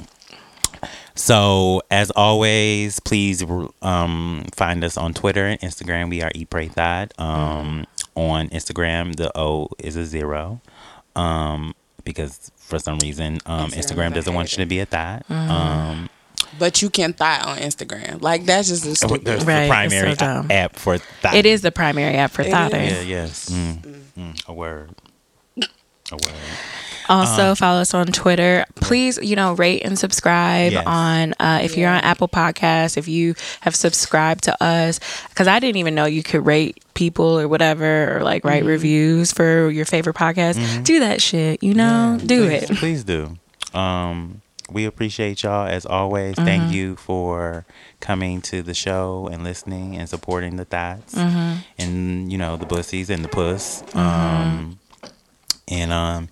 [1.16, 3.44] so as always, please
[3.82, 6.10] um, find us on Twitter and Instagram.
[6.10, 6.70] We are Eat Pray.
[7.18, 10.62] Um, On Instagram, the O is a zero.
[11.16, 11.76] Um,
[12.06, 15.30] because for some reason, um, Instagram Instagram doesn't want you to be a thought.
[15.30, 16.10] Um,
[16.58, 19.70] but you can thought on Instagram like that's just a the, stupid the Right, it's
[19.70, 21.36] primary so app for thought.
[21.36, 22.92] it is the primary app for It thoughters.
[22.92, 23.02] Yeah.
[23.02, 23.50] Yes.
[23.50, 24.90] Mm, mm, a word.
[25.58, 26.34] A word.
[27.08, 28.66] Also, follow us on Twitter.
[28.76, 30.84] Please, you know, rate and subscribe Yes.
[30.86, 32.98] on uh, if you're on Apple Podcasts.
[32.98, 37.40] If you have subscribed to us, because I didn't even know you could rate people
[37.40, 40.84] or whatever, or like write reviews for your favorite podcast.
[40.84, 41.64] Do that shit.
[41.64, 42.78] You know, Yeah, do please, it.
[42.78, 43.38] Please do.
[43.74, 44.42] Um,
[44.72, 46.36] we appreciate y'all as always.
[46.36, 46.46] Mm-hmm.
[46.46, 47.66] Thank you for
[48.00, 51.60] coming to the show and listening and supporting the thoughts Mm-hmm.
[51.78, 53.84] and you know the bussies and the puss.
[53.96, 54.80] Um,
[55.68, 56.30] and um,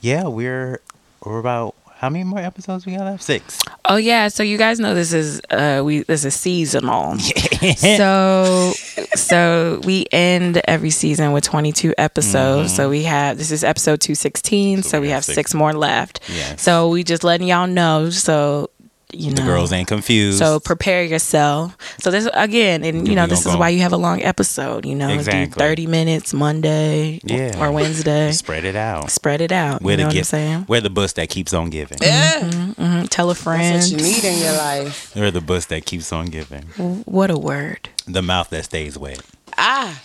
[0.00, 0.80] yeah, we're
[1.24, 3.22] we're about how many more episodes we got left?
[3.22, 3.58] Six.
[3.84, 7.18] Oh yeah, so you guys know this is uh we this is seasonal.
[7.76, 8.72] so
[9.14, 12.74] so we end every season with 22 episodes.
[12.74, 16.20] So we have this is episode 216, so, we we have six six, more left.
[16.30, 16.62] Yes.
[16.62, 18.70] So we just letting y'all know so
[19.12, 20.38] you know The girls ain't confused.
[20.38, 21.76] so prepare yourself.
[22.00, 24.84] So this again, and you know, this is why you have a long episode.
[24.86, 25.58] You know, do Exactly.
[25.58, 27.58] thirty minutes Monday Yeah.
[27.62, 28.32] or Wednesday.
[28.44, 29.10] spread it out.
[29.10, 29.82] Spread it out.
[29.82, 30.28] We're you know the what I'm gift.
[30.30, 30.64] saying?
[30.68, 31.98] We're the bus that keeps on giving.
[32.02, 33.08] yeah Mhm.
[33.10, 33.76] Tell a friend.
[33.76, 36.62] that's what you need in your life We're the bus that keeps on giving.
[37.06, 37.88] What a word.
[38.06, 39.20] The mouth that stays wet.
[39.58, 40.00] ah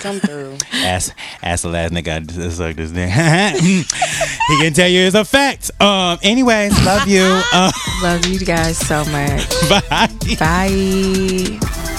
[0.00, 0.56] Come through.
[0.72, 3.10] Ask, ask the last nigga I sucked this dick.
[3.60, 5.70] he can tell you it's a fact.
[5.80, 6.18] Um.
[6.22, 7.18] Anyways, love you.
[7.52, 9.48] Uh, Love you guys so much.
[9.90, 10.08] bye.
[10.38, 11.94] Bye.